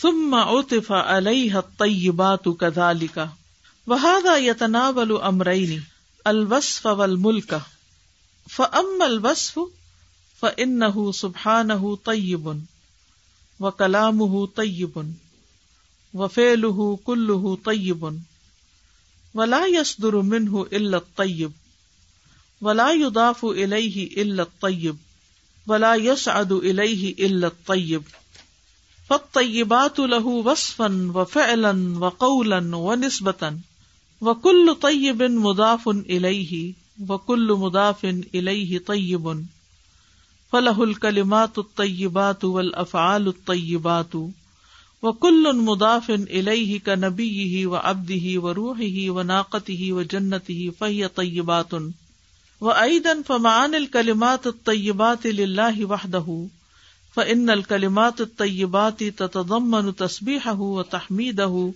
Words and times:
ثم 0.00 0.34
عطف 0.34 0.92
عليها 0.92 1.58
الطيبات 1.58 2.48
كذلك 2.48 3.28
وهذا 3.86 4.36
يتناول 4.36 5.12
امرين 5.12 5.84
الوصف 6.26 6.86
والملك 6.86 7.62
فاما 8.48 9.06
الوصف 9.06 9.60
فانه 10.40 11.12
سبحانه 11.12 11.96
طيب 11.96 12.60
وكلامه 13.60 14.46
طيب 14.46 15.12
وفعله 16.14 16.98
كله 17.04 17.58
طيب 17.64 18.20
ولا 19.34 19.66
يصدر 19.66 20.20
منه 20.22 20.62
الا 20.72 20.96
الطيب 20.96 21.52
ولا 22.60 22.92
يضاف 22.92 23.44
اليه 23.44 24.22
الا 24.22 24.42
الطيب 24.42 24.96
ولا 25.66 25.94
يسعد 25.94 26.52
اليه 26.52 27.26
الا 27.26 27.46
الطيب 27.46 28.02
فالطيبات 29.08 29.98
له 29.98 30.26
وصفا 30.26 31.12
وفعلا 31.14 31.98
وقولا 31.98 32.76
ونسبة 32.76 33.58
وكل 34.20 34.74
طيب 34.74 35.22
مضاف 35.22 35.88
إليه 35.88 36.74
وكل 37.08 37.52
مضاف 37.52 38.04
إليه 38.34 38.78
طيب. 38.78 39.46
فله 40.52 40.84
الكلمات 40.84 41.58
الطيبات 41.58 42.44
والأفعال 42.44 43.28
الطيبات. 43.28 44.14
وكل 45.02 45.56
مضاف 45.56 46.10
إليه 46.10 46.80
كنبيه 46.80 47.66
وعبده 47.66 48.40
وروحه 48.40 49.10
وناقته 49.10 49.92
وجنته 49.92 50.72
فهي 50.80 51.08
طيبات. 51.08 51.72
وأيضا 52.60 53.22
فمعاني 53.22 53.76
الكلمات 53.76 54.46
الطيبات 54.46 55.26
لله 55.26 55.84
وحده. 55.84 56.46
فإن 57.18 57.50
الكلمات 57.50 58.20
الطيبات 58.20 59.02
تتضمن 59.02 59.96
تسبيحه 59.96 60.60
وتحميده 60.60 61.72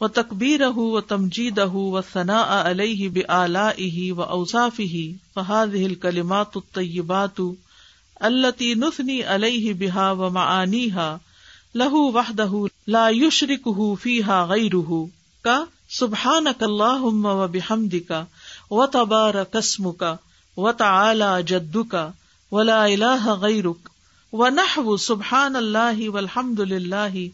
وتكبيره 0.00 0.78
وتمجيده 0.78 1.66
والثناء 1.66 2.48
عليه 2.66 3.08
بآلائه 3.08 4.12
وأوصافه 4.12 5.14
فهذه 5.36 5.86
الكلمات 5.86 6.56
الطيبات 6.56 7.36
التي 8.24 8.74
نثني 8.74 9.24
عليه 9.24 9.74
بها 9.74 10.12
ومعانيها 10.12 11.20
له 11.74 11.94
وحده 11.94 12.68
لا 12.86 13.08
يشركه 13.08 13.94
فيها 13.94 14.44
غيره 14.44 15.08
سبحانك 15.88 16.62
اللهم 16.62 17.24
وبحمدك 17.24 18.26
وتبارك 18.70 19.56
اسمك 19.56 20.18
وتعالى 20.56 21.42
جدك 21.42 22.12
ولا 22.50 22.86
إله 22.86 23.32
غيرك 23.32 23.97
و 24.32 24.96
سبحان 24.98 25.56
اللہ 25.56 26.08
والحمد 26.08 26.58
للہ 26.62 27.26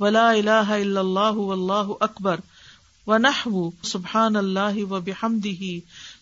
ولا 0.00 0.28
الہ 0.30 0.70
الا 0.70 1.00
اللہ 1.00 1.36
واللہ 1.42 1.92
اکبر 2.00 2.40
و 3.06 3.18
نحو 3.18 3.68
سبحان 3.84 4.36
اللہ 4.36 4.78
و 4.84 4.98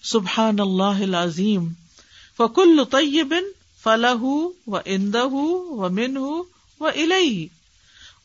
سبحان 0.05 0.61
اللہ 0.61 1.03
العظیم 1.03 1.69
فکل 2.39 2.85
طیب 2.91 3.33
فلہ 3.83 4.23
و 4.23 4.77
اندہ 4.87 5.25
و 5.25 5.89
و 6.81 6.91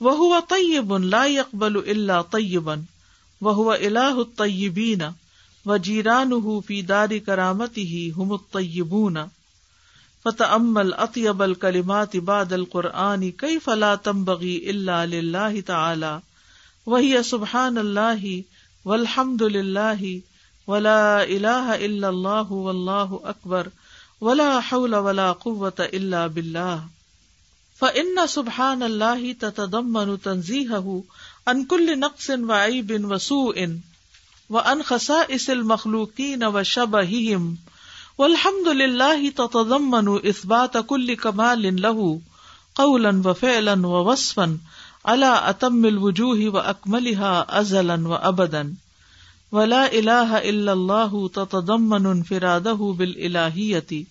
وهو 0.02 0.40
طیب 0.48 0.92
لا 1.06 1.24
يقبل 1.28 1.78
الا 1.86 2.22
طیبا 2.31 2.76
وهو 3.42 3.72
الہ 3.74 4.14
الطیبین 4.16 5.04
و 5.66 5.78
جیرانہ 5.80 6.59
فی 6.66 6.81
دار 6.84 7.16
کرامته 7.22 8.02
هم 8.18 8.31
الطیبون 8.34 9.22
فتح 10.25 10.53
امل 10.53 10.93
اطیب 10.99 11.41
الکلمات 11.43 12.16
بعد 12.25 12.53
القرآن 12.53 13.29
کئی 13.38 13.57
فلا 13.59 13.93
تمبغی 14.03 14.57
اللہ 14.69 15.16
اللہ 15.16 15.59
تعالی 15.66 16.13
وہی 16.88 17.16
سبحان 17.25 17.77
اللہ 17.77 18.25
والحمد 18.85 19.41
للہ 19.51 20.13
ولا 20.67 21.19
الہ 21.19 21.77
الا 21.79 22.07
اللہ 22.07 22.51
واللہ 22.59 23.16
اکبر 23.25 23.67
ولا 24.22 24.51
حول 24.69 24.94
ولا 25.01 25.31
قوة 25.39 25.88
الا 25.91 26.25
باللہ 26.29 26.75
فإن 27.79 28.25
سبحان 28.29 28.83
اللہ 28.83 29.23
تتضمن 29.39 30.12
تنزیحه 30.23 30.97
عن 31.47 31.63
كل 31.66 31.97
نقص 32.00 32.29
وعیب 32.44 32.94
وسوء، 33.06 33.66
وعن 34.50 34.81
خصائص 34.85 35.50
المخلوقین 35.50 36.44
وشبہہم 36.53 37.53
والحمد 38.18 38.68
للہ 38.79 39.29
تتضمن 39.35 40.07
اثبات 40.31 40.75
کل 40.88 41.13
کمال 41.22 41.63
له 41.81 42.07
قولا 42.79 43.12
وفعلا 43.25 43.88
ووصفا 43.88 44.46
على 45.06 45.29
اتم 45.51 45.85
الوجوه 45.85 46.50
واكملها 46.56 47.62
ازلا 47.62 47.96
وابدا 48.07 48.62
ولا 49.51 49.81
اله 50.00 50.38
الا 50.51 50.74
الله 50.74 51.28
تتضمن 51.38 52.06
انفراده 52.06 52.94
بالالهيه 53.00 54.03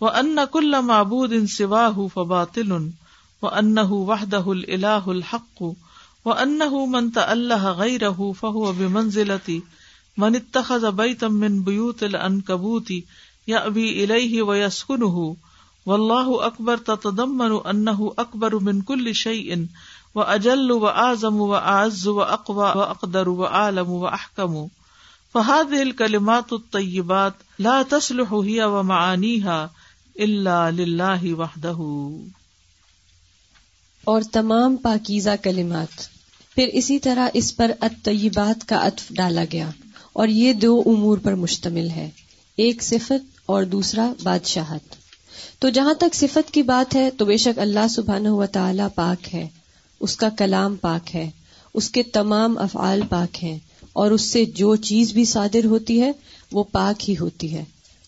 وان 0.00 0.44
كل 0.44 0.82
معبود 0.82 1.34
سواه 1.44 2.08
فباطل 2.14 2.90
وانه 3.42 3.92
وحده 3.92 4.52
الاله 4.52 5.12
الحق 5.16 5.64
وانه 6.24 6.86
من 6.86 7.12
تأله 7.12 7.72
غيره 7.82 8.32
فهو 8.42 8.72
بمنزلة 8.72 9.62
من 10.16 10.36
اتخذ 10.36 10.92
بيتا 10.92 11.28
من 11.28 11.62
بيوت 11.62 12.02
العنكبوت 12.02 12.92
یا 13.46 13.58
ابھی 13.58 14.02
الہ 14.02 14.42
و 14.42 14.54
یسکن 14.54 15.02
و 15.02 15.32
اللہ 15.86 16.42
اکبر 16.42 16.76
تدمن 16.76 17.52
انہ 17.64 18.02
اکبر 18.16 18.54
من 18.54 18.80
کل 18.80 19.12
شعی 19.12 19.54
و 20.14 20.20
اجل 20.20 20.70
و 20.70 20.86
اعظم 20.86 21.40
و 21.40 21.54
اعز 21.54 22.06
و 22.06 22.22
اقوا 22.22 22.72
و 22.74 22.80
اقدر 22.80 23.26
و 23.26 23.44
عالم 23.44 23.90
و 23.90 24.06
احکم 24.06 24.66
فہاد 25.32 25.72
الکلمات 25.72 26.52
الطیبات 26.52 27.32
لا 27.58 27.82
تسلح 27.88 28.34
ہی 28.34 28.60
و 28.60 28.82
معانیها 28.82 29.66
الا 30.14 30.70
للہ 30.70 31.34
وحدہ 31.34 31.74
اور 34.04 34.22
تمام 34.32 34.76
پاکیزہ 34.76 35.30
کلمات۔ 35.42 36.00
پھر 36.54 36.68
اسی 36.72 36.98
طرح 36.98 37.28
اس 37.34 37.56
پر 37.56 37.70
الطیبات 37.80 38.68
کا 38.68 38.86
عطف 38.86 39.08
ڈالا 39.10 39.44
گیا 39.52 39.70
اور 40.12 40.28
یہ 40.28 40.52
دو 40.52 40.82
امور 40.86 41.18
پر 41.18 41.34
مشتمل 41.34 41.90
ہے۔ 41.90 42.10
ایک 42.56 42.82
صفت 42.82 43.31
اور 43.52 43.62
دوسرا 43.62 44.12
بادشاہت۔ 44.22 44.94
تو 45.58 45.68
جہاں 45.68 45.94
تک 45.94 46.14
صفت 46.14 46.50
کی 46.50 46.62
بات 46.62 46.94
ہے، 46.94 47.10
تو 47.10 47.24
بے 47.24 47.36
شک 47.36 47.58
اللہ 47.58 47.88
سبحانہ 47.90 48.28
و 48.28 48.46
تعالی 48.46 48.82
پاک 48.94 49.34
ہے۔ 49.34 49.48
اس 50.00 50.16
کا 50.16 50.28
کلام 50.28 50.76
پاک 50.76 51.16
ہے۔ 51.16 51.30
اس 51.74 51.90
کے 51.90 52.02
تمام 52.02 52.58
افعال 52.58 53.00
پاک 53.08 53.44
ہیں۔ 53.44 53.58
اور 53.92 54.10
اس 54.10 54.22
سے 54.22 54.44
جو 54.44 54.76
چیز 54.76 55.12
بھی 55.12 55.24
صادر 55.24 55.64
ہوتی 55.64 56.00
ہے، 56.00 56.12
وہ 56.52 56.64
پاک 56.72 57.10
ہی 57.10 57.14
ہوتی 57.20 57.54
ہے۔ 57.54 57.64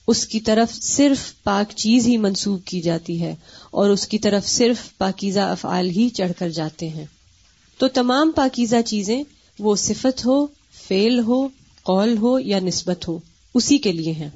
اس 0.07 0.27
کی 0.27 0.41
طرف 0.41 0.75
صرف 0.75 1.43
پاک 1.43 1.73
چیز 1.73 2.07
ہی 2.07 2.17
منسوب 2.17 2.65
کی 2.65 2.81
جاتی 2.81 3.23
ہے، 3.23 3.35
اور 3.71 3.91
اس 3.91 4.09
کی 4.09 4.19
طرف 4.19 4.47
صرف 4.47 4.99
پاکیزہ 4.99 5.41
افعال 5.41 5.91
ہی 5.91 6.09
چڑھ 6.09 6.33
کر 6.39 6.49
جاتے 6.49 6.89
ہیں۔ 6.89 7.07
تو 7.79 7.89
تمام 7.89 8.33
پاکیزہ 8.37 8.83
چیزیں، 8.87 9.23
وہ 9.59 9.77
صفت 9.77 10.27
ہو 10.27 10.47
فیل 10.89 11.19
ہو، 11.19 11.49
قول 11.83 12.17
ہو 12.17 12.39
یا 12.39 12.61
نسبت 12.61 13.09
ہو، 13.09 13.19
اسی 13.55 13.79
کے 13.79 13.93
لیے 13.93 14.13
ہیں۔ 14.13 14.31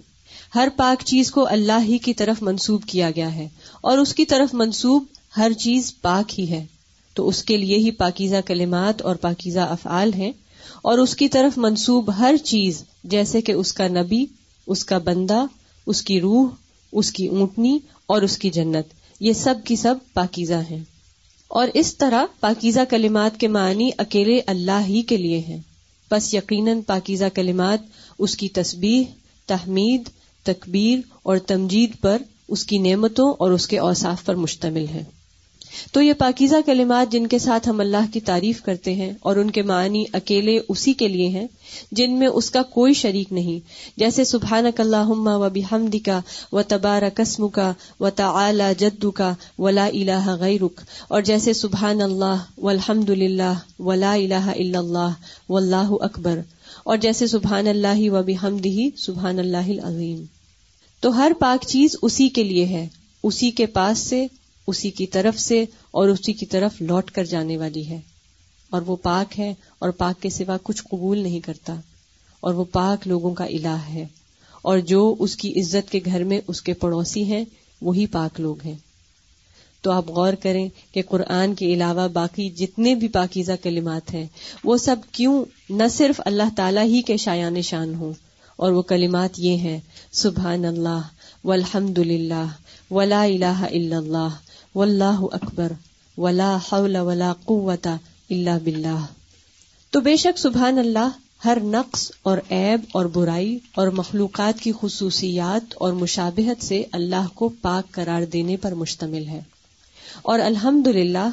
ہر 0.55 0.69
پاک 0.77 1.05
چیز 1.05 1.31
کو 1.31 1.47
اللہ 1.47 1.85
ہی 1.85 1.99
کی 1.99 2.15
طرف 2.15 2.43
منسوب 2.43 2.85
کیا 2.85 3.11
گیا 3.11 3.35
ہے 3.35 3.49
اور 3.81 3.99
اس 3.99 4.15
کی 4.15 4.25
طرف 4.25 4.55
منسوب 4.55 5.05
ہر 5.37 5.53
چیز 5.53 5.95
پاک 6.01 6.41
ہی 6.41 6.51
ہے۔ 6.51 6.67
تو 7.15 7.29
اس 7.29 7.43
کے 7.43 7.57
لیے 7.57 7.77
ہی 7.77 7.91
پاکیزہ 7.91 8.37
کلمات 8.47 9.03
اور 9.03 9.17
پاکیزہ 9.17 9.59
افعال 9.59 10.15
ہیں 10.15 10.33
اور 10.83 10.99
اس 10.99 11.17
کی 11.17 11.29
طرف 11.29 11.59
منسوب 11.59 12.19
ہر 12.19 12.35
چیز 12.45 12.85
جیسے 13.05 13.41
کہ 13.41 13.53
اس 13.53 13.73
کا 13.73 13.89
نبی، 13.89 14.27
اس 14.67 14.85
کا 14.85 14.99
بندہ، 14.99 15.45
اس 15.87 16.03
کی 16.03 16.21
روح، 16.21 16.49
اس 16.93 17.13
کی 17.13 17.27
اونٹنی 17.27 17.79
اور 18.07 18.23
اس 18.23 18.39
کی 18.39 18.51
جنت، 18.51 18.87
یہ 19.21 19.33
سب 19.33 19.55
کی 19.65 19.77
سب 19.77 19.95
پاکیزہ 20.15 20.61
ہیں۔ 20.71 20.85
اور 21.49 21.69
اس 21.75 21.97
طرح 21.97 22.25
پاکیزہ 22.41 22.81
کلمات 22.91 23.41
کے 23.41 23.49
معنی 23.49 23.91
اکیلے 23.99 24.41
اللہ 24.47 24.81
ہی 24.89 25.03
کے 25.03 25.17
لیے 25.17 25.39
ہیں۔ 25.39 25.59
بس 26.11 26.35
یقیناً 26.35 26.81
پاکیزہ 26.81 27.25
کلمات، 27.35 27.79
اس 28.19 28.37
کی 28.37 28.49
تسبیح، 28.49 29.05
تحمید 29.47 30.09
تکبیر 30.45 30.99
اور 31.23 31.39
تمجید 31.39 31.91
پر 32.01 32.23
اس 32.49 32.65
کی 32.65 32.79
نعمتوں 32.79 33.35
اور 33.39 33.51
اس 33.51 33.67
کے 33.67 33.79
اوصاف 33.79 34.25
پر 34.25 34.35
مشتمل 34.35 34.87
ہے 34.95 35.05
تو 35.93 36.03
یہ 36.03 36.13
پاکیزہ 36.13 36.57
کلمات 36.67 37.13
جن 37.13 37.27
کے 37.27 37.39
ساتھ 37.39 37.69
ہم 37.69 37.81
اللہ 37.81 38.13
کی 38.13 38.21
تعریف 38.21 38.63
کرتے 38.63 38.95
ہیں 38.95 39.13
اور 39.21 39.37
ان 39.37 39.51
کے 39.51 39.63
معنی 39.63 40.05
اکیلے 40.13 40.59
اسی 40.69 40.93
کے 40.93 41.09
لیے 41.09 41.29
ہیں، 41.29 41.47
جن 41.93 42.19
میں 42.19 42.27
اس 42.27 42.51
کا 42.51 42.63
کوئی 42.63 42.95
شریک 42.95 43.33
نہیں۔ 43.33 43.59
جیسے 43.97 44.25
سبحان 44.25 44.67
اللہ 44.79 45.09
و 45.09 45.49
بحمد 45.51 45.97
کا 46.05 46.21
و 46.53 46.63
تبارہ 46.63 47.05
قسم 47.15 47.49
کا 47.49 47.73
و 48.01 48.11
تعلی 48.11 48.65
جدو 48.79 49.11
کا 49.11 49.35
ولا 49.59 49.87
الہ 49.87 50.37
غیرک۔ 50.41 50.81
اور 51.09 51.23
جیسے 51.23 51.53
سبحان 51.53 52.03
اللہ 52.03 52.61
و 52.61 52.69
الحمد 52.69 53.11
للہ 53.11 53.53
ولا 53.79 54.13
الہ 54.13 54.35
الا 54.35 54.79
اللہ 54.79 55.11
و 55.49 55.57
اللہ 55.57 55.91
اکبر۔ 55.91 56.41
اور 56.89 56.97
جیسے 56.97 57.27
سبحان 57.27 57.67
اللہ 57.67 58.11
و 58.11 58.23
بحمد 58.23 58.67
ہی 58.67 58.91
سبحان 58.97 59.39
اللہ 59.39 59.57
العظیم۔ 59.57 60.25
تو 61.01 61.17
ہر 61.17 61.33
پاک 61.41 61.65
چیز 61.67 61.97
اسی 62.03 62.29
کے 62.29 62.45
لیے 62.45 62.65
ہے، 62.65 62.89
اسی 63.23 63.51
کے 63.51 63.67
پاس 63.67 63.99
سے، 63.99 64.27
اسی 64.67 64.91
کی 64.91 65.07
طرف 65.07 65.39
سے 65.41 65.65
اور 65.91 66.09
اسی 66.09 66.33
کی 66.33 66.47
طرف 66.47 66.81
لوٹ 66.81 67.11
کر 67.11 67.25
جانے 67.25 67.57
والی 67.57 67.89
ہے۔ 67.89 68.01
اور 68.71 68.83
وہ 68.87 68.97
پاک 68.97 69.41
ہے 69.41 69.55
اور 69.79 69.91
پاک 69.91 70.23
کے 70.23 70.31
سوا 70.31 70.57
کچھ 70.63 70.83
قبول 70.83 71.19
نہیں 71.19 71.41
کرتا۔ 71.41 71.75
اور 72.41 72.55
وہ 72.55 72.65
پاک 72.73 73.09
لوگوں 73.09 73.35
کا 73.35 73.45
الہ 73.45 73.77
ہے۔ 73.89 74.07
اور 74.63 74.79
جو 74.79 75.17
اس 75.19 75.37
کی 75.37 75.61
عزت 75.61 75.91
کے 75.91 76.01
گھر 76.05 76.25
میں 76.25 76.41
اس 76.47 76.63
کے 76.63 76.73
پڑوسی 76.73 77.25
ہیں، 77.25 77.45
وہی 77.81 78.07
پاک 78.07 78.41
لوگ 78.41 78.57
ہیں۔ 78.65 78.88
تو 79.89 79.93
آپ 79.93 80.11
غور 80.11 80.33
کریں 80.33 80.69
کہ 80.93 81.03
قرآن 81.09 81.55
کے 81.55 81.67
علاوہ 81.75 82.09
باقی 82.09 82.51
جتنے 82.51 82.95
بھی 82.95 83.09
پاکیزہ 83.09 83.53
کلمات 83.63 84.15
ہیں، 84.15 84.27
وہ 84.65 84.77
سب 84.77 84.97
کیوں 85.13 85.45
نہ 85.71 85.83
صرف 85.91 86.21
اللہ 86.25 86.57
تعالیٰ 86.57 86.85
ہی 86.85 87.03
کے 87.03 87.17
شایان 87.17 87.63
شان 87.63 87.95
ہوں؟ 87.95 88.13
اور 88.57 88.73
وہ 88.73 88.83
کلمات 88.83 89.31
یہ 89.39 89.57
ہیں، 89.57 89.81
سبحان 90.13 90.65
اللہ 90.65 91.01
والحمد 91.45 91.99
للہ 91.99 92.45
ولا 92.91 93.23
الہ 93.23 93.45
الا 93.45 93.97
اللہ، 93.97 94.29
واللہ 94.75 95.21
اکبر، 95.21 95.73
ولا 96.19 96.57
حول 96.73 96.97
ولا 96.97 97.33
قوت 97.45 97.87
الا 98.31 98.59
باللہ۔ 98.65 99.07
تو 99.91 100.01
بے 100.01 100.17
شک 100.17 100.39
سبحان 100.39 100.79
اللہ 100.79 101.09
ہر 101.45 101.59
نقص 101.65 102.13
اور 102.23 102.39
عیب 102.51 102.81
اور 102.93 103.07
برائی 103.07 103.59
اور 103.75 103.89
مخلوقات 103.89 104.61
کی 104.61 104.73
خصوصیات 104.81 105.75
اور 105.75 105.93
مشابہت 105.93 106.65
سے 106.65 106.85
اللہ 106.93 107.29
کو 107.35 107.49
پاک 107.49 107.93
قرار 107.93 108.23
دینے 108.23 108.57
پر 108.57 108.75
مشتمل 108.75 109.29
ہے۔ 109.29 109.41
اور 110.23 110.39
الحمد 110.39 110.87
للہ 110.87 111.29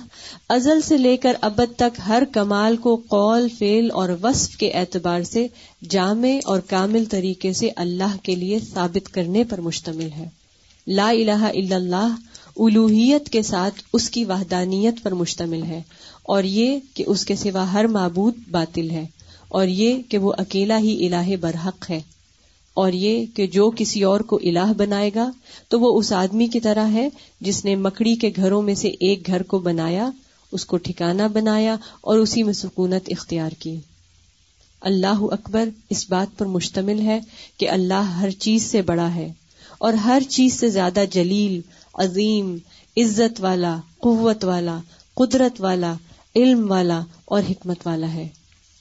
ازل 0.49 0.81
سے 0.81 0.97
لے 0.97 1.17
کر 1.17 1.33
ابد 1.41 1.75
تک 1.75 1.99
ہر 2.07 2.23
کمال 2.31 2.77
کو 2.77 3.01
قول 3.09 3.47
فیل 3.57 3.91
اور 3.91 4.09
وصف 4.23 4.55
کے 4.55 4.71
اعتبار 4.71 5.23
سے 5.23 5.47
جامع 5.89 6.27
اور 6.45 6.59
کامل 6.59 7.05
طریقے 7.05 7.53
سے 7.53 7.69
اللہ 7.75 8.15
کے 8.23 8.35
لیے 8.35 8.59
ثابت 8.73 9.13
کرنے 9.13 9.43
پر 9.43 9.61
مشتمل 9.61 10.09
ہے۔ 10.17 10.29
لا 10.87 11.09
الہ 11.09 11.31
الا 11.31 11.75
اللہ 11.75 12.15
الوحیت 12.57 13.29
کے 13.29 13.41
ساتھ 13.41 13.81
اس 13.93 14.09
کی 14.09 14.25
وحدانیت 14.25 15.03
پر 15.03 15.13
مشتمل 15.13 15.63
ہے 15.63 15.81
اور 16.23 16.43
یہ 16.43 16.79
کہ 16.93 17.03
اس 17.07 17.25
کے 17.25 17.35
سوا 17.35 17.73
ہر 17.73 17.87
معبود 17.87 18.33
باطل 18.51 18.91
ہے 18.91 19.05
اور 19.47 19.67
یہ 19.67 20.01
کہ 20.09 20.17
وہ 20.17 20.33
اکیلا 20.37 20.77
ہی 20.77 21.07
الہ 21.07 21.35
برحق 21.35 21.89
ہے۔ 21.89 22.01
اور 22.75 22.93
یہ 22.93 23.25
کہ 23.35 23.47
جو 23.47 23.71
کسی 23.75 24.03
اور 24.03 24.19
کو 24.19 24.35
الہ 24.35 24.73
بنائے 24.77 25.11
گا، 25.15 25.31
تو 25.67 25.79
وہ 25.79 25.99
اس 25.99 26.11
آدمی 26.11 26.47
کی 26.47 26.59
طرح 26.59 26.87
ہے 26.91 27.09
جس 27.41 27.65
نے 27.65 27.75
مکڑی 27.75 28.15
کے 28.15 28.31
گھروں 28.35 28.61
میں 28.61 28.75
سے 28.75 28.87
ایک 28.87 29.27
گھر 29.27 29.43
کو 29.43 29.59
بنایا، 29.59 30.09
اس 30.51 30.65
کو 30.65 30.77
ٹھکانہ 30.77 31.23
بنایا 31.33 31.75
اور 32.01 32.17
اسی 32.17 32.43
میں 32.43 32.53
سکونت 32.53 33.09
اختیار 33.11 33.51
کی۔ 33.59 33.75
اللہ 34.81 35.21
اکبر 35.21 35.69
اس 35.89 36.09
بات 36.09 36.37
پر 36.37 36.45
مشتمل 36.45 37.01
ہے 37.01 37.19
کہ 37.57 37.69
اللہ 37.69 38.11
ہر 38.19 38.29
چیز 38.29 38.63
سے 38.63 38.81
بڑا 38.81 39.15
ہے 39.15 39.33
اور 39.77 39.93
ہر 39.93 40.21
چیز 40.29 40.59
سے 40.59 40.69
زیادہ 40.69 41.03
جلیل، 41.11 41.61
عظیم، 41.93 42.57
عزت 42.97 43.41
والا، 43.41 43.77
قوت 43.97 44.45
والا، 44.45 44.79
قدرت 45.13 45.61
والا، 45.61 45.93
علم 46.35 46.71
والا 46.71 47.01
اور 47.25 47.41
حکمت 47.49 47.87
والا 47.87 48.13
ہے۔ 48.13 48.27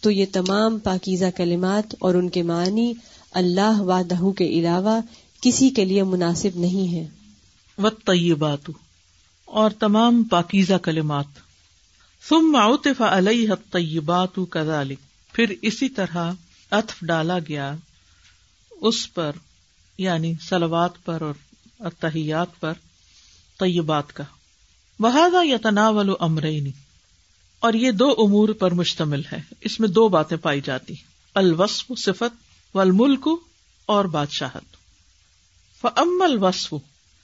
تو 0.01 0.11
یہ 0.11 0.25
تمام 0.33 0.79
پاکیزہ 0.79 1.25
کلمات 1.37 1.95
اور 1.99 2.15
ان 2.15 2.29
کے 2.29 2.43
معنی 2.43 2.93
اللہ 3.35 3.81
وادہ 3.81 4.31
کے 4.31 4.47
علاوہ 4.47 5.01
کسی 5.41 5.71
کے 5.71 5.85
لیے 5.85 6.03
مناسب 6.03 6.59
نہیں 6.59 6.95
ہے۔ 6.95 7.09
و 7.79 7.91
طیبات 7.91 8.71
اور 9.45 9.71
تمام 9.71 10.23
پاکیزہ 10.23 10.75
کلمات۔ 10.75 11.25
ثم 12.29 12.57
عطف 12.57 13.01
علیہ 13.01 13.51
طیبات 13.71 14.29
کذالک 14.51 14.99
پھر 15.33 15.55
اسی 15.63 15.89
طرح 15.89 16.33
اطف 16.71 17.01
ڈالا 17.03 17.39
گیا 17.39 17.75
اس 18.81 19.15
پر 19.15 19.33
یعنی 19.99 20.35
سلوات 20.49 21.05
پر 21.05 21.21
اور 21.21 21.35
اتحیات 21.81 22.61
پر 22.61 22.73
طیبات 23.59 24.13
کا۔ 24.13 24.25
وہذا 25.01 25.39
یتناول 25.43 26.11
امرینی 26.21 26.71
اور 27.59 27.73
یہ 27.73 27.91
دو 27.91 28.11
امور 28.19 28.49
پر 28.49 28.75
مشتمل 28.75 29.23
ہے۔ 29.33 29.41
اس 29.61 29.81
میں 29.81 29.89
دو 29.89 30.09
باتیں 30.09 30.37
پائی 30.37 30.61
جاتی۔ 30.65 30.95
الوصف، 31.35 31.93
صفت 31.99 32.44
والملک 32.75 33.29
اور 33.87 34.05
بادشاہت۔ 34.05 34.77
فام 35.81 36.23
الوصف، 36.23 36.75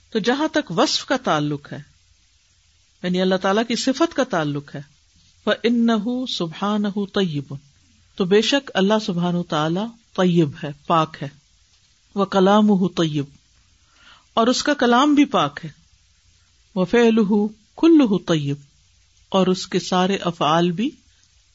تو 0.09 0.19
جہاں 0.19 0.47
تک 0.47 0.71
وصف 0.71 1.05
کا 1.05 1.17
تعلق 1.17 1.73
ہے 1.73 1.77
یعنی 3.03 3.21
اللہ 3.21 3.35
تعالیٰ 3.35 3.63
کی 3.67 3.75
صفت 3.75 4.13
کا 4.13 4.23
تعلق 4.23 4.75
ہے 4.75 4.81
وہ 5.45 5.53
ان 5.63 5.87
سبحان 6.29 6.83
طیب 7.13 7.53
تو 8.15 8.25
بے 8.25 8.41
شک 8.41 8.71
اللہ 8.73 8.93
سبحان 9.05 9.43
تعالی 9.43 9.79
طیب 10.15 10.49
ہے، 10.63 10.69
پاک 10.87 11.17
ہے۔ 11.21 11.27
وہ 12.15 12.25
کلام 12.25 12.87
طیب 12.87 13.25
اور 14.33 14.47
اس 14.47 14.63
کا 14.63 14.73
کلام 14.73 15.13
بھی 15.13 15.25
پاک 15.25 15.59
ہے۔ 15.63 15.69
وہ 16.75 16.85
فعل 16.85 17.15
کل 17.77 18.17
طیب 18.27 18.57
اور 19.29 19.47
اس 19.47 19.67
کے 19.67 19.79
سارے 19.79 20.15
افعال 20.15 20.71
بھی 20.71 20.89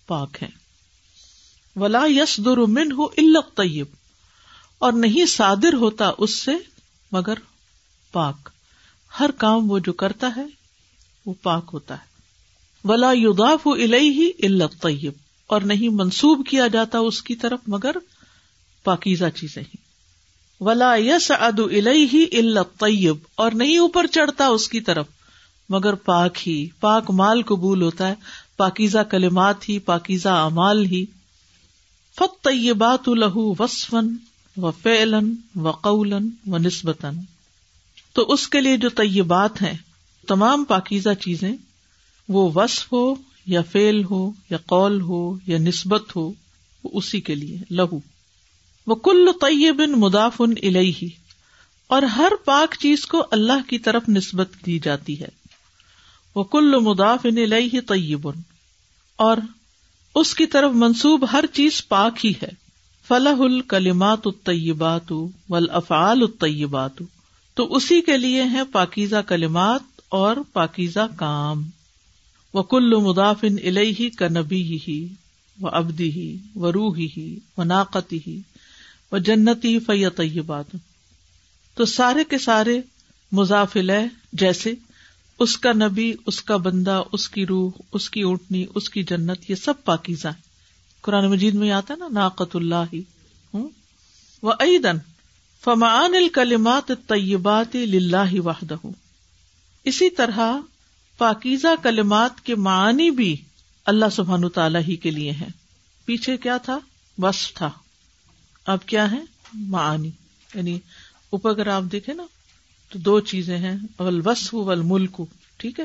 پاک 0.07 0.43
ہیں۔ 0.43 0.66
ولا 1.77 2.05
یس 2.09 2.41
در 2.45 2.57
من 2.57 2.93
ہو 2.93 3.41
طیب 3.41 3.87
اور 4.79 4.93
نہیں 4.93 5.27
صادر 5.27 5.75
ہوتا 5.75 6.11
اس 6.19 6.35
سے 6.35 6.51
مگر 7.13 7.35
پاک۔ 8.13 8.49
ہر 9.21 9.31
کام 9.31 9.71
وہ 9.71 9.79
جو 9.79 9.93
کرتا 9.93 10.31
ہے، 10.37 10.47
وہ 11.27 11.35
پاک 11.43 11.71
ہوتا 11.73 11.95
ہے۔ 11.95 12.17
ولا 12.85 13.11
یداف 13.13 13.67
ہی 13.67 14.31
الت 14.43 14.83
طیب 14.83 15.13
اور 15.47 15.61
نہیں 15.61 15.89
منسوب 15.89 16.47
کیا 16.47 16.67
جاتا 16.67 16.99
اس 16.99 17.23
کی 17.23 17.35
طرف 17.35 17.59
مگر 17.67 17.97
پاکیزہ 18.85 19.25
چیزیں 19.35 19.63
ہی 19.63 19.77
ولا 20.61 20.97
یس 20.97 21.31
اد 21.31 21.61
ہی 22.13 22.25
الت 22.33 22.81
طیب 22.81 23.17
اور 23.35 23.53
نہیں 23.53 23.79
اوپر 23.79 24.07
چڑھتا 24.07 24.47
اس 24.47 24.69
کی 24.69 24.81
طرف 24.81 25.07
مگر 25.69 25.95
پاک 25.95 26.49
ہی، 26.49 26.69
پاک 26.81 27.11
مال 27.11 27.43
قبول 27.43 27.83
ہوتا 27.83 28.09
ہے۔ 28.09 28.15
پاکیزہ 28.57 28.99
کلمات 28.99 29.69
ہی، 29.69 29.79
پاکیزہ 29.79 30.29
امال 30.29 30.85
ہی۔ 30.87 31.05
فت 32.19 32.45
طیبات 32.45 33.09
لہو 33.09 33.55
وسفن 33.59 34.17
و 34.57 34.71
فیلن 34.71 35.35
و 35.55 35.71
قولن 35.71 36.29
و 36.47 36.59
نسبتاً۔ 36.59 37.17
تو 38.13 38.23
اس 38.23 38.49
کے 38.49 38.61
لیے 38.61 38.77
جو 38.77 38.89
طیبات 38.89 39.63
ہیں، 39.63 39.79
تمام 40.27 40.65
پاکیزہ 40.65 41.15
چیزیں، 41.21 41.53
وہ 42.29 42.51
وصف 42.55 42.93
ہو 42.93 43.15
یا 43.47 43.63
فیل 43.63 44.05
ہو 44.05 44.31
یا 44.51 44.59
قول 44.59 45.01
ہو 45.01 45.39
یا 45.47 45.59
نسبت 45.59 46.17
ہو، 46.17 46.33
وہ 46.85 46.91
اسی 46.93 47.21
کے 47.21 47.35
لیے 47.35 47.59
لہو۔ 47.71 47.99
وہ 48.87 48.95
کل 48.95 49.29
طیب 49.41 49.81
مدافن 49.81 50.55
الہی 50.63 51.09
اور 51.87 52.03
ہر 52.03 52.33
پاک 52.45 52.75
چیز 52.81 53.07
کو 53.07 53.27
اللہ 53.31 53.69
کی 53.69 53.79
طرف 53.79 54.03
نسبت 54.09 54.49
دی 54.67 54.79
جاتی 54.79 55.21
ہے۔ 55.21 55.29
وہ 56.35 56.45
کل 56.45 56.79
مدافن 56.81 57.39
الہی 57.39 57.81
طیب۔ 57.81 58.29
اور 59.17 59.37
اس 60.17 60.35
کی 60.35 60.47
طرف 60.47 60.73
منسوب 60.75 61.33
ہر 61.33 61.45
چیز 61.53 61.89
پاک 61.89 62.27
ہی 62.27 62.33
ہے۔ 62.43 62.49
فلاح 63.09 63.37
الکلیمات 63.39 64.19
الطیبات 64.25 65.13
افعال 65.49 66.23
الطیبات 66.23 67.03
تو 67.55 67.75
اسی 67.75 68.01
کے 68.01 68.17
لیے 68.17 68.43
ہے 68.43 68.65
پاکیزہ 68.73 69.17
کلمات 69.17 69.81
اور 70.09 70.37
پاکیزہ 70.53 71.07
کام۔ 71.17 71.63
و 72.55 72.63
کل 72.63 72.95
مدافن 72.95 73.57
الہی 73.65 74.11
کا 74.11 74.29
نبی 74.29 74.79
ہی 74.89 75.09
و 75.61 75.69
ابدی 75.69 76.11
ہی 76.11 76.37
و 76.55 76.73
روحی 76.73 77.09
ہی 77.17 77.39
و 77.57 77.65
ناقتی 77.65 78.19
ہی 78.27 78.41
و 79.13 79.19
جنتی 79.19 79.79
فی 79.79 80.05
طیبات 80.17 80.77
تو 81.75 81.85
سارے 81.85 82.25
کے 82.25 82.39
سارے 82.39 82.81
مضافل 83.33 83.91
جیسے 84.33 84.75
اس 85.39 85.59
کا 85.59 85.73
نبی، 85.73 86.15
اس 86.27 86.43
کا 86.43 86.57
بندہ، 86.57 87.03
اس 87.13 87.29
کی 87.29 87.47
روح، 87.47 87.71
اس 87.93 88.11
کی 88.11 88.23
اونٹنی 88.23 88.65
اس 88.75 88.91
کی 88.91 89.03
جنت، 89.03 89.51
یہ 89.51 89.55
سب 89.55 89.85
پاکیزہ 89.85 90.29
قرآن 91.01 91.31
مجید 91.31 91.55
میں 91.55 91.71
آتا 91.71 91.95
ہے 91.95 91.99
نا 91.99 92.09
ناقت 92.13 92.57
اللہ 92.57 92.85
ہی 92.93 93.03
وہ 94.43 94.53
عیدن 94.61 94.99
فمان 95.65 96.15
الکلمات 96.15 96.93
طیبات 97.07 97.77
لاہ 97.77 98.35
واہدہ 98.39 98.75
اسی 99.85 100.11
طرح 100.11 100.41
پاکیزہ 101.19 101.69
کلمات 101.83 102.41
کے 102.41 102.55
معنی 102.55 103.11
بھی 103.11 103.37
اللہ 103.85 104.05
سبحان 104.13 104.49
تعالی 104.49 104.79
ہی 104.89 104.97
کے 104.97 105.11
لیے 105.11 105.31
ہیں۔ 105.31 105.49
پیچھے 106.05 106.37
کیا 106.37 106.57
تھا؟ 106.57 106.79
وصف 107.19 107.55
تھا۔ 107.55 107.71
اب 108.65 108.87
کیا 108.87 109.11
ہے؟ 109.11 109.21
معانی۔ 109.55 110.11
یعنی 110.55 110.79
اوپر 111.31 111.51
اگر 111.51 111.67
آپ 111.67 111.83
دیکھیں 111.93 112.15
نا 112.15 112.23
تو 112.97 113.03
دو 113.03 113.21
چیزیں 113.21 113.59
ہیں 113.59 113.77
اول 113.97 114.21
وصف 114.25 114.55
ول 114.55 114.81
ملک 114.81 115.21
ٹھیک 115.57 115.81
ہے؟ 115.81 115.85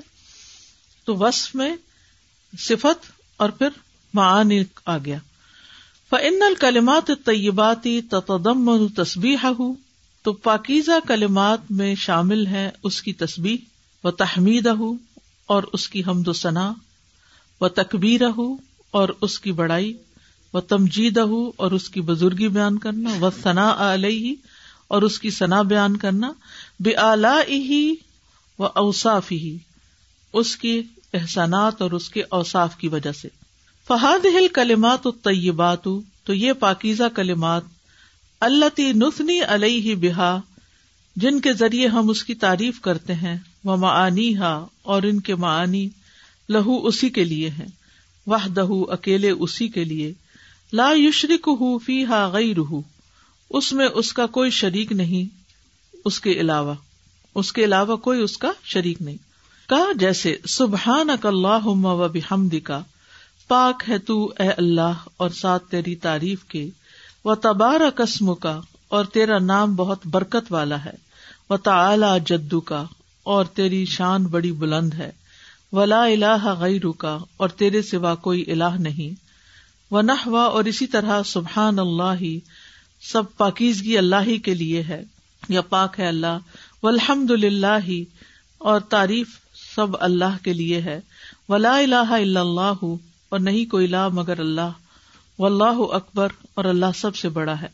تو 1.05 1.15
وصف 1.15 1.55
میں 1.55 1.75
صفت 2.59 3.11
اور 3.37 3.49
پھر 3.49 3.67
معانی 4.13 4.63
آ 4.85 4.97
گیا۔ 4.97 5.17
فن 6.09 6.41
الکلمات 6.41 7.11
طیباتی 7.25 8.01
تتدم 8.01 8.87
تصبیح 8.87 9.47
تو 10.23 10.33
پاکیزہ 10.33 10.91
کلمات 11.07 11.59
میں 11.69 11.95
شامل 11.95 12.47
ہے 12.47 12.69
اس 12.83 13.01
کی 13.01 13.13
تصبیح 13.13 13.57
و 14.03 14.11
تحمید 14.11 14.67
اور 15.45 15.63
اس 15.73 15.89
کی 15.89 16.03
حمد 16.07 16.27
و 16.27 16.33
ثنا 16.33 16.73
و 17.61 17.67
تکبیر 17.67 18.21
اور 18.91 19.09
اس 19.21 19.39
کی 19.39 19.51
بڑائی 19.51 19.93
و 20.53 20.59
تمجید 20.59 21.17
اور 21.57 21.71
اس 21.71 21.89
کی 21.89 22.01
بزرگی 22.01 22.47
بیان 22.47 22.77
کرنا 22.77 23.25
و 23.25 23.29
ثنا 23.43 23.93
علیہ 23.93 24.35
اور 24.87 25.01
اس 25.01 25.19
کی 25.19 25.29
ثنا 25.29 25.61
بیان 25.61 25.97
کرنا۔ 25.97 26.33
بے 26.83 26.95
آلہ 26.95 27.49
ہی 27.49 27.95
و 28.59 28.65
اوساف 28.65 29.31
ہی 29.31 29.57
اس 30.33 30.57
کی 30.57 30.81
احسانات 31.13 31.81
اور 31.81 31.91
اس 31.91 32.09
کے 32.09 32.23
اوساف 32.29 32.77
کی 32.77 32.87
وجہ 32.87 33.11
سے۔ 33.11 33.27
فہاد 33.87 34.25
ہل 34.25 34.47
کلمات 34.53 35.07
الطیبات، 35.07 35.83
تو 36.23 36.33
یہ 36.33 36.53
پاکیزہ 36.53 37.03
کلمات 37.15 37.61
اللہ 38.39 38.79
نسنی 38.79 39.39
علیہ 39.43 39.95
بہا، 39.95 40.41
جن 41.15 41.39
کے 41.39 41.53
ذریعے 41.53 41.87
ہم 41.87 42.09
اس 42.09 42.23
کی 42.23 42.35
تعریف 42.35 42.81
کرتے 42.81 43.13
ہیں 43.13 43.37
وہ 43.63 43.75
معانی 43.75 44.37
ہا 44.37 44.65
اور 44.81 45.03
ان 45.03 45.19
کے 45.19 45.35
معانی 45.35 45.89
لہو 46.49 46.87
اسی 46.87 47.09
کے 47.09 47.23
لیے 47.23 47.49
ہیں 47.49 47.67
وہ 48.27 48.47
دہو 48.55 48.91
اکیلے 48.91 49.29
اسی 49.29 49.67
کے 49.67 49.83
لیے، 49.83 50.13
لا 50.73 50.89
یشرک 50.95 51.47
ہُو 51.47 51.77
فی 51.77 52.05
ہا 52.05 52.29
گئی 52.33 52.53
اس 53.49 53.73
میں 53.73 53.87
اس 53.93 54.13
کا 54.13 54.25
کوئی 54.25 54.49
شریک 54.49 54.91
نہیں۔ 54.91 55.40
اس 56.05 56.19
کے 56.19 56.31
علاوہ، 56.31 56.73
اس 57.35 57.53
کے 57.53 57.63
علاوہ 57.63 57.95
کوئی 57.95 58.21
اس 58.21 58.37
کا 58.37 58.51
شریک 58.63 59.01
نہیں۔ 59.01 59.17
کہا، 59.69 59.91
جیسے 59.95 60.37
سبحان 60.47 61.09
اک 61.09 61.25
اللہ 61.25 61.65
و 61.65 62.07
بحمد 62.07 62.55
کا 62.63 62.79
پاک 63.47 63.83
ہے 63.89 63.97
تو 63.97 64.33
اے 64.39 64.49
اللہ 64.49 64.93
اور 65.17 65.29
ساتھ 65.29 65.71
تیری 65.71 65.95
تعریف 65.95 66.43
کے، 66.43 66.69
و 67.25 67.35
تبارہ 67.35 67.89
قسم 67.95 68.35
کا 68.35 68.61
اور 68.87 69.05
تیرا 69.05 69.39
نام 69.39 69.75
بہت 69.75 70.07
برکت 70.07 70.51
والا 70.51 70.85
ہے، 70.85 71.11
و 71.49 71.57
تعلی 71.57 72.19
جدو 72.25 72.59
کا 72.59 72.85
اور 73.23 73.45
تیری 73.45 73.85
شان 73.85 74.23
بڑی 74.23 74.51
بلند 74.51 74.93
ہے 74.93 75.11
ولا 75.71 76.03
الہ 76.03 76.55
غیر 76.59 76.91
کا 76.97 77.17
اور 77.37 77.49
تیرے 77.49 77.81
سوا 77.81 78.15
کوئی 78.15 78.51
الہ 78.51 78.77
نہیں۔ 78.79 79.15
و 79.93 80.01
نہ 80.01 80.27
اور 80.27 80.63
اسی 80.63 80.87
طرح 80.87 81.23
سبحان 81.23 81.79
اللہ 81.79 82.13
ہی 82.21 82.39
سب 83.01 83.23
پاکیزگی 83.37 83.97
اللہ 83.97 84.15
ہی 84.27 84.37
کے 84.37 84.53
لیے 84.53 84.83
ہے۔ 84.83 85.03
یا 85.49 85.61
پاک 85.61 85.99
ہے 85.99 86.07
اللہ 86.07 86.37
و 86.83 86.87
الحمد 86.87 87.31
للہ 87.31 87.89
اور 88.57 88.79
تعریف 88.79 89.27
سب 89.75 89.87
اللہ 89.99 90.43
کے 90.43 90.53
لیے 90.53 90.81
ہے۔ 90.81 90.99
ولا 91.49 91.77
الہ 91.77 92.09
الا 92.09 92.41
اللہ 92.41 92.83
اور 93.29 93.39
نہیں 93.39 93.65
کوئی 93.65 93.87
لا 93.87 94.07
مگر 94.07 94.39
اللہ۔ 94.39 94.71
و 95.39 95.45
اللہ 95.45 95.81
اکبر 95.91 96.27
اور 96.53 96.65
اللہ 96.65 96.91
سب 96.95 97.15
سے 97.15 97.29
بڑا 97.29 97.61
ہے۔ 97.61 97.67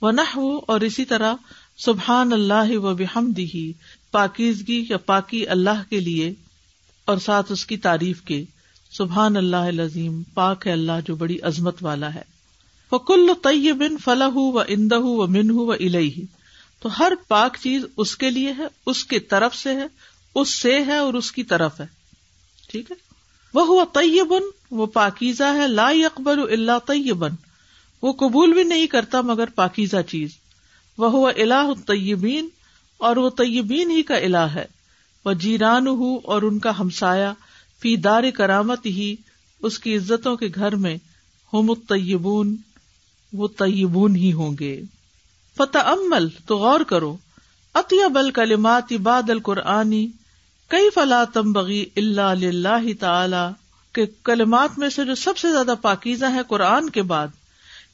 وہ 0.00 0.60
اور 0.66 0.80
اسی 0.80 1.04
طرح 1.04 1.34
سبحان 1.78 2.32
اللہ 2.32 2.76
و 2.76 2.94
بحمدہ 2.94 3.56
پاکیزگی 4.10 4.84
یا 4.90 4.96
پاکی 4.96 5.48
اللہ 5.48 5.82
کے 5.90 6.00
لیے، 6.00 6.34
اور 7.04 7.18
ساتھ 7.18 7.52
اس 7.52 7.66
کی 7.66 7.76
تعریف 7.76 8.22
کے۔ 8.22 8.44
سبحان 8.92 9.36
اللہ 9.36 9.56
العظیم، 9.56 10.22
پاک 10.34 10.66
ہے 10.66 10.72
اللہ 10.72 11.00
جو 11.06 11.16
بڑی 11.16 11.38
عظمت 11.42 11.82
والا 11.82 12.14
ہے۔ 12.14 12.22
وہ 12.92 12.98
کل 12.98 13.30
طیب 13.42 13.84
فلاح 14.04 14.36
و 14.36 14.58
اندہ 14.58 14.98
و 14.98 15.26
منہ 15.26 15.52
و 15.52 15.72
الہی 15.72 16.24
تو 16.80 16.98
ہر 16.98 17.12
پاک 17.28 17.56
چیز 17.62 17.84
اس 17.96 18.16
کے 18.16 18.30
لیے 18.30 18.52
ہے، 18.58 18.66
اس 18.86 19.04
کی 19.04 19.20
طرف 19.20 19.54
سے 19.54 19.74
ہے، 19.74 19.86
اس 20.34 20.54
سے 20.54 20.84
ہے 20.84 20.96
اور 20.96 21.14
اس 21.14 21.32
کی 21.32 21.42
طرف 21.42 21.80
ہے۔ 21.80 21.86
ٹھیک 22.70 22.90
ہے؟ 22.90 22.96
وہ 23.54 23.66
ہوا 23.66 23.84
طیبن 23.94 24.42
وہ 24.70 24.86
پاکیزہ 24.86 25.44
ہے، 25.44 25.68
لا 25.68 25.88
اکبر 25.88 26.38
اللہ 26.38 26.78
طیبن 26.86 27.30
وہ 28.02 28.12
قبول 28.12 28.52
بھی 28.52 28.62
نہیں 28.62 28.86
کرتا 28.86 29.20
مگر 29.20 29.44
پاکیزہ 29.46 30.02
چیز۔ 30.08 30.30
وہ 30.98 31.10
ہوا 31.10 31.32
اللہ 31.36 31.72
طیبین 31.86 32.48
اور 32.98 33.16
وہ 33.16 33.30
طیبین 33.30 33.90
ہی 33.90 34.02
کا 34.02 34.16
الہ 34.16 34.36
ہے۔ 34.36 34.64
وہ 35.24 35.32
جیران 35.32 35.86
ہو 35.86 36.16
اور 36.24 36.42
ان 36.42 36.58
کا 36.58 36.78
ہمسایا 36.78 37.32
فی 37.80 37.96
دار 37.96 38.22
کرامت 38.34 38.86
ہی 38.86 39.16
اس 39.62 39.78
کی 39.78 39.96
عزتوں 39.96 40.36
کے 40.36 40.46
گھر 40.54 40.76
میں 40.76 40.96
ہوم 41.52 41.70
الطیبون 41.70 42.56
وہ 43.32 43.48
طیبون 43.58 44.16
ہی 44.16 44.32
ہوں 44.32 44.56
گے۔ 44.60 44.80
فتح 45.58 45.78
امل 45.84 46.28
تو 46.46 46.56
غور 46.56 46.80
کرو۔ 46.80 47.16
اطیب 47.74 48.18
الکلمات 48.18 48.92
باد 49.02 49.30
القرآنی 49.30 50.06
کئی 50.70 50.90
فلا 50.90 51.24
تم 51.24 51.52
بغی 51.52 51.84
اللہ 51.96 52.86
تعالی؟ 53.00 53.44
کے 53.92 54.04
کلمات 54.24 54.78
میں 54.78 54.88
سے 54.88 55.04
جو 55.04 55.14
سب 55.14 55.38
سے 55.38 55.50
زیادہ 55.52 55.74
پاکیزہ 55.82 56.26
ہے 56.34 56.40
قرآن 56.48 56.90
کے 56.90 57.02
بعد، 57.02 57.28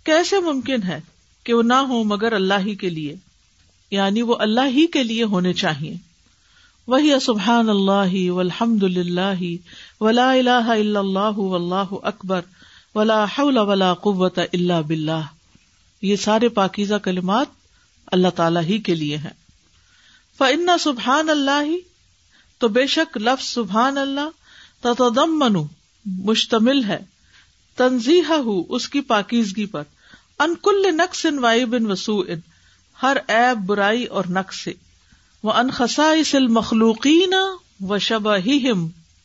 کیسے 0.04 0.38
ممکن 0.38 0.82
ہے 0.82 1.00
کہ 1.44 1.54
وہ 1.54 1.62
نہ 1.62 1.80
ہو 1.88 2.02
مگر 2.04 2.32
اللہ 2.32 2.66
ہی 2.66 2.74
کے 2.74 2.90
لیے؟ 2.90 3.14
یعنی 3.90 4.22
وہ 4.22 4.36
اللہ 4.38 4.66
ہی 4.66 4.86
کے 4.86 5.02
لیے 5.02 5.24
ہونے 5.24 5.52
چاہیے۔ 5.52 5.94
وہی 6.88 7.20
سبحان 7.20 7.68
اللہ 7.68 8.14
الحمد 8.38 8.82
للہ 8.82 9.42
ولا 10.00 10.30
الہ 10.30 10.64
الا 10.68 11.00
اللہ 11.00 11.38
واللہ 11.38 11.94
اکبر 12.02 12.40
ولا 12.94 13.24
حول 13.38 13.58
ولا 13.58 13.94
قوت 13.94 14.38
اللہ 14.52 14.82
بلّہ 14.86 15.20
یہ 16.04 16.16
سارے 16.16 16.48
پاکیزہ 16.48 16.94
کلمات 16.94 17.46
اللہ 18.06 18.28
تعالی 18.28 18.60
ہی 18.60 18.78
کے 18.78 18.94
لیے 18.94 19.16
ہیں۔ 19.16 19.30
فن 20.38 20.70
سبحان 20.80 21.30
اللہ 21.30 21.76
تو 22.58 22.68
بے 22.68 22.86
شک 22.86 23.18
لفظ 23.18 23.46
سبحان 23.46 23.98
اللہ 23.98 24.28
تتدم 24.80 25.38
منو 25.38 25.64
مشتمل 26.04 26.84
ہے۔ 26.84 26.98
تنظیح 27.76 28.22
ہو 28.28 28.74
اس 28.74 28.88
کی 28.88 29.00
پاکیزگی 29.00 29.66
پر۔ 29.66 29.82
ان 30.38 30.54
کل 30.62 30.94
نقص 30.94 31.26
ان 31.26 31.38
وائی 31.38 31.64
بن 31.64 31.90
وسو 31.90 32.18
ان 32.18 32.40
ہر 33.02 33.16
ایب 33.28 33.66
برائی 33.66 34.04
اور 34.04 34.24
نقص 34.28 34.56
سے۔ 34.56 34.72
وہ 35.42 35.52
ان 35.52 35.70
خسائس 35.70 36.34
المخلوقین 36.34 37.34
و 37.88 37.98
شبہ 37.98 38.36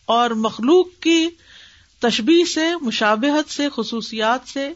اور 0.05 0.29
مخلوق 0.29 0.87
کی 0.99 1.27
تشبیح 1.99 2.43
سے، 2.53 2.67
مشابہت 2.81 3.51
سے، 3.51 3.67
خصوصیات 3.75 4.49
سے 4.49 4.73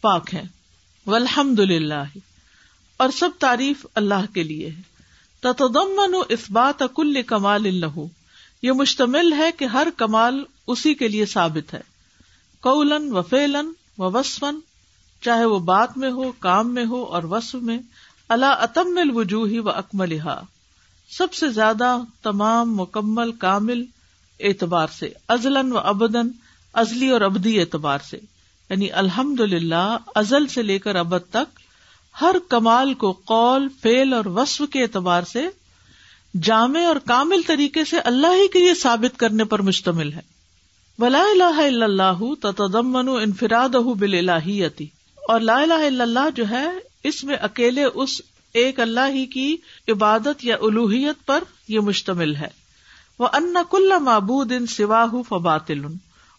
پاک 0.00 0.34
ہے 0.34 0.61
والحمد 1.06 1.58
للہ 1.58 2.18
اور 2.96 3.10
سب 3.10 3.30
تعریف 3.38 3.86
اللہ 3.94 4.34
کے 4.34 4.42
لیے 4.42 4.70
ہے۔ 4.70 4.82
تتدمن 5.40 6.14
اس 6.28 6.50
بات 6.50 6.82
کل 6.94 7.22
کمال 7.22 7.66
اللہ 7.66 8.00
یہ 8.62 8.72
مشتمل 8.72 9.32
ہے 9.32 9.50
کہ 9.52 9.64
ہر 9.64 9.88
کمال 9.96 10.44
اسی 10.66 10.94
کے 10.94 11.08
لیے 11.08 11.26
ثابت 11.26 11.74
ہے۔ 11.74 11.80
قولن 12.60 13.16
و 13.16 13.22
فیلن 13.22 13.72
و 13.98 14.10
وسفن 14.18 14.58
چاہے 15.20 15.44
وہ 15.44 15.58
بات 15.58 15.98
میں 15.98 16.10
ہو، 16.10 16.32
کام 16.38 16.74
میں 16.74 16.86
ہو، 16.86 17.02
اور 17.02 17.22
وصف 17.22 17.54
میں۔ 17.54 17.78
اللہ 18.28 18.46
اتم 18.46 18.98
الوجوہی 19.00 19.58
و 19.58 19.70
اکمل 19.70 20.18
سب 21.10 21.34
سے 21.34 21.48
زیادہ 21.48 21.98
تمام، 22.22 22.76
مکمل، 22.76 23.32
کامل 23.32 23.84
اعتبار 24.40 24.86
سے 24.98 25.12
ازلن 25.28 25.72
و 25.72 25.78
ابدن 25.78 26.28
ازلی 26.72 27.08
اور 27.08 27.20
ابدی 27.20 27.60
اعتبار 27.60 27.98
سے۔ 28.10 28.18
یعنی 28.72 28.92
الحمد 28.92 29.40
للہ 29.40 29.96
ازل 30.14 30.46
سے 30.46 30.62
لے 30.62 30.78
کر 30.78 30.96
ابد 30.96 31.30
تک 31.30 31.60
ہر 32.20 32.36
کمال 32.48 32.94
کو 32.94 33.12
قول 33.12 33.68
فیل 33.82 34.12
اور 34.12 34.26
وصف 34.26 34.62
کے 34.72 34.82
اعتبار 34.82 35.22
سے 35.22 35.48
جامع 36.42 36.84
اور 36.84 36.96
کامل 36.96 37.42
طریقے 37.46 37.84
سے 37.84 37.98
اللہ 37.98 38.26
ہی 38.26 38.48
کے 38.48 38.58
لیے 38.58 38.74
ثابت 38.74 39.18
کرنے 39.18 39.44
پر 39.44 39.62
مشتمل 39.62 40.12
ہے۔ 40.12 40.20
ولا 40.98 41.24
الہ 41.30 41.60
الا 41.60 41.84
اللہ 41.84 42.34
تتضمن 42.40 43.08
انفراد 43.08 43.68
بل 43.68 44.28
اور 44.30 45.40
لا 45.40 45.60
الہ 45.60 45.74
الا 45.74 46.02
اللہ 46.04 46.30
جو 46.36 46.44
ہے، 46.50 46.66
اس 47.04 47.24
میں 47.24 47.36
اکیلے 47.36 47.84
اس 47.84 48.20
ایک 48.54 48.80
اللہ 48.80 49.08
ہی 49.08 49.26
کی 49.26 49.56
عبادت 49.88 50.44
یا 50.44 50.56
الوحیت 50.60 51.26
پر 51.26 51.44
یہ 51.68 51.80
مشتمل 51.80 52.36
ہے۔ 52.36 52.48
وہ 53.18 53.28
ان 53.32 53.56
کل 53.70 53.92
معبود 54.00 54.52
ان 54.52 54.66
سوا 54.66 55.06
فباطل۔ 55.28 55.84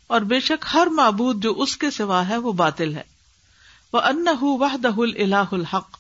اور 0.08 0.22
بے 0.22 0.40
شک 0.40 0.66
ہر 0.74 0.88
معبود 0.88 1.44
جو 1.44 1.54
اس 1.54 1.78
کے 1.78 1.92
سوا 1.92 2.28
ہے 2.28 2.38
وہ 2.38 2.52
باطل 2.52 2.96
ہے۔ 2.96 3.02
وہ 3.94 4.00
ان 4.00 4.26
وحدہ 4.42 4.98
الہ 4.98 5.44
الحق۔ 5.52 5.98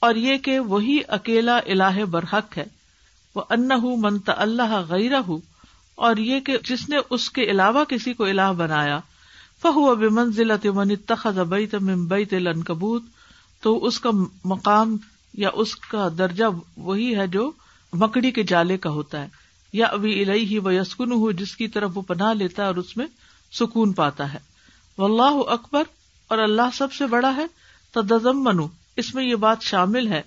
اور 0.00 0.14
یہ 0.14 0.36
کہ 0.36 0.58
وہی 0.58 0.98
اکیلا 1.08 1.56
اللہ 1.56 2.04
برحق 2.04 2.58
ہے۔ 2.58 2.64
وہ 3.34 3.42
ان 3.50 3.68
منت 3.82 4.30
اللہ 4.36 4.82
غیر 4.88 5.12
اور 5.94 6.16
یہ 6.16 6.40
کہ 6.40 6.58
جس 6.64 6.88
نے 6.88 6.96
اس 7.10 7.30
کے 7.30 7.42
علاوہ 7.42 7.84
کسی 7.84 8.12
کو 8.12 8.24
الہ 8.24 8.52
بنایا۔ 8.56 9.00
فہو 9.62 9.94
بمنزل 9.94 10.52
من 10.64 10.90
اتخذ 10.90 11.38
بیت 11.38 11.74
من 11.74 12.04
بیت 12.04 12.34
العنکبوت 12.34 13.02
تو 13.62 13.84
اس 13.84 14.00
کا 14.00 14.10
مقام 14.44 14.96
یا 15.34 15.48
اس 15.54 15.76
کا 15.76 16.08
درجہ 16.18 16.44
وہی 16.76 17.16
ہے 17.16 17.26
جو 17.26 17.50
مکڑی 17.92 18.30
کے 18.30 18.42
جالے 18.42 18.78
کا 18.78 18.90
ہوتا 18.90 19.22
ہے۔ 19.22 19.28
یا 19.72 19.86
ابھی 19.86 20.24
الہی 20.24 20.44
ہی 20.44 20.58
وہ 20.58 20.74
یسکن 20.74 21.12
ہو 21.12 21.30
جس 21.30 21.56
کی 21.56 21.68
طرف 21.68 21.90
وہ 21.94 22.02
پناہ 22.02 22.34
لیتا 22.34 22.62
ہے 22.62 22.68
اور 22.68 22.76
اس 22.76 22.96
میں 22.96 23.06
سکون 23.52 23.92
پاتا 23.92 24.32
ہے۔ 24.32 24.38
واللہ 24.98 25.50
اکبر 25.50 25.82
اور 26.28 26.38
اللہ 26.38 26.74
سب 26.74 26.92
سے 26.92 27.06
بڑا 27.06 27.36
ہے۔ 27.36 27.46
تدم 27.90 28.44
منو 28.44 28.66
اس 28.96 29.14
میں 29.14 29.24
یہ 29.24 29.34
بات 29.34 29.62
شامل 29.62 30.12
ہے۔ 30.12 30.22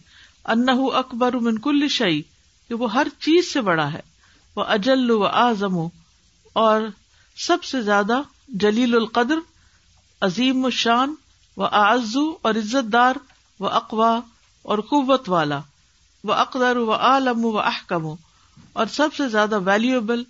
ان 0.46 0.70
اکبر 0.94 1.34
من 1.34 1.58
کل 1.58 1.88
شعی 1.88 2.22
کہ 2.68 2.74
وہ 2.74 2.94
ہر 2.94 3.08
چیز 3.20 3.54
سے 3.54 3.62
بڑا 3.62 3.92
ہے۔ 3.94 4.00
وہ 4.56 4.64
اجل 4.64 5.12
و 5.12 5.26
اعظم 5.26 5.78
اور 6.54 6.82
سب 7.38 7.64
سے 7.64 7.82
زیادہ 7.82 8.22
جلیل 8.50 8.96
القدر، 8.96 9.36
عظیم 10.22 10.66
الشان 10.66 11.16
و 11.58 11.64
آزو 11.64 12.32
اور 12.42 12.56
عزت 12.56 12.94
دار 12.94 13.16
و 13.60 13.68
اقوا 13.68 14.20
اور 14.62 14.80
قوت 14.80 15.30
والا 15.30 15.60
وہ 16.24 16.34
اقدر 16.34 16.78
و 16.78 16.92
عالم 16.92 17.46
و 17.46 17.60
احکم 17.60 18.06
اور 18.74 18.86
سب 18.86 19.14
سے 19.18 19.28
زیادہ 19.28 19.60
ویلیوبل 19.66 20.24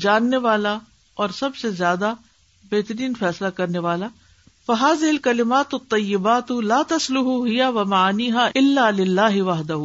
جاننے 0.00 0.36
والا، 0.36 0.78
اور 1.14 1.28
سب 1.28 1.56
سے 1.56 1.70
زیادہ 1.70 2.12
بہترین 2.70 3.14
فیصلہ 3.14 3.48
کرنے 3.48 3.78
والا 3.78 4.06
فحاظ 4.66 5.02
الکلمات 5.02 5.70
طیبات 5.70 6.50
لا 6.50 6.82
تسلح 6.88 7.46
ہیا 7.46 7.68
و 7.68 7.84
معنی 7.84 8.30
اللہ 8.54 8.80
اللہ 8.80 9.42
وحدہ 9.42 9.76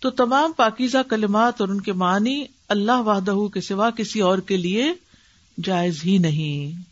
تو 0.00 0.10
تمام 0.10 0.52
پاکیزہ 0.52 0.98
کلمات 1.10 1.60
اور 1.60 1.68
ان 1.68 1.80
کے 1.80 1.92
معنی 1.92 2.44
اللہ 2.68 3.00
وحدہ 3.00 3.48
کے 3.54 3.60
سوا 3.60 3.90
کسی 3.90 4.20
اور 4.20 4.38
کے 4.38 4.56
لیے 4.56 4.92
جائز 5.64 6.04
ہی 6.04 6.18
نہیں۔ 6.18 6.82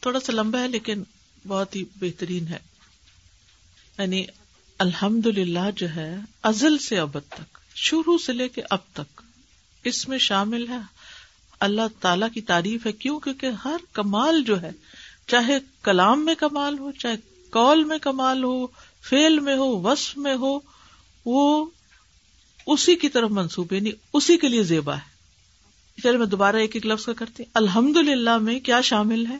تھوڑا 0.00 0.20
سا 0.20 0.32
لمبا 0.32 0.60
ہے 0.60 0.68
لیکن 0.68 1.02
بہت 1.46 1.76
ہی 1.76 1.84
بہترین 1.96 2.46
ہے۔ 2.46 2.58
یعنی 3.98 4.24
الحمد 4.78 5.26
للہ 5.26 5.70
جو 5.76 5.88
ہے، 5.88 6.16
ازل 6.42 6.78
سے 6.78 6.98
ابد 6.98 7.28
تک، 7.28 7.58
شروع 7.74 8.18
سے 8.18 8.32
لے 8.32 8.48
کے 8.48 8.62
اب 8.70 8.78
تک، 8.92 9.20
اس 9.84 10.08
میں 10.08 10.18
شامل 10.18 10.68
ہے۔ 10.68 10.78
اللہ 11.62 11.82
تعالی 12.00 12.26
کی 12.34 12.40
تعریف 12.40 12.86
ہے 12.86 12.92
کیوں؟ 12.92 13.20
کیونکہ 13.20 13.48
ہر 13.64 13.76
کمال 13.92 14.42
جو 14.42 14.62
ہے، 14.62 14.70
چاہے 15.26 15.58
کلام 15.82 16.24
میں 16.24 16.34
کمال 16.34 16.78
ہو، 16.78 16.92
چاہے 16.92 17.14
کال 17.50 17.84
میں 17.84 17.98
کمال 17.98 18.44
ہو 18.44 18.66
فیل 19.02 19.40
میں 19.40 19.56
ہو، 19.56 19.82
وصف 19.82 20.16
میں 20.16 20.34
ہو، 20.34 20.58
وہ 21.26 21.66
اسی 22.66 22.96
کی 22.96 23.08
طرف 23.08 23.30
منسوب 23.30 23.72
یعنی 23.72 23.90
اسی 24.12 24.36
کے 24.36 24.48
لیے 24.48 24.62
زیبا 24.62 24.94
ہے۔ 24.94 25.12
چلے، 26.02 26.18
میں 26.18 26.26
دوبارہ 26.26 26.56
ایک 26.56 26.70
ایک 26.74 26.86
لفظ 26.86 27.04
کا 27.04 27.12
کرتی 27.12 27.42
الحمد 27.54 27.96
للہ 27.96 28.38
میں 28.38 28.60
کیا 28.60 28.80
شامل 28.80 29.26
ہے؟ 29.26 29.36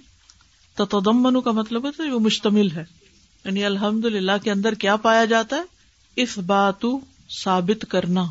تو 0.75 1.13
منو 1.13 1.41
کا 1.41 1.51
مطلب 1.51 1.87
ہے، 1.87 2.11
وہ 2.11 2.19
مشتمل 2.19 2.71
ہے۔ 2.71 2.85
یعنی 3.45 3.65
الحمد 3.65 4.05
للہ 4.05 4.33
کے 4.45 4.51
اندر 4.51 4.75
کیا 4.75 4.97
پایا 4.97 5.25
جاتا 5.25 5.57
ہے؟ 5.57 5.63
اس 6.17 6.39
بات 6.39 6.87
ثابت 7.45 7.85
کرنا۔ 7.89 8.25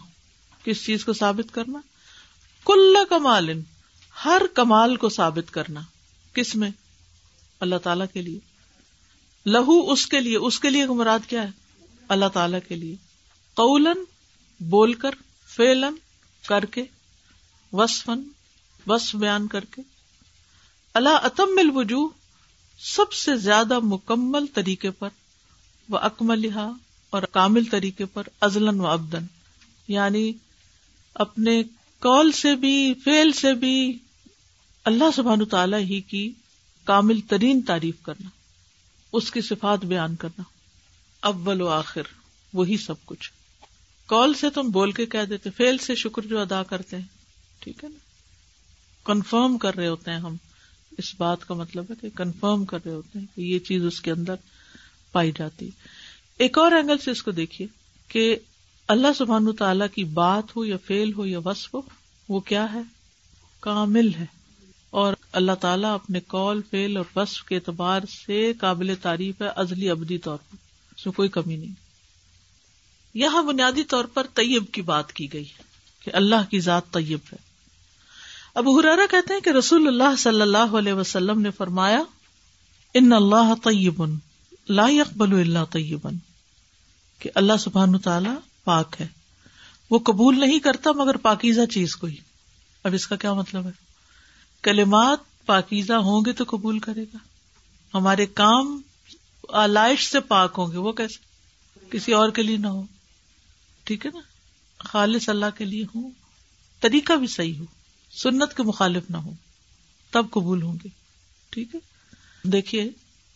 کس 0.63 0.86
چیز 0.86 1.05
کو 1.05 1.13
ثابت 1.13 1.53
کرنا؟ 1.53 1.79
کل 2.65 2.98
کمال 3.10 3.50
ہر 4.25 4.42
کمال 4.54 4.96
کو 4.96 5.10
ثابت 5.10 5.51
کرنا 5.51 5.82
کس 6.34 6.56
میں؟ 6.56 6.70
اللہ 7.60 7.75
تعالی 7.75 8.04
کے 8.13 8.22
لیے۔ 8.22 8.40
لہو 9.46 9.92
اس 9.92 10.08
کے 10.08 10.20
لیے، 10.20 10.38
اس 10.38 10.60
کے 10.60 10.70
لیے 10.70 10.86
مراد 10.86 11.20
کیا 11.28 11.44
ہے؟ 11.44 11.50
اللہ 12.08 12.25
تعالی 12.34 12.58
کے 12.68 12.75
لیے۔ 12.75 12.96
قولن، 13.54 14.04
بول 14.60 14.94
کر 14.94 15.12
فیلن 15.48 15.94
کر 16.48 16.66
کے 16.66 16.84
وسفن 17.74 18.22
وصف 18.88 19.16
بیان 19.16 19.48
کر 19.48 19.66
کے۔ 19.66 19.82
اللہ 20.94 21.10
اتم 21.10 21.60
الوجوہ، 21.60 22.10
سب 22.80 23.13
سے 23.13 23.36
زیادہ 23.36 23.80
مکمل 23.80 24.46
طریقے 24.54 24.92
پر 24.92 25.10
وہ 25.90 25.98
اکمل 25.98 26.50
اور 27.10 27.24
کامل 27.24 27.63
طریقے 27.63 28.06
پر 28.06 28.24
ازلن 28.42 28.80
و 28.80 28.88
ابدن 28.88 29.25
یعنی 29.88 30.32
اپنے 31.13 31.63
کال 32.00 32.32
سے 32.32 32.56
بھی 32.56 32.94
فیل 33.04 33.32
سے 33.32 33.54
بھی 33.54 33.98
اللہ 34.85 35.03
سبحان 35.15 35.45
تعالی 35.45 35.77
ہی 35.77 36.01
کی 36.01 36.33
کامل 36.83 37.19
ترین 37.21 37.61
تعریف 37.61 37.95
کرنا، 38.01 38.29
اس 39.13 39.31
کی 39.31 39.41
صفات 39.41 39.85
بیان 39.85 40.15
کرنا، 40.15 40.43
اول 41.21 41.61
و 41.61 41.67
آخر، 41.67 42.01
وہی 42.53 42.77
سب 42.77 43.05
کچھ۔ 43.05 43.31
کال 44.05 44.33
سے 44.33 44.50
تم 44.50 44.69
بول 44.69 44.91
کے 44.91 45.05
کہہ 45.05 45.25
دیتے 45.29 45.50
فیل 45.50 45.77
سے 45.77 45.95
شکر 45.95 46.21
جو 46.21 46.39
ادا 46.39 46.63
کرتے 46.63 46.97
ہیں۔ 46.97 47.07
ٹھیک 47.59 47.83
ہے 47.83 47.89
نا؟ 47.89 47.97
کنفرم 49.05 49.57
کر 49.57 49.75
رہے 49.75 49.88
ہوتے 49.88 50.11
ہیں 50.11 50.17
ہم۔ 50.17 50.35
اس 50.97 51.15
بات 51.17 51.47
کا 51.47 51.53
مطلب 51.53 51.85
ہے 51.89 51.95
کہ 52.01 52.17
کنفرم 52.17 52.65
کر 52.65 52.77
رہے 52.85 52.93
ہوتے 52.93 53.19
ہیں 53.19 53.25
کہ 53.35 53.41
یہ 53.41 53.59
چیز 53.59 53.85
اس 53.85 54.01
کے 54.01 54.11
اندر 54.11 54.35
پائی 55.11 55.31
جاتی۔ 55.39 55.69
ایک 56.38 56.57
اور 56.57 56.71
اینگل 56.71 56.97
سے 56.97 57.11
اس 57.11 57.23
کو 57.23 57.31
دیکھیے 57.31 57.67
کہ 58.07 58.35
اللہ 58.88 59.07
سبحان 59.17 59.55
تعالی 59.55 59.85
کی 59.95 60.03
بات 60.03 60.55
ہو 60.55 60.65
یا 60.65 60.77
فیل 60.85 61.13
ہو 61.13 61.25
یا 61.25 61.39
وصف 61.39 61.73
ہو، 61.73 61.81
وہ 62.29 62.39
کیا 62.39 62.73
ہے؟ 62.73 62.81
کامل 63.59 64.13
ہے۔ 64.13 64.40
اور 64.91 65.13
اللہ 65.31 65.51
تعالیٰ 65.51 65.93
اپنے 65.93 66.19
کال 66.27 66.62
فیل 66.71 66.98
اور 66.98 67.05
وصف 67.15 67.43
کے 67.43 67.55
اعتبار 67.55 68.01
سے 68.25 68.53
قابل 68.53 68.93
تعریف 69.01 69.41
ہے، 69.41 69.48
ازلی 69.55 69.89
ابدی 69.89 70.17
طور 70.17 70.38
پر، 70.38 70.55
اس 70.98 71.05
میں 71.05 71.13
کوئی 71.13 71.29
کمی 71.29 71.55
نہیں۔ 71.55 71.74
یہاں 73.13 73.43
بنیادی 73.43 73.83
طور 73.83 74.05
پر 74.05 74.27
طیب 74.33 74.71
کی 74.71 74.81
بات 74.81 75.13
کی 75.13 75.33
گئی 75.33 75.45
کہ 76.03 76.12
اللہ 76.13 76.50
کی 76.50 76.60
ذات 76.60 76.91
طیب 76.91 77.19
ہے۔ 77.33 77.38
اب 78.55 78.69
حرارا 78.69 79.05
کہتے 79.12 79.33
ہیں 79.33 79.41
کہ 79.41 79.50
رسول 79.50 79.88
اللہ 79.88 80.15
صلی 80.17 80.41
اللہ 80.41 80.77
علیہ 80.77 80.93
وسلم 80.93 81.41
نے 81.41 81.51
فرمایا، 81.51 82.01
ان 82.93 83.13
اللہ 83.13 83.53
طیب، 83.63 84.03
لا 84.69 84.89
يقبل 84.89 85.39
اللہ 85.39 85.66
طیبن 85.72 86.16
کہ 87.20 87.29
اللہ 87.35 87.53
سبحان 87.59 88.00
تعالی 88.00 88.29
پاک 88.63 88.96
ہے۔ 89.00 89.07
وہ 89.89 90.00
قبول 90.00 90.39
نہیں 90.39 90.59
کرتا 90.59 90.92
مگر 90.92 91.18
پاکیزہ 91.18 91.66
چیز 91.66 91.96
کو 91.96 92.07
ہی 92.07 92.16
اب 92.83 92.94
اس 92.94 93.07
کا 93.07 93.16
کیا 93.16 93.33
مطلب 93.33 93.66
ہے؟ 93.66 93.91
کلمات 94.61 95.45
پاکیزہ 95.45 95.93
ہوں 95.93 96.21
گے 96.25 96.33
تو 96.33 96.43
قبول 96.47 96.79
کرے 96.79 97.03
گا۔ 97.03 97.17
ہمارے 97.93 98.25
کام 98.25 98.81
آلائش 99.50 100.11
سے 100.11 100.19
پاک 100.19 100.55
ہوں 100.57 100.71
گے، 100.71 100.77
وہ 100.77 100.91
کیسے؟ 100.91 101.31
کسی 101.89 102.11
اور 102.11 102.29
کے 102.29 102.41
لیے 102.41 102.57
نہ 102.57 102.67
ہو۔ 102.67 102.83
ٹھیک 103.83 104.05
ہے 104.05 104.11
نا؟ 104.13 104.19
خالص 104.79 105.29
اللہ 105.29 105.45
کے 105.57 105.65
لیے 105.65 105.83
ہوں۔ 105.83 106.11
طریقہ 106.79 107.13
بھی 107.13 107.27
صحیح 107.27 107.59
ہو۔ 107.59 107.65
سنت 108.24 108.57
کے 108.57 108.63
مخالف 108.63 109.03
نہ 109.09 109.17
ہو 109.17 109.31
تب 110.11 110.25
قبول 110.31 110.61
ہوں 110.61 110.75
گے۔ 110.83 110.89
ٹھیک 111.50 111.75
ہے؟ 111.75 111.79
دیکھیے، 112.43 112.89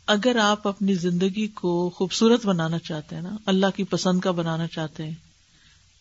اگر 0.06 0.36
آپ 0.36 0.68
اپنی 0.68 0.94
زندگی 0.94 1.48
کو 1.48 1.90
خوبصورت 1.90 2.46
بنانا 2.46 2.80
چاہتے 2.80 3.16
ہیں 3.16 3.24
نا، 3.24 3.36
اللہ 3.46 3.66
کی 3.76 3.84
پسند 3.84 4.20
کا 4.20 4.32
بنانا 4.32 4.68
چاہتے 4.68 5.04
ہیں، 5.04 5.14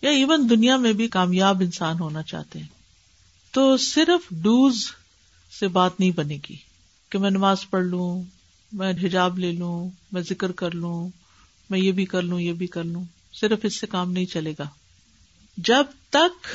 یا 0.03 0.11
ایون 0.11 0.51
دنیا 0.51 0.77
میں 0.77 0.93
بھی 0.93 1.09
کامیاب 1.09 1.61
انسان 1.61 1.99
ہونا 1.99 2.23
چاہتے 2.23 2.59
ہیں، 2.59 2.67
تو 3.51 3.77
صرف 3.77 4.31
ڈوز 4.31 4.91
سے 5.61 5.69
بات 5.69 6.01
نہیں 6.01 6.11
بنے 6.11 6.39
گی 6.49 6.57
کہ 7.11 7.19
میں 7.19 7.31
نماز 7.31 7.71
پڑھ 7.71 7.85
لوں، 7.85 8.23
میں 8.73 8.93
حجاب 8.93 9.39
لے 9.39 9.53
لوں، 9.53 9.91
میں 10.13 10.23
ذکر 10.23 10.53
کر 10.53 10.71
لوں، 10.71 11.09
میں 11.71 11.79
یہ 11.79 11.93
بھی 11.93 12.05
کر 12.05 12.23
لوں، 12.23 12.41
یہ 12.41 12.53
بھی 12.53 12.67
کر 12.67 12.85
لوں، 12.85 13.05
صرف 13.33 13.59
اس 13.63 13.81
سے 13.81 13.87
کام 13.87 14.13
نہیں 14.13 14.25
چلے 14.25 14.55
گا۔ 14.59 14.67
جب 15.57 15.85
تک 16.11 16.47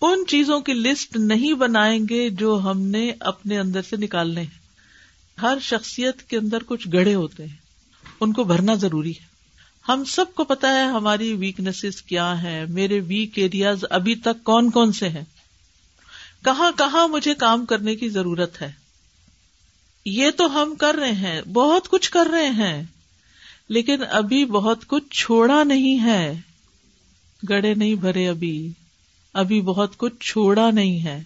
ان 0.00 0.26
چیزوں 0.28 0.60
کی 0.60 0.72
لسٹ 0.72 1.16
نہیں 1.16 1.54
بنائیں 1.54 2.00
گے 2.10 2.30
جو 2.30 2.60
ہم 2.64 2.80
نے 2.80 3.12
اپنے 3.20 3.58
اندر 3.58 3.82
سے 3.82 3.96
نکالنے 3.96 4.40
ہیں۔ 4.40 4.60
ہر 5.42 5.58
شخصیت 5.60 6.22
کے 6.22 6.36
اندر 6.36 6.58
کچھ 6.66 6.88
گڑھے 6.92 7.14
ہوتے 7.14 7.46
ہیں۔ 7.46 7.56
ان 8.20 8.32
کو 8.32 8.44
بھرنا 8.44 8.74
ضروری 8.74 9.10
ہے۔ 9.10 9.30
ہم 9.88 10.04
سب 10.04 10.34
کو 10.34 10.44
پتا 10.44 10.68
ہے 10.74 10.84
ہماری 10.84 11.32
ویکنیس 11.32 12.02
کیا 12.02 12.42
ہے 12.42 12.66
میرے 12.66 13.00
ویک 13.00 13.38
ایریاز 13.38 13.84
ابھی 13.90 14.14
تک 14.14 14.44
کون 14.44 14.70
کون 14.70 14.92
سے 14.92 15.08
ہیں۔ 15.08 15.24
کہاں 16.44 16.72
کہاں 16.78 17.08
مجھے 17.08 17.34
کام 17.34 17.66
کرنے 17.66 17.96
کی 17.96 18.08
ضرورت 18.08 18.62
ہے؟ 18.62 18.72
یہ 20.04 20.30
تو 20.30 20.62
ہم 20.62 20.74
کر 20.74 20.94
رہے 20.94 21.12
ہیں، 21.12 21.42
بہت 21.42 21.88
کچھ 21.88 22.10
کر 22.10 22.26
رہے 22.30 22.48
ہیں، 22.48 22.82
لیکن 23.68 23.96
ابھی 24.10 24.44
بہت 24.44 24.86
کچھ 24.86 25.04
چھوڑا 25.10 25.62
نہیں 25.64 26.04
ہے۔ 26.04 26.40
گڑے 27.48 27.74
نہیں 27.74 27.94
بھرے 27.94 28.28
ابھی 28.28 28.72
ابھی 29.32 29.60
بہت 29.60 29.96
کچھ 29.96 30.14
چھوڑا 30.20 30.70
نہیں 30.70 31.04
ہے۔ 31.04 31.22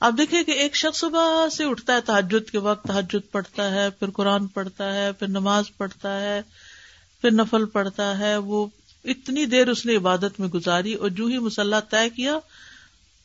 اب 0.00 0.18
دیکھیں 0.18 0.42
کہ 0.42 0.50
ایک 0.50 0.76
شخص 0.76 0.98
صبح 0.98 1.48
سے 1.48 1.64
اٹھتا 1.64 1.94
ہے 1.94 2.00
تحجد 2.00 2.50
کے 2.50 2.58
وقت 2.58 2.84
تحجد 2.84 3.32
پڑھتا 3.32 3.70
ہے، 3.70 3.90
پھر 3.90 4.10
قرآن 4.10 4.46
پڑھتا 4.46 4.94
ہے، 4.94 5.12
پھر 5.12 5.28
نماز 5.28 5.64
پڑھتا 5.76 6.20
ہے، 6.20 6.42
پھر 7.20 7.30
نفل 7.30 7.64
پڑھتا 7.64 8.18
ہے۔ 8.18 8.36
وہ 8.36 8.66
اتنی 9.04 9.46
دیر 9.46 9.68
اس 9.68 9.86
نے 9.86 9.96
عبادت 9.96 10.40
میں 10.40 10.48
گزاری 10.48 10.94
اور 10.94 11.08
جو 11.08 11.26
ہی 11.26 11.38
مسلح 11.38 11.80
طے 11.80 12.10
کیا 12.10 12.38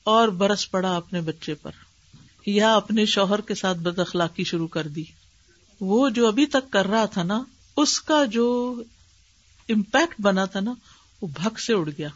اور 0.05 0.27
برس 0.27 0.71
پڑا 0.71 0.95
اپنے 0.95 1.21
بچے 1.21 1.53
پر۔ 1.53 1.71
یا 2.45 2.75
اپنے 2.75 3.05
شوہر 3.05 3.41
کے 3.41 3.55
ساتھ 3.55 3.77
بد 3.77 3.99
اخلاقی 3.99 4.43
شروع 4.43 4.67
کر 4.67 4.87
دی۔ 4.87 5.03
وہ 5.81 6.09
جو 6.09 6.27
ابھی 6.27 6.45
تک 6.45 6.71
کر 6.71 6.85
رہا 6.85 7.05
تھا 7.05 7.23
نا، 7.23 7.43
اس 7.77 8.01
کا 8.01 8.25
جو 8.25 8.75
امپیکٹ 9.69 10.21
بنا 10.21 10.45
تھا 10.45 10.59
نا، 10.59 10.73
وہ 11.21 11.27
بھگ 11.27 11.59
سے 11.59 11.73
اڑ 11.73 11.89
گیا۔ 11.97 12.07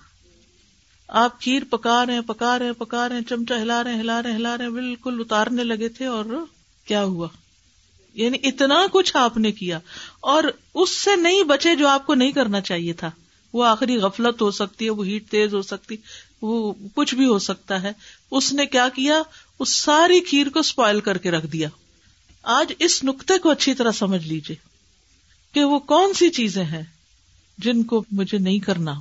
آپ 1.08 1.42
کھیر 1.42 1.64
پکا 1.70 2.06
رہے 2.06 2.14
ہیں، 2.14 2.22
پکا 2.22 2.60
رہے 2.60 2.66
ہیں، 2.66 2.74
پکا 2.74 3.10
رہے 3.10 3.16
ہیں، 3.16 3.24
چمچا 3.24 3.62
ہلا 3.62 3.84
رہے 3.84 3.94
ہیں، 3.94 4.00
ہلا 4.00 4.24
رہے 4.24 4.36
ہلا 4.36 4.58
رہے 4.58 4.66
ہیں، 4.66 4.72
بالکل 4.72 5.18
اتارنے 5.20 5.64
لگے 5.64 5.90
تھے 5.90 6.06
اور 6.06 6.26
کیا 6.86 7.04
ہوا؟ 7.04 7.28
یعنی 8.14 8.38
اتنا 8.44 8.86
کچھ 8.92 9.18
آپ 9.18 9.38
نے 9.38 9.52
کیا۔ 9.52 9.80
اور 10.20 10.44
اس 10.74 10.90
سے 10.90 11.16
نہیں 11.16 11.44
بچے 11.44 11.76
جو 11.76 11.88
آپ 11.88 12.06
کو 12.06 12.16
نہیں 12.16 12.32
کرنا 12.32 12.62
چاہیے 12.62 12.94
تھا۔ 12.94 13.12
وہ 13.54 13.66
آخری 13.66 13.98
غفلت 13.98 14.42
ہو 14.42 14.52
سکتی 14.52 14.86
ہے، 14.86 14.90
وہ 14.90 15.06
ہیٹ 15.06 15.30
تیز 15.30 15.54
ہو 15.54 15.62
سکتی۔ 15.62 15.96
وہ 16.42 16.74
کچھ 16.96 17.16
بھی 17.16 17.26
ہو 17.26 17.40
سکتا 17.40 17.82
ہے۔ 17.82 17.92
اس 18.32 18.54
نے 18.54 18.66
کیا 18.66 18.90
کیا؟ 18.90 19.22
اس 19.60 19.76
ساری 19.76 20.20
کھیر 20.20 20.50
کو 20.50 20.60
اسپائل 20.60 21.00
کر 21.00 21.18
کے 21.18 21.32
رکھ 21.32 21.48
دیا۔ 21.48 21.70
آج 22.44 22.74
اس 22.80 23.04
نقطے 23.04 23.38
کو 23.38 23.50
اچھی 23.50 23.74
طرح 23.74 23.92
سمجھ 23.92 24.28
لیجیے 24.28 24.56
کہ 25.54 25.64
وہ 25.64 25.80
کون 25.80 26.14
سی 26.14 26.30
چیزیں 26.30 26.64
ہیں 26.64 26.84
جن 27.58 27.84
کو 27.84 28.04
مجھے 28.12 28.38
نہیں 28.38 28.60
کرنا، 28.60 28.94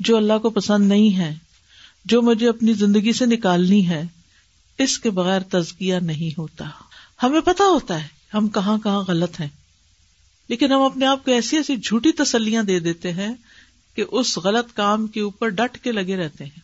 جو 0.00 0.16
اللہ 0.16 0.38
کو 0.38 0.50
پسند 0.50 0.88
نہیں 0.88 1.18
ہے 1.18 1.34
جو 2.04 2.22
مجھے 2.22 2.48
اپنی 2.48 2.72
زندگی 2.72 3.12
سے 3.12 3.26
نکالنی 3.26 3.88
ہے 3.88 4.02
اس 4.78 4.98
کے 4.98 5.10
بغیر 5.10 5.40
تزکیہ 5.40 5.94
نہیں 5.94 6.40
ہوتا۔ 6.40 6.64
ہمیں 7.22 7.40
پتا 7.40 7.64
ہوتا 7.64 8.02
ہے 8.02 8.08
ہم 8.34 8.48
کہاں 8.48 8.78
کہاں 8.78 9.02
غلط 9.08 9.40
ہیں۔ 9.40 9.48
لیکن 10.48 10.72
ہم 10.72 10.80
اپنے 10.82 11.06
آپ 11.06 11.24
کو 11.24 11.30
ایسی 11.30 11.56
ایسی 11.56 11.76
جھوٹی 11.76 12.12
تسلیاں 12.12 12.62
دے 12.62 12.80
دیتے 12.80 13.12
ہیں 13.12 13.34
کہ 14.00 14.04
اس 14.10 14.38
غلط 14.38 14.72
کام 14.74 15.06
کے 15.06 15.20
اوپر 15.20 15.48
ڈٹ 15.48 15.78
کے 15.78 15.92
لگے 15.92 16.16
رہتے 16.16 16.44
ہیں۔ 16.44 16.60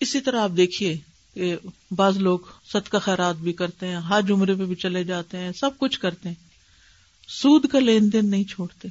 اسی 0.00 0.20
طرح 0.20 0.40
آپ 0.40 0.50
دیکھیے 0.56 0.98
کہ 1.34 1.56
بعض 1.90 2.16
لوگ 2.16 2.38
ست 2.72 2.90
کا 2.90 2.98
خیرات 2.98 3.36
بھی 3.36 3.52
کرتے 3.52 3.86
ہیں 3.86 3.94
ہاتھ 3.94 4.32
عمرے 4.32 4.54
پہ 4.54 4.64
بھی 4.64 4.74
چلے 4.74 5.04
جاتے 5.04 5.38
ہیں، 5.38 5.52
سب 5.52 5.78
کچھ 5.78 6.00
کرتے 6.00 6.28
ہیں۔ 6.28 6.36
سود 7.28 7.66
کا 7.66 7.78
لین 7.78 8.12
دین 8.12 8.30
نہیں 8.30 8.44
چھوڑتے۔ 8.44 8.88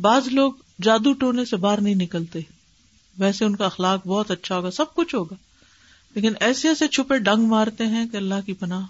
بعض 0.00 0.28
لوگ 0.28 0.52
جادو 0.82 1.12
ٹونے 1.12 1.44
سے 1.44 1.56
باہر 1.56 1.80
نہیں 1.80 1.94
نکلتے۔ 1.94 2.40
ویسے 3.18 3.44
ان 3.44 3.56
کا 3.56 3.64
اخلاق 3.66 4.06
بہت 4.06 4.30
اچھا 4.30 4.56
ہوگا، 4.56 4.70
سب 4.70 4.94
کچھ 4.94 5.14
ہوگا۔ 5.14 5.34
لیکن 6.14 6.32
ایسے 6.40 6.68
ایسے 6.68 6.88
چھپے 6.88 7.18
ڈنگ 7.18 7.44
مارتے 7.44 7.86
ہیں 7.86 8.08
کہ 8.08 8.16
اللہ 8.16 8.46
کی 8.46 8.52
پناہ، 8.52 8.86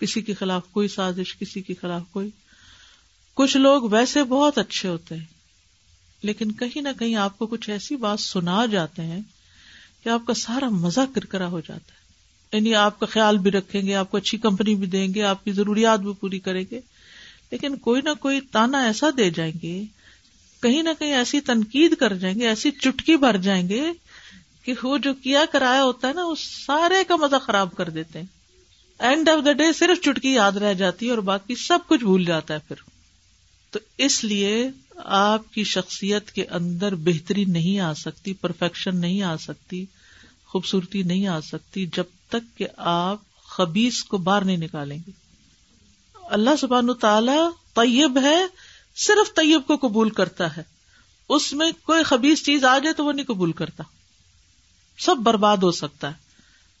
کسی 0.00 0.22
کے 0.22 0.34
خلاف 0.34 0.62
کوئی 0.70 0.88
سازش، 0.88 1.36
کسی 1.36 1.62
کے 1.62 1.74
خلاف 1.74 2.02
کوئی۔ 2.10 2.30
کچھ 3.34 3.56
لوگ 3.56 3.82
ویسے 3.82 4.24
بہت 4.24 4.58
اچھے 4.58 4.88
ہوتے 4.88 5.16
ہیں۔ 5.16 5.33
لیکن 6.24 6.52
کہیں 6.52 6.82
نہ 6.82 6.88
کہیں 6.98 7.14
آپ 7.14 7.38
کو 7.38 7.46
کچھ 7.46 7.70
ایسی 7.70 7.96
بات 7.96 8.20
سنا 8.20 8.66
جاتے 8.66 9.02
ہیں 9.02 9.20
کہ 10.04 10.08
آپ 10.08 10.26
کا 10.26 10.34
سارا 10.34 10.68
مزہ 10.68 11.00
کرکرا 11.14 11.46
ہو 11.46 11.60
جاتا 11.60 11.92
ہے۔ 11.92 12.04
یعنی 12.52 12.74
آپ 12.74 13.00
کا 13.00 13.06
خیال 13.06 13.38
بھی 13.38 13.50
رکھیں 13.50 13.82
گے، 13.82 13.94
آپ 13.94 14.10
کو 14.10 14.16
اچھی 14.16 14.38
کمپنی 14.38 14.74
بھی 14.74 14.86
دیں 14.86 15.14
گے، 15.14 15.22
آپ 15.22 15.44
کی 15.44 15.52
ضروریات 15.52 16.00
بھی 16.00 16.12
پوری 16.20 16.38
کریں 16.38 16.64
گے۔ 16.70 16.80
لیکن 17.50 17.76
کوئی 17.76 18.02
نہ 18.02 18.10
کوئی 18.20 18.40
تانا 18.40 18.84
ایسا 18.84 19.06
دے 19.16 19.30
جائیں 19.30 19.52
گے، 19.62 19.84
کہیں 20.62 20.82
نہ 20.82 20.88
کہیں 20.98 21.14
ایسی 21.14 21.40
تنقید 21.40 21.94
کر 21.94 22.14
جائیں 22.14 22.40
گے، 22.40 22.48
ایسی 22.48 22.70
چٹکی 22.70 23.16
بھر 23.16 23.36
جائیں 23.36 23.68
گے 23.68 23.82
کہ 24.62 24.74
وہ 24.82 24.98
جو 24.98 25.14
کیا 25.14 25.44
کرایا 25.52 25.84
ہوتا 25.84 26.08
ہے 26.08 26.12
نا، 26.12 26.24
وہ 26.24 26.34
سارے 26.66 27.04
کا 27.08 27.16
مزہ 27.16 27.36
خراب 27.36 27.76
کر 27.76 27.88
دیتے 27.88 28.18
ہیں۔ 28.18 28.26
اینڈ 28.98 29.28
آف 29.28 29.44
دا 29.44 29.52
ڈے 29.52 29.72
صرف 29.72 30.04
چٹکی 30.04 30.32
یاد 30.32 30.52
رہ 30.52 30.74
جاتی 30.74 31.06
ہے 31.06 31.10
اور 31.10 31.18
باقی 31.18 31.54
سب 31.54 31.78
کچھ 31.88 32.00
بھول 32.00 32.24
جاتا 32.24 32.54
ہے 32.54 32.58
پھر۔ 32.68 32.76
تو 33.70 33.78
اس 33.98 34.24
لیے 34.24 34.70
آپ 34.96 35.52
کی 35.52 35.64
شخصیت 35.64 36.30
کے 36.30 36.46
اندر 36.46 36.94
بہتری 36.94 37.44
نہیں 37.44 37.80
آ 37.80 37.94
سکتی 37.94 38.32
پرفیکشن 38.32 38.96
نہیں 38.96 39.22
آ 39.22 39.36
سکتی، 39.36 39.84
خوبصورتی 40.46 41.02
نہیں 41.02 41.26
آ 41.26 41.40
سکتی، 41.40 41.86
جب 41.86 42.04
تک 42.28 42.58
کہ 42.58 42.66
آپ 42.76 43.18
خبیص 43.46 44.02
کو 44.02 44.18
باہر 44.18 44.44
نہیں 44.44 44.56
نکالیں 44.56 44.98
گے۔ 45.06 45.10
اللہ 46.14 46.50
سبحان 46.60 46.94
تعالی 47.00 47.38
طیب 47.74 48.18
ہے، 48.22 48.46
صرف 48.96 49.34
طیب 49.34 49.66
کو 49.66 49.76
قبول 49.76 50.10
کرتا 50.10 50.56
ہے۔ 50.56 50.62
اس 51.28 51.52
میں 51.52 51.72
کوئی 51.82 52.04
خبیص 52.04 52.42
چیز 52.42 52.64
آ 52.64 52.78
جائے 52.78 52.94
تو 52.94 53.04
وہ 53.04 53.12
نہیں 53.12 53.26
قبول 53.26 53.52
کرتا۔ 53.52 53.84
سب 54.98 55.16
برباد 55.16 55.56
ہو 55.56 55.72
سکتا 55.72 56.08
ہے، 56.08 56.14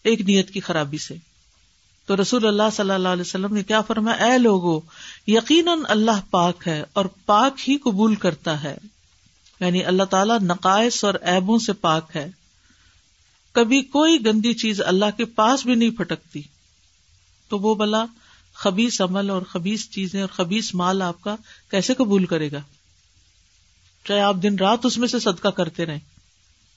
ایک 0.02 0.20
نیت 0.20 0.50
کی 0.50 0.60
خرابی 0.60 0.98
سے۔ 0.98 1.14
تو 2.06 2.22
رسول 2.22 2.46
اللہ 2.46 2.62
صلی 2.72 2.90
اللہ 2.90 3.08
علیہ 3.08 3.20
وسلم 3.20 3.54
نے 3.54 3.62
کیا 3.62 3.80
فرمایا؟ 3.80 4.24
اے 4.24 4.38
لوگو، 4.38 4.80
یقیناً 5.26 5.78
اللہ 5.88 6.20
پاک 6.30 6.68
ہے 6.68 6.84
اور 6.92 7.04
پاک 7.04 7.68
ہی 7.68 7.76
قبول 7.76 8.14
کرتا 8.14 8.62
ہے۔ 8.62 8.78
یعنی 9.60 9.84
اللہ 9.84 10.02
تعالیٰ 10.02 10.40
نقائص 10.40 11.04
اور 11.04 11.14
ایبوں 11.14 11.58
سے 11.58 11.72
پاک 11.72 12.16
ہے۔ 12.16 12.30
کبھی 13.52 13.82
کوئی 13.82 14.26
گندی 14.26 14.54
چیز 14.54 14.80
اللہ 14.80 15.04
کے 15.16 15.24
پاس 15.24 15.66
بھی 15.66 15.74
نہیں 15.74 15.90
پھٹکتی۔ 15.90 16.42
تو 17.48 17.58
وہ 17.58 17.74
بلا 17.74 18.04
خبیص 18.54 19.00
عمل 19.00 19.30
اور 19.30 19.42
خبیص 19.42 19.88
چیزیں 19.88 20.20
اور 20.20 20.28
خبیص 20.28 20.74
مال 20.74 21.02
آپ 21.02 21.20
کا 21.20 21.36
کیسے 21.70 21.94
قبول 21.94 22.26
کرے 22.26 22.52
گا؟ 22.52 22.60
چاہے 24.08 24.20
آپ 24.20 24.36
دن 24.42 24.56
رات 24.58 24.86
اس 24.86 24.98
میں 24.98 25.08
سے 25.08 25.18
صدقہ 25.18 25.48
کرتے 25.48 25.86
رہیں۔ 25.86 26.13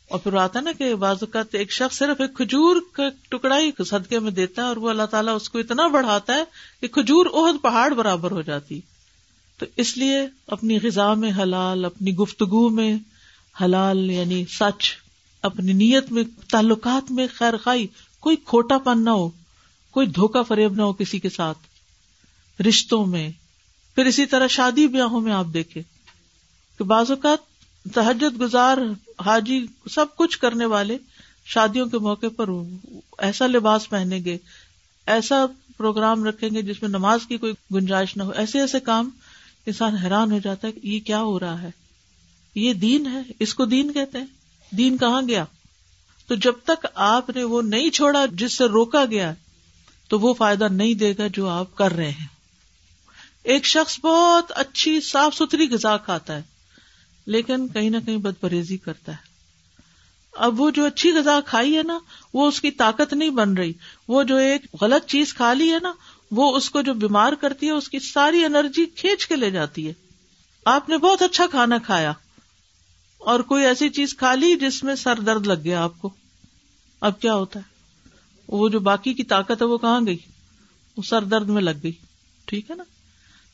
اور 0.08 0.20
پھر 0.20 0.34
آتا 0.34 0.60
نا 0.60 0.72
کہ 0.72 0.96
بعض 0.96 1.18
اوقات 1.22 1.56
ایک 1.56 1.72
شخص 1.72 1.98
صرف 1.98 2.22
ایک 2.22 2.34
کھجور 2.34 2.76
کا 2.94 3.04
ٹکڑا 3.30 3.60
ہی 3.60 3.84
صدقے 3.84 4.20
میں 4.20 4.32
دیتا 4.32 4.62
ہے 4.62 4.68
اور 4.68 4.78
وہ 4.78 4.90
اللہ 4.90 5.04
تعالیٰ 5.04 5.36
اس 5.36 5.50
کو 5.50 5.60
اتنا 5.60 5.88
بڑھاتا 5.88 6.34
ہے 6.34 6.44
کہ 6.82 6.88
کھجور 6.88 7.26
عہد 7.26 7.62
پہاڑ 7.62 7.94
برابر 7.94 8.32
ہو 8.32 8.42
جاتی۔ 8.42 8.82
تو 9.58 9.66
اس 9.76 9.98
لیے 9.98 10.18
اپنی 10.48 10.78
غذا 10.84 11.14
میں 11.14 11.32
حلال، 11.38 11.86
اپنی 11.86 12.16
گفتگو 12.16 12.70
میں 12.70 12.98
حلال 13.64 14.12
یعنی 14.12 14.46
سچ، 14.50 14.92
اپنی 15.42 15.74
نیت 15.74 16.12
میں، 16.12 16.24
تعلقات 16.52 17.12
میں 17.12 17.28
خیر 17.34 17.58
خائی 17.58 17.88
کوئی 18.20 18.36
کھوٹا 18.36 18.78
پن 18.78 19.04
نہ 19.04 19.10
ہو، 19.10 19.30
کوئی 19.92 20.08
دھوکا 20.08 20.42
فریب 20.42 20.74
نہ 20.74 20.82
ہو 20.82 20.94
کسی 20.94 21.20
کے 21.20 21.30
ساتھ۔ 21.30 21.58
رشتوں 22.62 23.06
میں، 23.06 23.30
پھر 23.96 24.06
اسی 24.06 24.26
طرح 24.26 24.48
شادی 24.48 24.88
بیاہوں 24.88 25.22
میں 25.22 25.34
آپ 25.34 25.46
دیکھیں 25.54 25.84
کہ 26.78 26.84
بعض 26.84 27.12
اوقات 27.12 27.47
تحجد 27.94 28.42
گزار، 28.42 28.78
حاجی 29.26 29.66
سب 29.92 30.06
کچھ 30.16 30.40
کرنے 30.40 30.66
والے 30.66 30.98
شادیوں 31.46 31.88
کے 31.88 31.98
موقع 31.98 32.26
پر 32.36 32.50
ایسا 33.18 33.48
لباس 33.48 33.90
پہنیں 33.90 34.26
گے، 34.26 34.38
ایسا 35.06 35.46
پروگرام 35.78 36.24
رکھیں 36.24 36.50
گے 36.50 36.62
جس 36.62 36.82
میں 36.82 36.90
نماز 36.90 37.20
کی 37.28 37.38
کوئی 37.38 37.54
گنجائش 37.74 38.18
نہ 38.18 38.24
ہو۔ 38.24 38.32
ایسے 38.32 38.60
ایسے 38.60 38.80
کام 38.80 39.10
انسان 39.66 39.96
حیران 39.96 40.32
ہو 40.32 40.40
جاتا 40.40 40.68
ہے 40.68 40.72
کہ 40.72 40.88
یہ 40.88 41.00
کیا 41.00 41.22
ہو 41.22 41.40
رہا 41.40 41.62
ہے۔ 41.62 41.72
یہ 42.56 42.74
دین 42.74 43.08
ہے، 43.08 43.22
اس 43.40 43.54
کو 43.54 43.66
دین 43.66 43.94
کہتے 43.94 44.18
ہیں۔ 44.18 44.26
دین 44.72 44.98
کہاں 44.98 45.22
گیا؟ 45.28 45.46
تو 46.28 46.36
جب 46.36 46.54
تک 46.64 46.86
آپ 46.96 47.30
نے 47.30 47.44
وہ 47.44 47.62
نہیں 47.62 47.90
چھوڑا 47.90 48.26
جس 48.32 48.54
سے 48.54 48.66
روکا 48.66 49.06
گیا، 49.06 49.34
تو 50.08 50.20
وہ 50.20 50.34
فائدہ 50.34 50.68
نہیں 50.72 50.94
دے 50.94 51.14
گا 51.18 51.28
جو 51.34 51.50
آپ 51.50 51.76
کر 51.76 51.92
رہے 51.92 52.12
ہیں۔ 52.12 52.28
ایک 53.44 53.66
شخص 53.66 54.00
بہت 54.00 54.52
اچھی، 54.56 55.02
صاف 55.02 55.36
ستھری 55.36 55.70
غذا 55.70 55.98
کھاتا 55.98 56.36
ہے۔ 56.36 56.57
لیکن 57.28 57.68
کہیں 57.68 57.90
نہ 57.90 57.98
کہیں 58.06 58.18
بد 58.18 58.42
پرہیزی 58.42 58.78
کرتا 58.78 59.12
ہے۔ 59.12 59.18
اب 60.34 60.62
وہ 60.62 60.70
جو 60.70 60.86
اچھی 60.86 61.12
غذا 61.12 61.40
کھائی 61.46 61.78
ہے 61.78 61.84
نا، 61.84 62.00
وہ 62.34 62.48
اس 62.48 62.62
کی 62.62 62.72
طاقت 62.72 63.14
نہیں 63.14 63.30
بن 63.30 63.54
رہی۔ 63.54 63.74
وہ 64.08 64.24
جو 64.24 64.36
ایک 64.36 64.62
غلط 64.82 65.10
چیز 65.10 65.34
کھا 65.34 65.54
لی 65.54 65.74
ہے 65.74 65.78
نا، 65.82 65.94
وہ 66.32 66.58
اس 66.58 66.70
کو 66.70 66.82
جو 66.82 66.94
بیمار 66.94 67.34
کرتی 67.34 67.66
ہے، 67.66 67.72
اس 67.72 67.90
کی 67.90 68.00
ساری 68.00 68.46
انرجی 68.46 68.86
کھینچ 68.86 69.28
کے 69.28 69.36
لے 69.36 69.52
جاتی 69.52 69.88
ہے۔ 69.88 69.94
آپ 70.66 70.90
نے 70.90 70.98
بہت 70.98 71.22
اچھا 71.22 71.48
کھانا 71.48 71.78
کھایا۔ 71.78 72.14
اور 73.18 73.40
کوئی 73.40 73.66
ایسی 73.66 73.90
چیز 73.90 74.16
کھا 74.18 74.36
لی 74.36 74.56
جس 74.56 74.84
میں 74.84 74.96
سر 74.96 75.20
درد 75.20 75.48
لگ 75.48 75.64
گیا 75.64 75.84
آپ 75.84 76.02
کو۔ 76.02 76.10
اب 77.02 77.20
کیا 77.20 77.36
ہوتا 77.36 77.60
ہے؟ 77.60 77.78
وہ 78.48 78.70
جو 78.70 78.80
باقی 78.80 79.14
کی 79.14 79.24
طاقت 79.24 79.62
ہے، 79.62 79.68
وہ 79.68 79.78
کہاں 79.78 80.02
گئی؟ 80.06 80.18
وہ 80.98 81.04
سر 81.04 81.24
درد 81.24 81.50
میں 81.50 81.62
لگ 81.62 81.72
گئی۔ 81.84 81.92
ٹھیک 82.46 82.72
ہے 82.72 82.76
نا؟ 82.76 82.84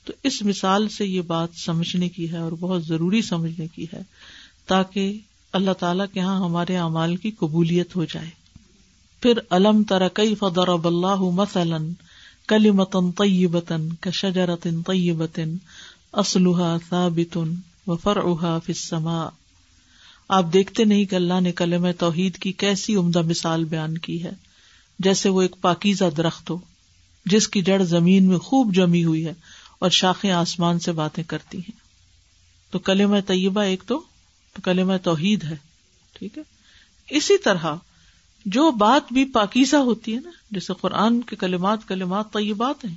تو 0.04 0.14
اس 0.24 0.42
مثال 0.42 0.90
سے 0.90 1.06
یہ 1.06 1.22
بات 1.22 1.50
سمجھنے 1.56 2.10
کی 2.10 2.32
ہے 2.32 2.38
اور 2.38 2.52
بہت 2.52 2.86
ضروری 2.86 3.22
سمجھنے 3.22 3.68
کی 3.68 3.86
ہے 3.94 4.02
تاکہ 4.68 5.20
اللہ 5.54 5.72
تعالی 5.72 6.04
کے 6.14 6.20
یہاں 6.20 6.40
ہمارے 6.40 6.78
اعمال 6.78 7.16
کی 7.16 7.32
قبولیت 7.32 7.96
ہو 7.96 8.06
جائے۔ 8.06 8.30
پھر 9.22 9.40
علم 9.50 9.84
ترقی 9.84 10.36
فدر 10.36 10.68
اب 10.68 10.88
اللہ 10.88 11.16
مثلاً 11.16 11.92
کلی 12.48 12.72
متن 12.72 13.12
طیبتن 13.12 13.90
کشجرتن 14.00 14.82
طیبتن 14.82 15.56
اسلحہ 16.14 16.78
ثابتن 16.90 17.56
و 17.88 17.96
فرعها 17.96 18.58
آپ 20.30 20.54
دیکھتے 20.54 20.84
نہیں 20.84 21.06
کہ 21.06 21.16
اللہ 21.16 21.42
نے 21.42 21.52
کلم 21.52 21.92
توحید 21.92 22.38
کی 22.38 22.52
کیسی 22.52 22.96
عمدہ 22.96 23.22
مثال 23.22 23.64
بیان 23.64 23.98
کی 23.98 24.24
ہے، 24.24 24.32
جیسے 25.00 25.30
وہ 25.30 25.42
ایک 25.42 25.56
پاکیزہ 25.62 26.06
درخت 26.18 26.50
ہو، 26.50 26.58
جس 27.26 27.48
کی 27.48 27.62
جڑ 27.62 27.84
زمین 27.84 28.28
میں 28.28 28.38
خوب 28.38 28.76
جمی 28.76 29.04
ہوئی 29.04 29.26
ہے۔ 29.26 29.34
اور 29.84 29.92
شاخیں 29.92 30.32
آسمان 30.32 30.80
سے 30.80 30.92
باتیں 30.92 31.24
کرتی 31.24 31.58
ہیں۔ 31.58 31.78
تو 32.72 32.80
کلم 32.80 33.20
طیبہ 33.20 33.62
ایک 33.62 33.84
تو 33.88 34.04
کلم 34.64 34.98
توحید 34.98 35.44
ہے، 35.44 35.56
ٹھیک 36.14 36.38
ہے؟ 36.38 36.44
اسی 37.10 37.38
طرح 37.38 37.76
جو 38.46 38.72
بات 38.72 39.14
بھی 39.14 39.26
پاکیزہ 39.26 39.76
ہوتی 39.76 40.16
ہے 40.16 40.20
نا، 40.20 40.32
جیسے 40.52 40.74
قرآن 40.82 41.22
کے 41.22 41.36
کلمات 41.36 41.80
کلمات 41.88 42.34
طیبات 42.34 42.86
ہیں، 42.86 42.96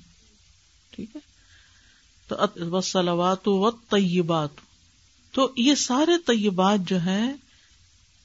ٹھیک 0.91 1.17
ہے؟ 1.17 1.21
تو 2.29 2.81
سلوات 2.81 3.49
و 3.49 3.71
طیبات 3.71 4.49
تو 5.33 5.53
یہ 5.57 5.75
سارے 5.75 6.13
طیبات 6.27 6.79
جو 6.87 6.99
ہیں، 6.99 7.33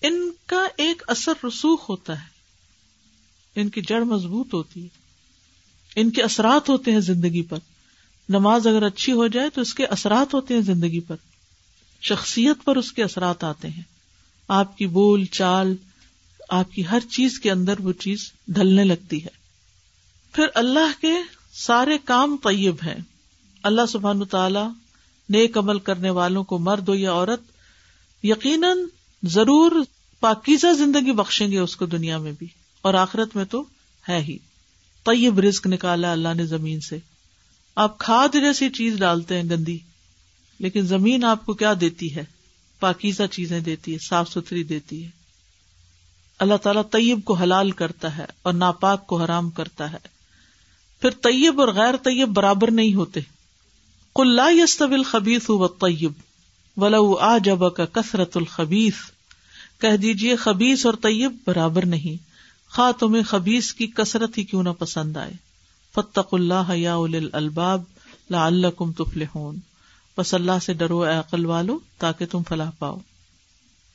ان 0.02 0.32
کا 0.46 0.68
ایک 0.78 1.04
اثر 1.08 1.34
رسوخ 1.48 1.90
ہوتا 1.90 2.22
ہے۔ 2.22 2.28
ان 3.56 3.70
کی 3.70 3.82
جڑ 3.82 4.02
مضبوط 4.02 4.54
ہوتی 4.54 4.84
ہے، 4.84 4.90
ان 5.96 6.12
کے 6.12 6.22
اثرات 6.22 6.70
ہوتے 6.70 6.92
ہیں 6.92 7.00
زندگی 7.00 7.42
پر۔ 7.42 7.58
نماز 8.32 8.68
اگر 8.68 8.84
اچھی 8.84 9.12
ہو 9.12 9.28
جائے 9.28 9.50
تو 9.50 9.62
اس 9.62 9.74
کے 9.74 9.86
اثرات 9.86 10.34
ہوتے 10.34 10.54
ہیں 10.54 10.62
زندگی 10.62 11.00
پر۔ 11.00 11.16
شخصیت 12.02 12.66
پر 12.66 12.76
اس 12.76 12.92
کے 12.92 13.04
اثرات 13.04 13.44
آتے 13.44 13.68
ہیں۔ 13.68 13.84
آپ 14.48 14.78
کی 14.78 14.88
بول 14.88 15.26
چال، 15.26 15.76
آپ 16.50 16.72
کی 16.72 16.88
ہر 16.88 17.00
چیز 17.00 17.40
کے 17.40 17.52
اندر 17.52 17.74
وہ 17.80 17.92
چیز 17.92 18.32
ڈھلنے 18.48 18.84
لگتی 18.84 19.24
ہے۔ 19.24 19.30
پھر 20.34 20.46
اللہ 20.56 21.02
کے 21.02 21.14
سارے 21.54 21.98
کام 22.06 22.38
طیب 22.44 22.76
ہیں۔ 22.86 22.96
اللہ 23.64 23.82
سبحان 23.90 24.26
تعالی 24.26 24.60
نیک 25.30 25.58
عمل 25.58 25.80
کرنے 25.80 26.10
والوں 26.10 26.44
کو 26.44 26.58
مرد 26.58 26.90
ہو 26.90 26.96
یا 26.96 27.12
عورت 27.12 27.42
یقیناً 28.24 28.78
ضرور 29.24 29.72
پاکیزہ 30.20 30.74
زندگی 30.74 31.12
بخشیں 31.12 31.52
گے 31.52 31.60
اس 31.60 31.76
کو 31.76 31.86
دنیا 31.86 32.18
میں 32.18 32.32
بھی۔ 32.32 32.48
اور 32.82 32.94
آخرت 32.94 33.36
میں 33.36 33.46
تو 33.46 33.64
ہے 34.10 34.22
ہی۔ 34.22 34.38
طیب 35.04 35.40
رزق 35.40 35.68
نکالا 35.68 36.12
اللہ 36.12 36.34
نے 36.34 36.46
زمین 36.46 36.80
سے۔ 36.80 36.98
آپ 37.76 37.98
کھاد 37.98 38.34
جیسی 38.34 38.70
چیز 38.70 38.98
ڈالتے 38.98 39.42
ہیں 39.42 39.50
گندی، 39.50 39.78
لیکن 40.60 40.82
زمین 40.82 41.24
آپ 41.24 41.46
کو 41.46 41.54
کیا 41.54 41.74
دیتی 41.82 42.16
ہے؟ 42.16 42.24
پاکیزہ 42.80 43.24
چیزیں 43.32 43.60
دیتی 43.60 43.94
ہے، 43.94 43.98
صاف 44.10 44.30
ستھری 44.30 44.64
دیتی 44.64 45.06
ہے۔ 45.06 45.10
اللہ 46.40 46.56
تعالیٰ 46.56 46.82
طیب 46.92 47.20
کو 47.26 47.34
حلال 47.34 47.72
کرتا 47.72 48.18
ہے 48.18 48.26
اور 48.42 48.54
ناپاک 48.54 49.08
کو 49.08 49.22
حرام 49.22 49.50
کرتا 49.50 49.92
ہے۔ 49.92 49.98
پھر 51.02 51.10
طیب 51.10 51.60
اور 51.60 51.68
غیر 51.68 51.98
طیب 51.98 52.28
برابر 52.28 52.72
نہیں 52.72 52.94
ہوتے۔ 52.94 53.20
کل 54.16 54.40
طبل 54.80 55.04
خبیس 55.04 55.50
و 55.50 55.68
طیب 55.68 56.12
ولو 56.78 57.16
آ 57.16 57.38
جب 57.38 57.74
کا 57.76 57.86
کثرت 57.86 58.38
الخبیس 58.38 58.94
کہہ 59.82 59.98
دیجیے 59.98 60.36
خبیس 60.36 60.86
اور 60.86 60.94
طیب 60.94 61.38
برابر 61.48 61.86
نہیں۔ 61.86 62.24
خواہ 62.76 62.92
تمہیں 62.92 63.24
خبیس 63.24 63.74
کی 63.74 63.88
کثرت 63.88 64.38
ہی 64.38 64.44
کیوں 64.44 64.64
نہ 64.64 64.70
پسند 64.70 65.18
آئے؟ 65.18 65.51
فتق 65.96 66.34
اللہ 66.34 66.76
یا 66.76 66.96
الباب 67.34 67.84
لا 68.30 68.46
اللہ 68.46 68.68
کم 68.68 68.92
تفل 68.92 69.24
بس 70.18 70.34
اللہ 70.34 70.52
سے 70.66 70.74
ڈرو 70.74 71.02
اے 71.02 71.16
عقل 71.16 71.46
والو 71.46 71.80
تاکہ 71.98 72.26
تم 72.26 72.44
فلاح 72.50 72.70
پاؤ۔ 72.80 72.98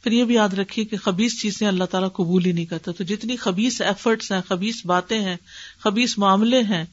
پھر 0.03 0.13
یہ 0.13 0.25
بھی 0.25 0.35
یاد 0.35 0.49
رکھیے 0.49 0.85
کہ 0.85 0.97
خبیص 0.97 1.41
چیزیں 1.41 1.69
اللہ 1.69 1.85
تعالیٰ 1.85 2.13
قبول 2.13 2.45
ہی 2.45 2.53
نہیں 2.53 2.65
کرتا۔ 2.65 2.93
تو 2.93 3.05
جتنی 3.05 3.37
خبیص 3.37 3.81
ایفرٹس 3.81 4.33
ہیں 4.33 4.41
خبیص 4.49 4.87
باتیں 4.87 5.21
ہیں 5.21 5.37
خبیص 5.79 6.19
معاملے 6.19 6.63
ہیں 6.63 6.85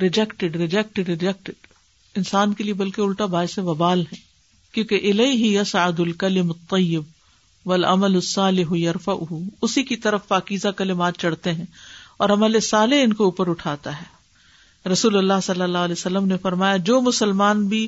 ریجیکٹڈ 0.00 0.56
ریجیکٹڈ 0.56 1.08
ریجیکٹڈ 1.08 1.52
انسان 2.16 2.52
کے 2.52 2.64
لیے 2.64 2.74
بلکہ 2.74 3.00
الٹا 3.00 3.26
باعث 3.26 3.58
وبال 3.58 4.00
ہے۔ 4.00 4.16
کیونکہ 4.72 5.00
الہ 5.02 5.22
ہی 5.22 5.54
یسعد 5.54 6.00
الکلم 6.00 6.50
الطیب 6.50 7.02
والعمل 7.66 8.14
الصالح 8.14 8.74
یرفعہ۔ 8.74 9.14
اسی 9.62 9.82
کی 9.82 9.96
طرف 9.96 10.28
پاکیزہ 10.28 10.68
کلمات 10.68 11.18
چڑھتے 11.18 11.52
ہیں۔ 11.52 11.66
اور 12.18 12.30
عمل 12.30 12.60
صالح 12.60 13.02
ان 13.02 13.12
کو 13.12 13.24
اوپر 13.24 13.50
اٹھاتا 13.50 13.96
ہے۔ 13.96 14.88
رسول 14.88 15.16
اللہ 15.16 15.40
صلی 15.42 15.62
اللہ 15.62 15.78
علیہ 15.78 15.98
وسلم 15.98 16.26
نے 16.26 16.36
فرمایا، 16.38 16.76
جو 16.76 17.00
مسلمان 17.00 17.66
بھی 17.66 17.86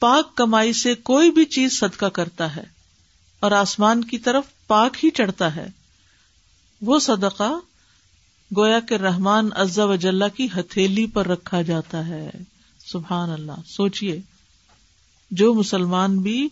پاک 0.00 0.34
کمائی 0.34 0.72
سے 0.72 0.94
کوئی 0.94 1.30
بھی 1.30 1.44
چیز 1.44 1.78
صدقہ 1.78 2.06
کرتا 2.06 2.56
ہے 2.56 2.64
اور 3.40 3.52
آسمان 3.52 4.04
کی 4.04 4.18
طرف 4.18 4.44
پاک 4.66 5.04
ہی 5.04 5.10
چڑھتا 5.10 5.56
ہے، 5.56 5.66
وہ 6.82 6.98
صدقہ 6.98 7.50
گویا 8.50 8.80
کے 8.80 8.98
رحمان 8.98 9.48
عزا 9.56 9.84
وجاللہ 9.84 10.28
کی 10.36 10.46
ہتھیلی 10.56 11.06
پر 11.06 11.26
رکھا 11.26 11.62
جاتا 11.62 12.06
ہے۔ 12.06 12.30
سبحان 12.84 13.30
اللہ، 13.30 13.60
سوچئے، 13.66 14.18
جو 15.30 15.52
مسلمان 15.54 16.18
بھی 16.18 16.48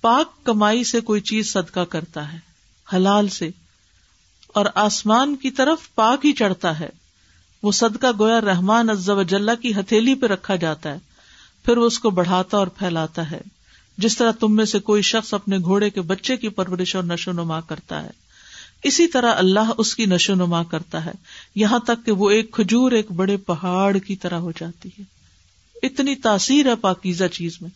پاک 0.00 0.44
کمائی 0.44 0.84
سے 0.84 1.00
کوئی 1.00 1.20
چیز 1.20 1.52
صدقہ 1.52 1.80
کرتا 1.80 2.32
ہے، 2.32 2.38
حلال 2.92 3.28
سے 3.28 3.50
اور 4.56 4.66
آسمان 4.74 5.36
کی 5.36 5.50
طرف 5.50 5.94
پاک 5.94 6.26
ہی 6.26 6.32
چڑھتا 6.32 6.80
ہے۔ 6.80 6.88
وہ 7.62 7.72
صدقہ 7.72 8.06
گویا 8.18 8.40
رحمان 8.40 8.90
عزا 8.90 9.14
وجاللہ 9.14 9.50
کی 9.62 9.74
ہتھیلی 9.74 10.14
پہ 10.14 10.26
رکھا 10.26 10.56
جاتا 10.56 10.92
ہے۔ 10.92 10.98
پھر 11.64 11.76
وہ 11.76 11.86
اس 11.86 11.98
کو 11.98 12.10
بڑھاتا 12.10 12.56
اور 12.56 12.66
پھیلاتا 12.66 13.30
ہے۔ 13.30 13.40
جس 13.98 14.16
طرح 14.16 14.30
تم 14.30 14.56
میں 14.56 14.64
سے 14.64 14.78
کوئی 14.78 15.02
شخص 15.02 15.34
اپنے 15.34 15.58
گھوڑے 15.58 15.90
کے 15.90 16.00
بچے 16.00 16.36
کی 16.36 16.48
پرورش 16.48 16.96
اور 16.96 17.04
نشو 17.04 17.32
نما 17.32 17.60
کرتا 17.60 18.02
ہے۔ 18.02 18.10
اسی 18.82 19.06
طرح 19.06 19.32
اللہ 19.36 19.72
اس 19.78 19.96
کی 19.96 20.06
نشو 20.06 20.34
نما 20.34 20.62
کرتا 20.62 21.04
ہے۔ 21.04 21.12
یہاں 21.54 21.78
تک 21.78 22.06
کہ 22.06 22.12
وہ 22.12 22.30
ایک 22.30 22.52
کھجور 22.52 22.92
ایک 22.92 23.12
بڑے 23.12 23.36
پہاڑ 23.36 23.96
کی 23.96 24.16
طرح 24.16 24.36
ہو 24.36 24.52
جاتی 24.60 24.88
ہے۔ 24.98 25.02
اتنی 25.82 26.14
تاثیر 26.14 26.66
ہے 26.66 26.74
پاکیزہ 26.74 27.24
چیز 27.24 27.58
میں۔ 27.60 27.70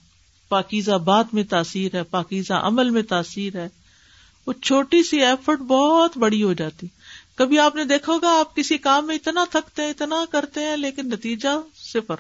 پاکیزہ 0.49 0.93
بات 0.93 1.35
میں 1.35 1.45
تاثیر 1.45 1.95
ہے، 1.95 2.03
پاکیزہ 2.03 2.53
عمل 2.53 2.91
میں 2.91 3.03
تاثیر 3.03 3.57
ہے۔ 3.57 3.69
وہ 4.51 4.63
چھوٹی 4.63 5.03
سی 5.03 5.21
ایفرٹ 5.21 5.59
بہت 5.59 6.19
بڑی 6.19 6.43
ہو 6.43 6.53
جاتی۔ 6.53 6.87
کبھی 7.35 7.59
آپ 7.59 7.75
نے 7.75 7.85
دیکھا 7.85 8.13
ہوگا، 8.13 8.41
آپ 8.41 8.57
کسی 8.57 8.79
کام 8.79 9.07
میں 9.07 9.15
اتنا 9.15 9.45
تھکتے 9.51 9.83
ہیں 9.83 9.91
اتنا 9.91 10.25
کرتے 10.31 10.61
ہیں، 10.61 10.77
لیکن 10.77 11.09
نتیجہ 11.09 11.49
صفر، 11.75 12.15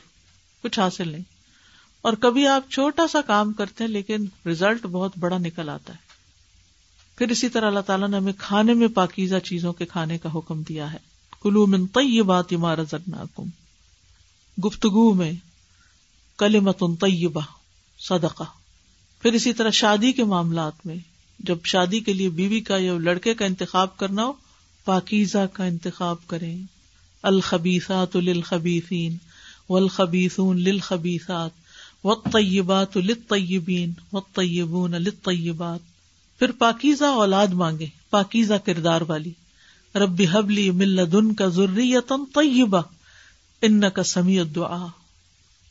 کچھ 0.62 0.80
حاصل 0.80 1.08
نہیں۔ 1.08 1.22
اور 2.02 2.12
کبھی 2.12 2.46
آپ 2.46 2.70
چھوٹا 2.70 3.06
سا 3.06 3.20
کام 3.20 3.52
کرتے 3.52 3.84
ہیں، 3.84 3.90
لیکن 3.90 4.26
ریزلٹ 4.46 4.86
بہت 4.86 5.12
بڑا 5.18 5.38
نکل 5.38 5.68
آتا 5.68 5.92
ہے۔ 5.92 5.98
پھر 7.18 7.28
اسی 7.28 7.48
طرح 7.48 7.66
اللہ 7.66 7.80
تعالیٰ 7.80 8.08
نے 8.08 8.16
ہمیں 8.16 8.32
کھانے 8.38 8.74
میں 8.74 8.88
پاکیزہ 8.88 9.36
چیزوں 9.36 9.72
کے 9.72 9.86
کھانے 9.86 10.18
کا 10.18 10.28
حکم 10.34 10.62
دیا 10.62 10.92
ہے۔ 10.92 10.98
کلو 11.42 11.66
من 11.66 11.86
طیبات 11.86 12.52
ما 12.52 12.76
رزقناکم۔ 12.76 13.46
گفتگو 14.66 15.14
میں 15.14 15.32
کلمت 16.38 16.82
طیبہ، 17.00 17.40
صدقہ۔ 17.98 18.44
پھر 19.22 19.32
اسی 19.32 19.52
طرح 19.52 19.70
شادی 19.70 20.12
کے 20.12 20.24
معاملات 20.24 20.86
میں 20.86 21.09
جب 21.44 21.58
شادی 21.64 22.00
کے 22.00 22.12
لیے 22.12 22.28
بیوی 22.28 22.60
کا 22.60 22.76
یا 22.76 22.98
لڑکے 22.98 23.34
کا 23.34 23.44
انتخاب 23.44 23.96
کرنا 23.96 24.24
ہو، 24.24 24.32
پاکیزہ 24.84 25.46
کا 25.52 25.64
انتخاب 25.64 26.16
کریں۔ 26.26 26.56
الخبیثات 27.22 28.16
للخبیثین 28.16 29.16
والخبیثون 29.70 30.60
للخبیثات 30.60 31.50
والطیبات 32.04 32.96
للطیبین 32.96 33.92
والطیبون 34.12 34.90
للطیبات۔ 34.90 35.80
پھر 36.38 36.52
پاکیزہ 36.52 37.04
اولاد 37.04 37.46
مانگے 37.46 37.86
پاکیزہ 38.10 38.54
کردار 38.54 39.00
والی۔ 39.00 39.32
ربی 39.94 40.26
حبلی 40.32 40.70
ملدن 40.70 41.34
کا 41.34 41.46
ضروریتن 41.46 42.24
طیبہ 42.34 42.82
ان 43.62 43.90
کا 43.90 44.02
سمیع 44.02 44.42
دعا 44.54 44.86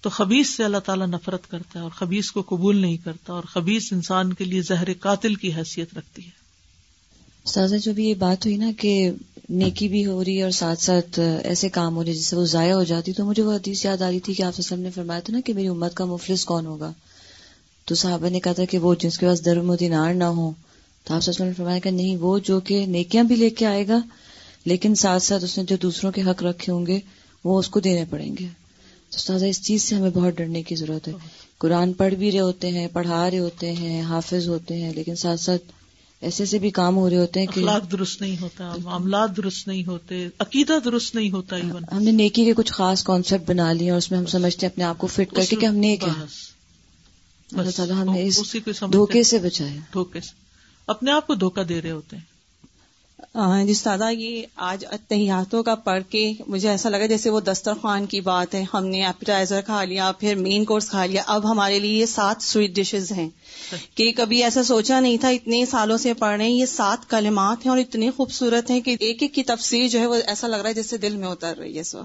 تو 0.01 0.09
خبیص 0.09 0.49
سے 0.49 0.63
اللہ 0.63 0.77
تعالیٰ 0.77 1.07
نفرت 1.07 1.51
کرتا 1.51 1.79
ہے 1.79 1.83
اور 1.83 1.91
خبیص 1.91 2.31
کو 2.31 2.41
قبول 2.41 2.77
نہیں 2.77 2.97
کرتا 2.97 3.33
اور 3.33 3.43
خبیص 3.43 3.93
انسان 3.93 4.33
کے 4.33 4.43
لیے 4.43 4.61
زہر 4.61 4.93
قاتل 4.93 5.35
کی 5.35 5.53
حیثیت 5.53 5.97
رکھتی 5.97 6.25
ہے۔ 6.25 6.39
سازا 7.45 7.77
جو 7.77 7.93
بھی 7.93 8.09
یہ 8.09 8.13
بات 8.13 8.45
ہوئی 8.45 8.57
نا 8.57 8.71
کہ 8.77 9.11
نیکی 9.49 9.87
بھی 9.87 10.05
ہو 10.05 10.23
رہی 10.23 10.37
ہے 10.37 10.43
اور 10.43 10.51
ساتھ 10.51 10.81
ساتھ 10.81 11.19
ایسے 11.43 11.69
کام 11.69 11.95
ہو 11.95 12.03
رہے 12.03 12.13
جس 12.13 12.25
سے 12.25 12.35
وہ 12.35 12.45
ضائع 12.45 12.73
ہو 12.73 12.83
جاتی، 12.83 13.13
تو 13.13 13.25
مجھے 13.25 13.43
وہ 13.43 13.55
حدیث 13.55 13.85
یاد 13.85 14.01
آ 14.01 14.09
رہی 14.11 14.19
تھی 14.19 14.33
کہ 14.33 14.43
آپ 14.43 14.59
وسلم 14.59 14.79
نے 14.79 14.89
فرمایا 14.91 15.19
تھا 15.19 15.33
نا 15.33 15.39
کہ 15.45 15.53
میری 15.53 15.67
امت 15.67 15.93
کا 15.93 16.05
مفلس 16.05 16.45
کون 16.45 16.65
ہوگا؟ 16.65 16.91
تو 17.85 17.95
صحابہ 17.95 18.29
نے 18.29 18.39
کہا 18.39 18.53
تھا 18.53 18.65
کہ 18.65 18.77
وہ 18.77 18.95
جس 18.95 19.17
کے 19.17 19.25
پاس 19.25 19.45
درم 19.45 19.69
و 19.69 19.75
دینار 19.75 20.13
نہ 20.13 20.23
ہو 20.23 20.51
تو 21.03 21.13
آپ 21.13 21.27
وسلم 21.27 21.47
نے 21.47 21.53
فرمایا 21.53 21.79
کہ 21.79 21.91
نہیں، 21.91 22.17
وہ 22.17 22.39
جو 22.39 22.59
کہ 22.59 22.85
نیکیاں 22.85 23.23
بھی 23.23 23.35
لے 23.35 23.49
کے 23.49 23.65
آئے 23.65 23.87
گا، 23.87 23.99
لیکن 24.65 24.95
ساتھ 24.95 25.23
ساتھ 25.23 25.43
اس 25.43 25.57
نے 25.57 25.63
جو 25.63 25.75
دوسروں 25.81 26.11
کے 26.11 26.21
حق 26.21 26.43
رکھے 26.43 26.73
ہوں 26.73 26.85
گے، 26.85 26.99
وہ 27.43 27.59
اس 27.59 27.69
کو 27.69 27.79
دینے 27.79 28.05
پڑیں 28.09 28.35
گے۔ 28.39 28.47
سازا 29.11 29.45
اس 29.45 29.61
چیز 29.61 29.83
سے 29.83 29.95
ہمیں 29.95 30.09
بہت 30.09 30.33
ڈرنے 30.33 30.63
کی 30.63 30.75
ضرورت 30.75 31.07
ہے۔ 31.07 31.13
قرآن 31.57 31.93
پڑھ 31.93 32.13
بھی 32.13 32.31
رہے 32.31 32.39
ہوتے 32.39 32.69
ہیں 32.69 32.87
پڑھا 32.93 33.31
رہے 33.31 33.39
ہوتے 33.39 33.73
ہیں 33.73 34.01
حافظ 34.01 34.47
ہوتے 34.49 34.81
ہیں 34.81 34.93
لیکن 34.93 35.15
ساتھ 35.15 35.39
ساتھ 35.39 35.71
ایسے 36.21 36.43
ایسے 36.43 36.59
بھی 36.59 36.69
کام 36.69 36.97
ہو 36.97 37.09
رہے 37.09 37.17
ہوتے 37.17 37.39
ہیں 37.39 37.47
کہ 37.47 37.59
اخلاق 37.59 37.91
درست 37.91 38.21
نہیں 38.21 38.35
ہوتا 38.41 38.75
معاملات 38.83 39.37
درست 39.37 39.67
نہیں 39.67 39.85
ہوتے 39.85 40.27
عقیدہ 40.39 40.73
درست 40.85 41.15
نہیں 41.15 41.31
ہوتا 41.31 41.55
ایون 41.55 41.83
ہم 41.91 42.03
نے 42.03 42.11
نیکی 42.11 42.45
کے 42.45 42.53
کچھ 42.53 42.73
خاص 42.73 43.03
کانسیپٹ 43.03 43.49
بنا 43.49 43.73
لیے 43.73 43.89
اور 43.89 43.97
اس 43.97 44.11
میں 44.11 44.19
ہم 44.19 44.25
سمجھتے 44.25 44.65
ہیں 44.65 44.71
اپنے 44.73 44.83
آپ 44.83 44.97
کو 44.97 45.07
فٹ 45.07 45.35
کر 45.35 45.43
کے 45.49 45.55
کہ 45.55 45.65
ہم 45.65 45.75
نیک 45.75 46.03
ہیں۔ 46.03 46.25
اللہ 47.51 47.71
تعالیٰ 47.75 47.95
ہم 47.95 48.13
نے 48.13 48.23
اس 48.23 48.55
دھوکے 48.93 49.23
سے 49.23 49.37
بچایا۔ 49.37 49.79
دھوکے 49.93 50.21
سے۔ 50.21 50.31
اپنے 50.87 51.11
آپ 51.11 51.27
کو 51.27 51.35
دھوکا 51.35 51.61
دے 51.69 51.81
رہے 51.81 51.91
ہوتے 51.91 52.17
ہیں۔ 52.17 52.23
جس 53.67 53.85
دادا 53.85 54.09
یہ 54.09 54.43
آج 54.55 54.85
اتحیاتوں 54.91 55.63
کا 55.63 55.75
پڑھ 55.75 56.03
کے 56.09 56.33
مجھے 56.47 56.69
ایسا 56.69 56.89
لگا 56.89 57.05
جیسے 57.05 57.29
وہ 57.29 57.39
دسترخوان 57.39 58.05
کی 58.05 58.21
بات 58.21 58.55
ہے۔ 58.55 58.65
ہم 58.73 58.85
نے 58.85 59.05
ایپیٹائزر 59.05 59.61
کھا 59.61 59.83
لیا، 59.83 60.11
پھر 60.11 60.35
مین 60.35 60.65
کورس 60.65 60.89
کھا 60.89 61.05
لیا۔ 61.05 61.23
اب 61.27 61.51
ہمارے 61.51 61.79
لیے 61.79 61.93
یہ 61.93 62.05
سات 62.05 62.43
سویٹ 62.43 62.71
ڈشز 62.71 63.11
ہیں۔ 63.11 63.29
کہ 63.95 64.11
کبھی 64.11 64.43
ایسا 64.43 64.63
سوچا 64.63 64.99
نہیں 64.99 65.17
تھا 65.17 65.29
اتنے 65.29 65.65
سالوں 65.65 65.97
سے 65.97 66.13
پڑھ 66.13 66.37
رہے 66.37 66.45
ہیں، 66.45 66.55
یہ 66.55 66.65
سات 66.65 67.09
کلمات 67.09 67.57
ہیں 67.65 67.69
اور 67.69 67.77
اتنے 67.77 68.11
خوبصورت 68.11 68.71
ہیں 68.71 68.81
کہ 68.81 68.95
ایک 68.99 69.21
ایک 69.21 69.33
کی 69.33 69.43
تفسیر 69.43 69.87
جو 69.87 69.99
ہے 69.99 70.05
وہ 70.07 70.15
ایسا 70.15 70.47
لگ 70.47 70.55
رہا 70.55 70.69
ہے 70.69 70.73
جیسے 70.73 70.97
دل 70.97 71.15
میں 71.15 71.27
اتر 71.27 71.57
رہی 71.57 71.77
ہے۔ 71.77 71.83
سو 71.83 72.01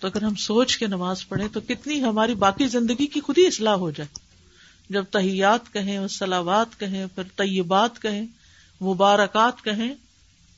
تو 0.00 0.06
اگر 0.06 0.22
ہم 0.22 0.34
سوچ 0.34 0.76
کے 0.76 0.86
نماز 0.86 1.28
پڑھیں 1.28 1.48
تو 1.52 1.60
کتنی 1.60 2.02
ہماری 2.02 2.34
باقی 2.34 2.66
زندگی 2.66 3.06
کی 3.06 3.20
خود 3.20 3.38
ہی 3.38 3.46
اصلاح 3.46 3.74
ہو 3.74 3.90
جائے۔ 3.90 4.18
جب 4.90 5.04
تحیات 5.10 5.72
کہیں 5.72 6.08
سلاوات 6.08 6.80
کہیں، 6.80 7.06
پھر 7.14 7.22
طیبات 7.36 8.02
کہیں۔ 8.02 8.26
مبارکات 8.80 9.64
کہیں 9.64 9.94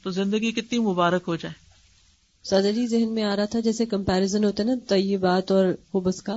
تو 0.03 0.11
زندگی 0.11 0.53
کتنی 0.53 0.79
مبارک 0.79 1.25
ہو 1.29 1.37
جائے۔ 1.37 1.55
سادری 2.45 2.73
جی 2.73 2.87
ذہن 2.87 3.15
میں 3.15 3.23
آ 3.23 3.37
رہا 3.37 3.45
تھا 3.45 3.61
جیسے 3.61 3.87
کمپیرزن 3.87 4.45
ہوتا 4.45 4.63
ہے 4.63 4.69
نا 4.69 4.75
طیبات 4.89 5.51
اور 5.53 5.67
حبس 5.95 6.23
کا، 6.23 6.37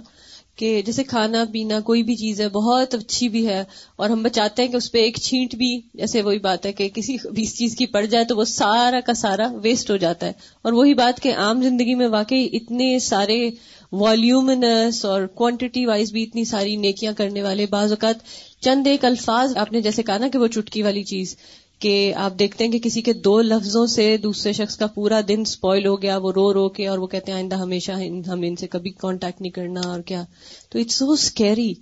کہ 0.55 0.81
جیسے 0.81 1.03
کھانا 1.03 1.43
پینا 1.51 1.79
کوئی 1.79 2.03
بھی 2.03 2.15
چیز 2.15 2.41
ہے، 2.41 2.49
بہت 2.49 2.95
اچھی 2.95 3.29
بھی 3.29 3.47
ہے 3.47 3.63
اور 3.95 4.09
ہم 4.09 4.23
بچاتے 4.23 4.63
ہیں 4.63 4.69
کہ 4.69 4.77
اس 4.77 4.91
پہ 4.91 4.97
ایک 4.97 5.17
چھینٹ 5.17 5.55
بھی 5.55 5.81
جیسے 5.93 6.21
وہی 6.21 6.39
بات 6.39 6.65
ہے 6.65 6.73
کہ 6.73 6.89
کسی 6.89 7.17
بھی 7.33 7.45
چیز 7.45 7.75
کی 7.75 7.85
پڑ 7.85 8.05
جائے 8.05 8.25
تو 8.25 8.37
وہ 8.37 8.43
سارا 8.43 8.99
کا 8.99 9.13
سارا 9.13 9.47
ویسٹ 9.63 9.91
ہو 9.91 9.97
جاتا 9.97 10.27
ہے۔ 10.27 10.31
اور 10.61 10.73
وہی 10.73 10.93
بات 10.93 11.21
کہ 11.21 11.33
عام 11.33 11.61
زندگی 11.61 11.95
میں 11.95 12.07
واقعی 12.07 12.49
اتنے 12.53 12.99
سارے 12.99 13.49
والیومنس 13.91 15.05
اور 15.05 15.25
کوانٹٹی 15.25 15.85
وائز 15.85 16.11
بھی 16.11 16.23
اتنی 16.23 16.45
ساری 16.45 16.75
نیکیاں 16.75 17.13
کرنے 17.13 17.41
والے، 17.41 17.65
بعض 17.65 17.91
اوقات 17.91 18.15
چند 18.61 18.87
ایک 18.87 19.05
الفاظ 19.05 19.57
آپ 19.57 19.71
نے 19.71 19.81
جیسے 19.81 20.03
کہا 20.03 20.17
نا 20.17 20.27
کہ 20.27 20.39
وہ 20.39 20.47
چٹکی 20.47 20.81
والی 20.81 21.03
چیز 21.03 21.35
کہ 21.83 22.13
آپ 22.13 22.39
دیکھتے 22.39 22.63
ہیں 22.63 22.71
کہ 22.71 22.79
کسی 22.79 23.01
کے 23.01 23.13
دو 23.13 23.41
لفظوں 23.41 23.85
سے 23.87 24.17
دوسرے 24.17 24.53
شخص 24.53 24.77
کا 24.77 24.87
پورا 24.87 25.21
دن 25.27 25.45
سپوائل 25.45 25.85
ہو 25.87 26.01
گیا 26.01 26.17
وہ 26.17 26.31
رو 26.31 26.53
رو 26.53 26.69
کے 26.69 26.87
اور 26.87 26.97
وہ 26.97 27.07
کہتے 27.07 27.31
ہیں 27.31 27.37
آئندہ 27.37 27.55
ہمیشہ 27.55 27.91
ہم 28.27 28.41
ان 28.43 28.55
سے 28.55 28.67
کبھی 28.67 28.89
کانٹیکٹ 28.89 29.41
نہیں 29.41 29.51
کرنا 29.51 29.81
اور 29.85 29.99
کیا۔ 29.99 30.23
تو 30.69 30.79
اٹس 30.79 30.95
سو 30.95 31.11
اسکیری 31.11 31.73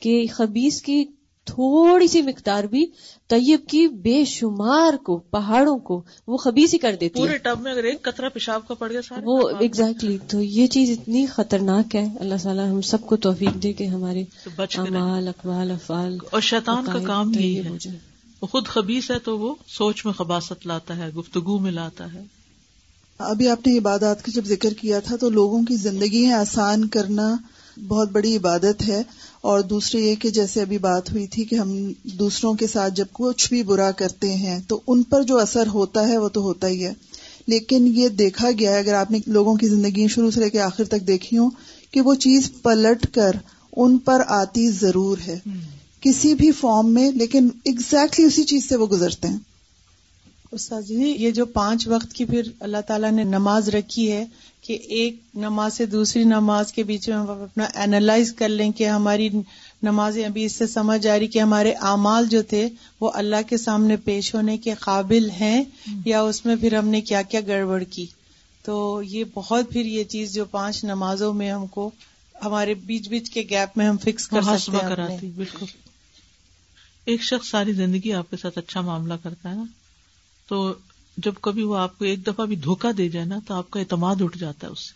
کہ 0.00 0.26
خبیص 0.32 0.82
کی 0.82 1.04
تھوڑی 1.46 2.08
سی 2.08 2.22
مقدار 2.22 2.64
بھی 2.64 2.86
طیب 3.28 3.60
کی 3.68 3.86
بے 3.88 4.24
شمار 4.24 4.96
کو 4.96 5.16
پہاڑوں 5.16 5.78
کو 5.78 6.02
وہ 6.26 6.36
خبیص 6.36 6.74
ہی 6.74 6.78
کر 6.78 6.96
دیتی 7.00 7.20
پورے 7.20 7.38
ٹب 7.38 7.60
میں 7.60 7.72
اگر 7.72 7.84
ایک 7.84 8.02
قطرہ 8.02 8.28
پیشاب 8.28 8.68
کا 8.68 8.74
پڑ 8.74 8.92
گیا 8.92 9.20
وہ 9.24 9.50
ایگزیکٹلی 9.60 10.18
تو 10.28 10.42
یہ 10.42 10.66
چیز 10.66 10.90
اتنی 10.90 11.26
خطرناک 11.26 11.96
ہے۔ 11.96 12.06
اللہ 12.20 12.34
تعالیٰ 12.42 12.66
ہم 12.66 12.80
سب 12.80 13.00
کو 13.00 13.16
توفیق 13.16 13.62
دے 13.62 13.72
کہ 13.72 13.84
ہمارے 13.84 14.24
اقوال 14.58 15.70
افعال 15.70 16.18
اور 16.30 16.40
شیطان 16.40 16.84
کا 16.84 16.98
کام 17.06 17.32
یہی 17.34 17.58
ہے۔ 17.58 17.98
وہ 18.42 18.46
خود 18.46 18.66
خبیص 18.66 19.10
ہے 19.10 19.18
تو 19.18 19.38
وہ 19.38 19.54
سوچ 19.66 20.04
میں 20.04 20.12
خباست 20.12 20.66
لاتا 20.66 20.96
ہے 20.96 21.08
گفتگو 21.08 21.58
میں 21.58 21.72
لاتا 21.72 22.12
ہے۔ 22.14 22.22
ابھی 23.18 23.48
آپ 23.48 23.66
نے 23.66 23.78
عبادات 23.78 24.22
کا 24.22 24.32
جب 24.34 24.44
ذکر 24.44 24.72
کیا 24.72 25.00
تھا 25.00 25.16
تو 25.16 25.30
لوگوں 25.30 25.62
کی 25.62 25.76
زندگی 25.76 26.32
آسان 26.32 26.88
کرنا 26.88 27.36
بہت 27.88 28.10
بڑی 28.10 28.36
عبادت 28.36 28.88
ہے۔ 28.88 29.02
اور 29.40 29.60
دوسرے 29.60 30.00
یہ 30.00 30.14
کہ 30.14 30.30
جیسے 30.30 30.60
ابھی 30.62 30.78
بات 30.78 31.12
ہوئی 31.12 31.26
تھی 31.26 31.44
کہ 31.44 31.54
ہم 31.54 31.92
دوسروں 32.04 32.54
کے 32.54 32.66
ساتھ 32.66 32.94
جب 32.94 33.04
کچھ 33.12 33.48
بھی 33.48 33.62
برا 33.62 33.90
کرتے 33.90 34.34
ہیں 34.34 34.60
تو 34.68 34.80
ان 34.86 35.02
پر 35.02 35.22
جو 35.22 35.38
اثر 35.38 35.66
ہوتا 35.66 36.08
ہے 36.08 36.18
وہ 36.18 36.28
تو 36.28 36.42
ہوتا 36.42 36.66
ہی 36.66 36.84
ہے۔ 36.84 36.92
لیکن 37.46 37.92
یہ 37.96 38.08
دیکھا 38.08 38.50
گیا 38.58 38.72
ہے 38.72 38.78
اگر 38.78 38.94
آپ 38.94 39.10
نے 39.10 39.18
لوگوں 39.26 39.54
کی 39.54 39.68
زندگی 39.68 40.08
شروع 40.08 40.30
سے 40.30 40.40
لے 40.40 40.50
کے 40.50 40.60
آخر 40.60 40.84
تک 40.84 41.06
دیکھی 41.06 41.38
ہوں 41.38 41.50
کہ 41.90 42.00
وہ 42.00 42.14
چیز 42.14 42.50
پلٹ 42.62 43.14
کر 43.14 43.30
ان 43.76 43.98
پر 43.98 44.22
آتی 44.26 44.70
ضرور 44.70 45.18
ہے۔ 45.26 45.38
کسی 46.00 46.34
بھی 46.34 46.52
فارم 46.52 46.94
میں 46.94 47.10
لیکن 47.10 47.48
ایگزیکٹلی 47.64 47.98
exactly 47.98 48.26
اسی 48.26 48.44
چیز 48.44 48.68
سے 48.68 48.76
وہ 48.76 48.86
گزرتے 48.86 49.28
ہیں۔ 49.28 49.38
استاد 50.52 50.82
جی 50.82 50.94
یہ 50.94 51.30
جو 51.30 51.46
پانچ 51.46 51.88
وقت 51.88 52.12
کی 52.12 52.24
پھر 52.24 52.42
اللہ 52.60 52.76
تعالیٰ 52.86 53.10
نے 53.10 53.24
نماز 53.24 53.68
رکھی 53.68 54.12
ہے 54.12 54.24
کہ 54.60 54.72
ایک 54.72 55.16
نماز 55.34 55.74
سے 55.74 55.86
دوسری 55.86 56.24
نماز 56.24 56.72
کے 56.72 56.82
بیچ 56.82 57.08
میں 57.08 57.16
ہم 57.16 57.30
اپنا 57.30 57.64
اینالائز 57.74 58.32
کر 58.32 58.48
لیں 58.48 58.72
کہ 58.72 58.88
ہماری 58.88 59.28
نمازیں 59.82 60.24
ابھی 60.24 60.44
اس 60.44 60.52
سے 60.52 60.66
سمجھ 60.66 61.06
آ 61.06 61.18
رہی 61.18 61.26
کہ 61.26 61.38
ہمارے 61.38 61.72
اعمال 61.72 62.26
جو 62.26 62.42
تھے 62.42 62.68
وہ 63.00 63.10
اللہ 63.14 63.42
کے 63.48 63.56
سامنے 63.56 63.96
پیش 63.96 64.34
ہونے 64.34 64.56
کے 64.56 64.74
قابل 64.80 65.30
ہیں 65.30 65.64
یا 66.04 66.22
اس 66.22 66.46
میں 66.46 66.56
پھر 66.56 66.74
ہم 66.74 66.88
نے 66.88 67.00
کیا 67.00 67.22
کیا 67.22 67.40
گڑبڑ 67.46 67.82
کی۔ 67.82 68.06
تو 68.62 69.02
یہ 69.04 69.24
بہت 69.34 69.70
پھر 69.70 69.84
یہ 69.84 70.04
چیز 70.04 70.34
جو 70.34 70.44
پانچ 70.44 70.84
نمازوں 70.84 71.34
میں 71.34 71.50
ہم 71.50 71.66
کو 71.66 71.90
ہمارے 72.44 72.74
بیچ 72.74 73.08
بیچ 73.08 73.30
کے 73.30 73.42
گیپ 73.50 73.78
میں 73.78 73.86
ہم 73.86 73.96
فکس 73.96 74.28
کر 74.28 74.42
سکتے 74.42 74.76
ہیں۔ 74.76 75.30
بالکل۔ 75.36 75.66
ایک 77.08 77.22
شخص 77.22 77.48
ساری 77.48 77.72
زندگی 77.72 78.12
آپ 78.12 78.30
کے 78.30 78.36
ساتھ 78.36 78.58
اچھا 78.58 78.80
معاملہ 78.80 79.14
کرتا 79.22 79.50
ہے 79.50 79.54
نا، 79.54 79.64
تو 80.48 80.74
جب 81.16 81.32
کبھی 81.40 81.62
وہ 81.62 81.76
آپ 81.76 81.98
کو 81.98 82.04
ایک 82.04 82.26
دفعہ 82.26 82.46
بھی 82.46 82.56
دھوکا 82.56 82.90
دے 82.98 83.08
جائے 83.08 83.26
نا، 83.26 83.38
تو 83.48 83.54
آپ 83.54 83.70
کا 83.70 83.80
اعتماد 83.80 84.16
اٹھ 84.20 84.38
جاتا 84.38 84.66
ہے 84.66 84.72
اس 84.72 84.78
سے 84.78 84.92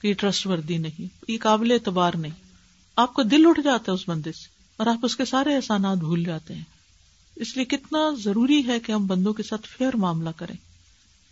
کہ 0.00 0.08
یہ 0.08 0.14
ٹرسٹ 0.14 0.46
وردی 0.46 0.78
نہیں، 0.78 1.06
یہ 1.28 1.38
قابل 1.40 1.72
اعتبار 1.72 2.14
نہیں۔ 2.14 2.32
آپ 2.96 3.14
کا 3.14 3.22
دل 3.30 3.46
اٹھ 3.46 3.60
جاتا 3.60 3.92
ہے 3.92 3.94
اس 3.94 4.08
بندے 4.08 4.32
سے 4.32 4.48
اور 4.76 4.86
آپ 4.86 4.98
اس 5.02 5.16
کے 5.16 5.24
سارے 5.24 5.56
احسانات 5.56 5.98
بھول 5.98 6.24
جاتے 6.24 6.54
ہیں۔ 6.54 6.64
اس 7.36 7.56
لیے 7.56 7.64
کتنا 7.64 7.98
ضروری 8.24 8.66
ہے 8.66 8.80
کہ 8.80 8.92
ہم 8.92 9.06
بندوں 9.06 9.32
کے 9.32 9.42
ساتھ 9.42 9.68
فیئر 9.68 9.96
معاملہ 9.96 10.30
کریں۔ 10.36 10.56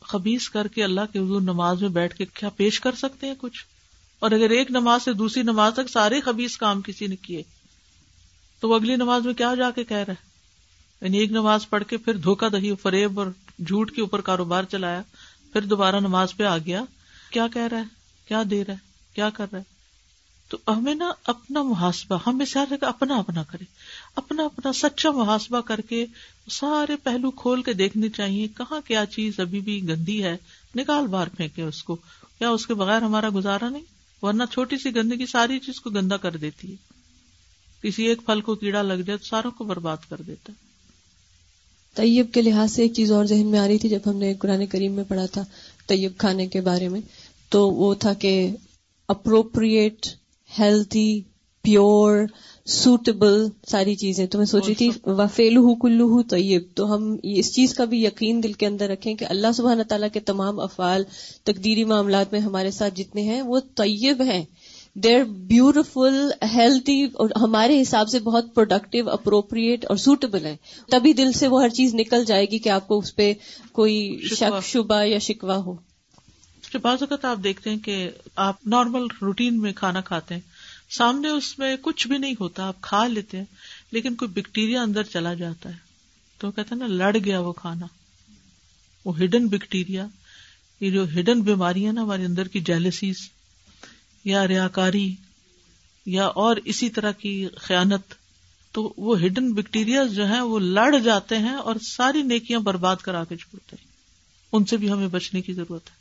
خبیص 0.01 0.49
کر 0.49 0.69
کے 0.69 0.85
اللہ 0.85 1.01
کے 1.13 1.19
حضور 1.19 1.41
نماز 1.41 1.83
میں 1.83 1.89
بیٹھ 1.89 2.17
کے 2.17 2.25
کیا 2.25 2.49
پیش 2.49 2.81
کر 2.81 2.95
سکتے 2.95 3.27
ہیں 3.27 3.35
کچھ؟ 3.39 3.65
اور 4.19 4.31
اگر 4.31 4.51
ایک 4.51 4.71
نماز 4.71 5.03
سے 5.03 5.13
دوسری 5.13 5.43
نماز 5.43 5.73
تک 5.75 5.91
سارے 5.91 6.21
خبیص 6.21 6.57
کام 6.57 6.83
کسی 6.83 7.07
نے 7.07 7.17
کیے 7.17 7.43
تو 8.61 8.69
وہ 8.69 8.75
اگلی 8.75 8.97
نماز 8.97 9.27
میں 9.27 9.35
کیا 9.35 9.55
جا 9.55 9.71
کے 9.71 9.85
کہہ 9.85 9.97
رہا 9.97 10.13
ہے؟ 10.13 10.29
یعنی 11.01 11.19
ایک 11.19 11.31
نماز 11.31 11.69
پڑھ 11.69 11.85
کے 11.85 11.97
پھر 11.97 12.17
دھوکہ 12.17 12.49
دہی، 12.49 12.75
فریب 12.75 13.21
اور 13.21 13.27
جھوٹ 13.59 13.93
کے 13.93 14.01
اوپر 14.01 14.21
کاروبار 14.21 14.65
چلایا، 14.65 15.03
پھر 15.53 15.61
دوبارہ 15.61 16.01
نماز 16.01 16.37
پہ 16.37 16.45
آ 16.45 16.59
گیا۔ 16.59 16.85
کیا 17.31 17.47
کہہ 17.53 17.63
رہا 17.63 17.79
ہے؟ 17.79 17.85
کیا 18.29 18.43
دے 18.51 18.65
رہا 18.65 18.75
ہے؟ 18.75 18.79
کیا 19.15 19.31
کر 19.31 19.47
رہا 19.53 19.59
ہے؟ 19.59 19.79
تو 20.49 20.59
ہمیں 20.69 20.95
نا 20.95 21.13
اپنا 21.25 21.63
محاسبہ، 21.63 22.19
ہم 22.27 22.43
اپنا 22.81 23.17
اپنا 23.17 23.43
کرے 23.43 23.65
اپنا 24.17 24.45
اپنا 24.45 24.73
سچا 24.73 25.11
محاسبہ 25.11 25.61
کر 25.61 25.81
کے 25.81 26.07
سارے 26.51 26.97
پہلو 26.97 27.31
کھول 27.31 27.63
کے 27.63 27.73
دیکھنے 27.73 28.09
چاہیے، 28.09 28.49
کہاں 28.49 28.81
کیا 28.81 29.07
چیز 29.07 29.41
ابھی 29.41 29.61
بھی 29.61 29.89
گندی 29.89 30.25
ہے، 30.25 30.37
نکال 30.77 31.07
بار 31.07 31.27
پھینکے 31.27 31.63
اس 31.63 31.83
کو۔ 31.83 31.97
یا 32.41 32.51
اس 32.51 32.67
کے 32.67 32.75
بغیر 32.75 33.03
ہمارا 33.03 33.29
گزارا 33.35 33.69
نہیں، 33.69 33.83
ورنہ 34.23 34.43
چھوٹی 34.53 34.79
سی 34.79 34.95
گندگی 34.95 35.27
ساری 35.27 35.59
چیز 35.59 35.81
کو 35.81 35.91
گندا 35.91 36.17
کر 36.17 36.37
دیتی 36.37 36.73
ہے۔ 36.73 36.98
کسی 37.83 38.03
ایک 38.03 38.19
پھل 38.27 38.41
کو 38.41 38.55
کیڑا 38.55 38.83
لگ 38.83 38.95
جائے 38.95 39.19
تو 39.19 39.25
ساروں 39.25 39.51
کو 39.51 39.65
برباد 39.65 39.97
کر 40.09 40.17
دیتا 40.27 40.53
ہے۔ 40.53 40.69
طیب 41.95 42.33
کے 42.33 42.43
لحاظ 42.43 42.73
سے 42.73 42.83
ایک 42.83 42.93
چیز 42.93 43.13
اور 43.13 43.25
ذہن 43.25 43.47
میں 43.47 43.59
آ 43.59 43.69
رہی 43.69 43.79
تھی 43.79 43.89
جب 43.89 43.99
ہم 44.07 44.17
نے 44.17 44.35
قرآن 44.35 44.67
کریم 44.67 44.93
میں 44.93 45.05
پڑھا 45.09 45.27
تھا 45.27 45.45
طیب 45.87 46.13
کھانے 46.19 46.47
کے 46.47 46.61
بارے 46.61 46.89
میں 46.89 47.01
تو 47.49 47.71
وہ 47.71 47.95
تھا 47.95 48.13
کہ 48.13 48.51
اپروپریٹ 49.09 50.07
ہیلتھی 50.59 51.23
پیور 51.63 52.27
سوٹیبل 52.67 53.49
ساری 53.67 53.95
چیزیں۔ 53.95 54.27
تو 54.27 54.39
میں 54.39 54.47
سوچ 54.47 54.67
رہی 54.67 54.75
تھی 54.75 54.91
وفیلو 55.07 55.61
ہُو 55.61 55.75
کلو 55.75 56.23
طیب 56.23 56.63
تو 56.75 56.95
ہم 56.95 57.17
اس 57.23 57.55
چیز 57.55 57.75
کا 57.75 57.85
بھی 57.85 58.05
یقین 58.05 58.43
دل 58.43 58.53
کے 58.53 58.67
اندر 58.67 58.89
رکھیں 58.89 59.15
کہ 59.15 59.25
اللہ 59.25 59.53
سبحانہ 59.55 59.83
تعالیٰ 59.83 60.09
کے 60.13 60.21
تمام 60.21 60.61
افعال 60.61 61.05
تقدیری 61.45 61.85
معاملات 61.85 62.33
میں 62.33 62.41
ہمارے 62.41 62.71
ساتھ 62.71 62.95
جتنے 62.95 63.23
ہیں 63.23 63.43
وہ 63.43 63.61
طیب 63.75 64.23
ہیں۔ 64.23 64.45
دیر 65.03 65.25
بیوٹیفل 65.25 66.31
ہیلتھی 66.55 67.05
اور 67.05 67.31
ہمارے 67.41 67.83
حساب 67.83 68.09
سے 68.09 68.19
بہت 68.19 68.55
پروڈکٹیو 68.55 69.11
اپروپریٹ 69.11 69.85
اور 69.85 69.97
سوٹیبل 69.97 70.47
ہے 70.47 70.57
تبھی 70.91 71.13
دل 71.13 71.33
سے 71.33 71.47
وہ 71.47 71.63
ہر 71.63 71.69
چیز 71.69 71.95
نکل 71.95 72.25
جائے 72.25 72.47
گی 72.47 72.59
کہ 72.59 72.69
آپ 72.69 72.89
کو 72.89 72.99
اس 72.99 73.17
پہ 73.17 73.33
کوئی 73.73 74.21
شک 74.25 74.65
شبہ 74.65 75.03
یا 75.05 75.19
شکوا 75.19 75.57
ہو۔ 75.57 75.75
بعض 76.83 76.99
اوقات 77.01 77.25
آپ 77.25 77.39
دیکھتے 77.45 77.71
ہیں 77.71 77.79
کہ 77.79 78.11
آپ 78.37 78.67
نارمل 78.67 79.07
روٹین 79.23 79.61
میں 79.61 79.73
کھانا 79.73 80.01
کھاتے 80.01 80.35
ہیں 80.35 80.41
سامنے 80.91 81.29
اس 81.29 81.59
میں 81.59 81.77
کچھ 81.83 82.09
بھی 82.09 82.19
نہیں 82.19 82.35
ہوتا 82.41 82.67
آپ 82.67 82.81
کھا 82.81 83.07
لیتے 83.07 83.39
ہیں 83.39 83.45
لیکن 83.91 84.15
کوئی 84.15 84.31
بیکٹیریا 84.31 84.83
اندر 84.83 85.03
چلا 85.03 85.35
جاتا 85.35 85.69
ہے۔ 85.69 85.75
تو 86.39 86.51
کہتے 86.51 86.75
ہیں 86.75 86.79
نا 86.79 86.87
لڑ 86.87 87.17
گیا 87.25 87.41
وہ 87.41 87.53
کھانا۔ 87.53 87.87
وہ 89.05 89.19
ہڈن 89.19 89.47
بیکٹیریا 89.47 90.07
یہ 90.81 90.91
جو 90.91 91.05
ہڈن 91.05 91.41
بیماریاں 91.41 91.93
نا 91.93 92.03
ہمارے 92.03 92.25
اندر 92.25 92.49
کی 92.49 92.61
جیلسیز 92.61 93.17
یا 94.25 94.49
ریاکاری 94.49 95.15
یا 96.07 96.27
اور 96.27 96.57
اسی 96.57 96.89
طرح 96.89 97.13
کی 97.13 97.49
خیانت، 97.57 98.03
تو 98.73 98.95
وہ 98.97 99.21
ہڈن 99.21 99.53
بیکٹیریا 99.53 100.05
جو 100.05 100.27
ہیں 100.27 100.41
وہ 100.41 100.59
لڑ 100.59 100.99
جاتے 100.99 101.39
ہیں 101.39 101.55
اور 101.55 101.77
ساری 101.83 102.23
نیکیاں 102.23 102.61
برباد 102.61 102.97
کرا 102.97 103.25
کے 103.25 103.37
چھوڑتے 103.37 103.77
ہیں۔ 103.81 103.89
ان 104.53 104.65
سے 104.65 104.77
بھی 104.77 104.91
ہمیں 104.91 105.09
بچنے 105.09 105.41
کی 105.41 105.53
ضرورت 105.53 105.91
ہے۔ 105.91 105.99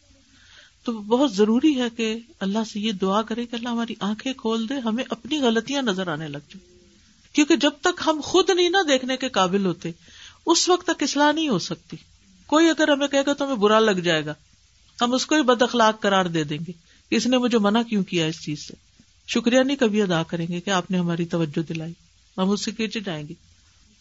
تو 0.84 0.92
بہت 0.92 1.34
ضروری 1.34 1.82
ہے 1.82 1.90
کہ 1.98 2.20
اللہ 2.40 2.60
سے 2.74 2.80
یہ 2.80 2.92
دعا 2.92 3.22
کرے 3.22 3.46
کہ 3.46 3.56
اللہ 3.56 3.70
ہماری 3.70 3.96
آنکھیں 4.00 4.34
کھول 4.34 4.70
دے، 4.70 4.74
ہمیں 4.74 5.04
اپنی 5.10 5.40
غلطیاں 5.40 5.82
نظر 5.82 6.08
آنے 6.08 6.28
لگ 6.28 6.38
جائیں۔ 6.38 6.78
کیونکہ 7.36 7.56
جب 7.56 7.72
تک 7.82 8.02
ہم 8.06 8.20
خود 8.24 8.50
نہیں 8.50 8.70
نہ 8.70 8.78
دیکھنے 8.88 9.18
کے 9.18 9.30
قابل 9.30 9.66
ہوتے، 9.66 9.92
اس 10.46 10.70
وقت 10.70 10.88
تک 10.88 11.04
اصلاح 11.04 11.32
نہیں 11.32 11.50
ہو 11.50 11.60
سکتی۔ 11.60 11.98
کوئی 12.48 12.70
اگر 12.70 12.88
ہمیں 12.88 13.08
کہے 13.08 13.22
گا 13.26 13.34
تو 13.34 13.46
ہمیں 13.46 13.56
برا 13.56 13.80
لگ 13.80 13.92
جائے 13.92 14.26
گا، 14.26 14.34
ہم 15.02 15.14
اس 15.14 15.26
کو 15.26 15.36
ہی 15.36 15.42
بد 15.42 15.62
اخلاق 15.62 16.02
قرار 16.02 16.26
دے 16.26 16.44
دیں 16.44 16.58
گے۔ 16.68 16.87
اس 17.10 17.28
نے 17.28 17.38
مجھے 17.38 17.58
منع 17.58 17.82
کیوں 17.82 18.04
کیا 18.04 18.26
اس 18.26 18.42
چیز 18.42 18.68
سے؟ 18.68 18.74
شکریہ 19.28 19.60
نہیں 19.60 19.78
کبھی 19.78 20.02
ادا 20.02 20.24
کریں 20.24 20.48
گے 20.48 20.62
کہ 20.62 20.70
آپ 20.70 20.92
نے 20.92 20.98
ہماری 20.98 21.26
توجہ 21.26 21.60
دلائی۔ 21.60 21.94
ہم 22.38 22.50
اس 22.50 22.66
سے 22.66 22.72
کھینچے 22.72 23.00
جائیں 23.00 23.28
گے۔ 23.28 23.34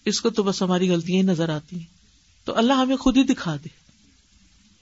اس 0.05 0.21
کو 0.21 0.31
تو 0.31 0.43
بس 0.43 0.63
ہماری 0.63 0.91
غلطیاں 0.91 1.19
ہی 1.19 1.23
نظر 1.23 1.49
آتی 1.49 1.77
ہیں۔ 1.77 1.97
تو 2.45 2.57
اللہ 2.57 2.73
ہمیں 2.73 2.97
خود 2.97 3.17
ہی 3.17 3.23
دکھا 3.23 3.57
دے۔ 3.57 3.69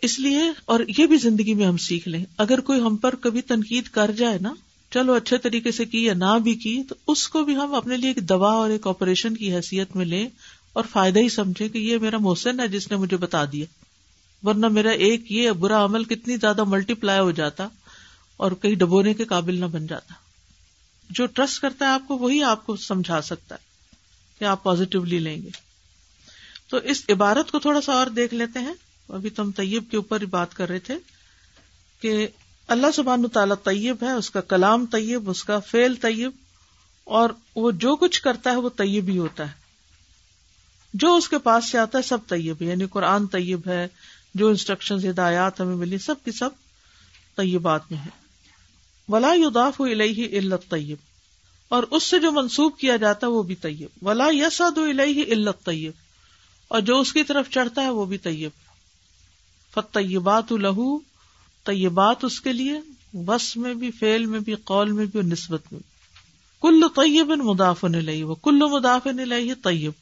اس 0.02 0.20
لیے 0.20 0.40
اور 0.64 0.80
یہ 0.98 1.06
بھی 1.06 1.16
زندگی 1.16 1.54
میں 1.54 1.66
ہم 1.66 1.76
سیکھ 1.76 2.08
لیں۔ 2.08 2.24
اگر 2.38 2.60
کوئی 2.60 2.80
ہم 2.80 2.96
پر 2.96 3.14
کبھی 3.14 3.42
تنقید 3.42 3.84
کر 3.84 4.10
جائے 4.10 4.38
نا، 4.40 4.54
چلو 4.90 5.12
اچھے 5.12 5.38
طریقے 5.38 5.72
سے 5.72 5.84
کی 5.84 6.04
یا 6.04 6.14
نہ 6.14 6.38
بھی 6.42 6.54
کی، 6.54 6.82
تو 6.88 6.94
اس 7.06 7.28
کو 7.28 7.44
بھی 7.44 7.56
ہم 7.56 7.74
اپنے 7.74 7.96
لیے 7.96 8.10
ایک 8.10 8.28
دوا 8.28 8.52
اور 8.52 8.70
ایک 8.70 8.86
آپریشن 8.86 9.36
کی 9.36 9.54
حیثیت 9.54 9.96
میں 9.96 10.04
لیں 10.04 10.28
اور 10.72 10.84
فائدہ 10.90 11.18
ہی 11.18 11.28
سمجھے 11.28 11.68
کہ 11.68 11.78
یہ 11.78 11.98
میرا 11.98 12.18
محسن 12.18 12.60
ہے 12.60 12.68
جس 12.68 12.90
نے 12.90 12.96
مجھے 12.96 13.16
بتا 13.16 13.44
دیا۔ 13.44 13.66
ورنہ 14.46 14.68
میرا 14.68 14.90
ایک 14.90 15.32
یہ 15.32 15.50
برا 15.50 15.84
عمل 15.84 16.04
کتنی 16.04 16.36
زیادہ 16.36 16.64
ملٹی 16.64 16.94
پلائی 16.94 17.20
ہو 17.20 17.30
جاتا۔ 17.30 17.68
اور 18.36 18.52
کہیں 18.52 18.74
ڈبونے 18.74 19.14
کے 19.14 19.24
قابل 19.24 19.60
نہ 19.60 19.64
بن 19.64 19.86
جاتا۔ 19.86 20.14
جو 21.10 21.26
ٹرسٹ 21.26 21.60
کرتا 21.60 21.84
ہے 21.84 21.90
آپ 21.90 22.02
کو، 22.08 22.18
وہی 22.18 22.42
آپ 22.42 22.66
کو 22.66 22.76
سمجھا 22.76 23.22
سکتا 23.22 23.54
ہے 23.54 23.60
کہ 24.38 24.44
آپ 24.44 24.62
پازیٹیولی 24.62 25.18
لیں 25.18 25.42
گے۔ 25.42 25.50
تو 26.68 26.76
اس 26.76 27.02
عبارت 27.08 27.50
کو 27.50 27.58
تھوڑا 27.58 27.80
سا 27.80 27.92
اور 27.92 28.06
دیکھ 28.06 28.34
لیتے 28.34 28.58
ہیں۔ 28.58 28.74
ابھی 29.08 29.30
تم 29.30 29.50
طیب 29.50 29.84
کے 29.90 29.96
اوپر 29.96 30.20
ہی 30.20 30.26
بات 30.26 30.54
کر 30.54 30.68
رہے 30.68 30.78
تھے 30.78 30.94
کہ 32.00 32.28
اللہ 32.66 32.86
سبحان 32.94 33.28
تعالیٰ 33.28 33.56
طیب 33.64 33.96
ہے، 34.02 34.10
اس 34.10 34.30
کا 34.30 34.40
کلام 34.40 34.86
طیب، 34.86 35.30
اس 35.30 35.44
کا 35.44 35.58
فیل 35.58 35.94
طیب، 35.94 36.30
اور 37.04 37.30
وہ 37.56 37.70
جو 37.70 37.96
کچھ 37.96 38.22
کرتا 38.22 38.50
ہے 38.50 38.56
وہ 38.56 38.68
طیب 38.76 39.08
ہی 39.08 39.18
ہوتا 39.18 39.46
ہے۔ 39.46 39.52
جو 40.94 41.16
اس 41.16 41.28
کے 41.28 41.38
پاس 41.38 41.70
سے 41.70 41.78
آتا 41.78 41.98
ہے 41.98 42.02
سب 42.02 42.18
طیب 42.28 42.56
ہے 42.60 42.66
یعنی 42.66 42.86
قرآن 42.86 43.26
طیب 43.26 43.60
ہے، 43.66 43.88
جو 44.34 44.48
انسٹرکشن 44.48 45.10
ہدایات 45.10 45.60
ہمیں 45.60 45.76
ملی، 45.76 45.98
سب 45.98 46.14
کی 46.24 46.32
سب 46.32 46.50
طیبات 47.36 47.92
میں 47.92 47.98
ہے۔ 47.98 48.23
ولا 49.08 49.32
یداف 49.34 49.80
الہ 49.80 50.26
علت 50.32 50.68
طیب 50.68 50.96
اور 51.70 51.82
اس 51.90 52.02
سے 52.02 52.18
جو 52.18 52.30
منسوب 52.32 52.76
کیا 52.78 52.96
جاتا 52.96 53.26
ہے 53.26 53.32
وہ 53.32 53.42
بھی 53.42 53.54
طیب 53.54 54.06
ولا 54.06 54.28
یسد 54.32 54.78
الہ 54.78 55.32
علت 55.32 55.64
طیب 55.64 55.92
اور 56.70 56.80
جو 56.80 56.98
اس 57.00 57.12
کی 57.12 57.22
طرف 57.22 57.50
چڑھتا 57.50 57.82
ہے 57.82 57.90
وہ 57.90 58.04
بھی 58.04 58.18
طیب 58.18 58.62
فطیبات 59.72 60.52
لہو 60.52 60.98
طیبات 61.66 62.24
اس 62.24 62.40
کے 62.40 62.52
لیے 62.52 62.78
بس 63.24 63.56
میں 63.56 63.74
بھی 63.74 63.90
فیل 63.90 64.26
میں 64.26 64.40
بھی 64.40 64.54
قول 64.64 64.92
میں 64.92 65.06
بھی 65.06 65.18
اور 65.18 65.28
نسبت 65.28 65.72
میں 65.72 65.80
کل 66.62 66.88
طیب 66.96 67.30
مدافع 67.42 67.88
لئی 67.88 68.22
وہ 68.22 68.34
کل 68.34 68.58
مدافع 68.70 69.10
لئی 69.10 69.54
طیب 69.54 69.92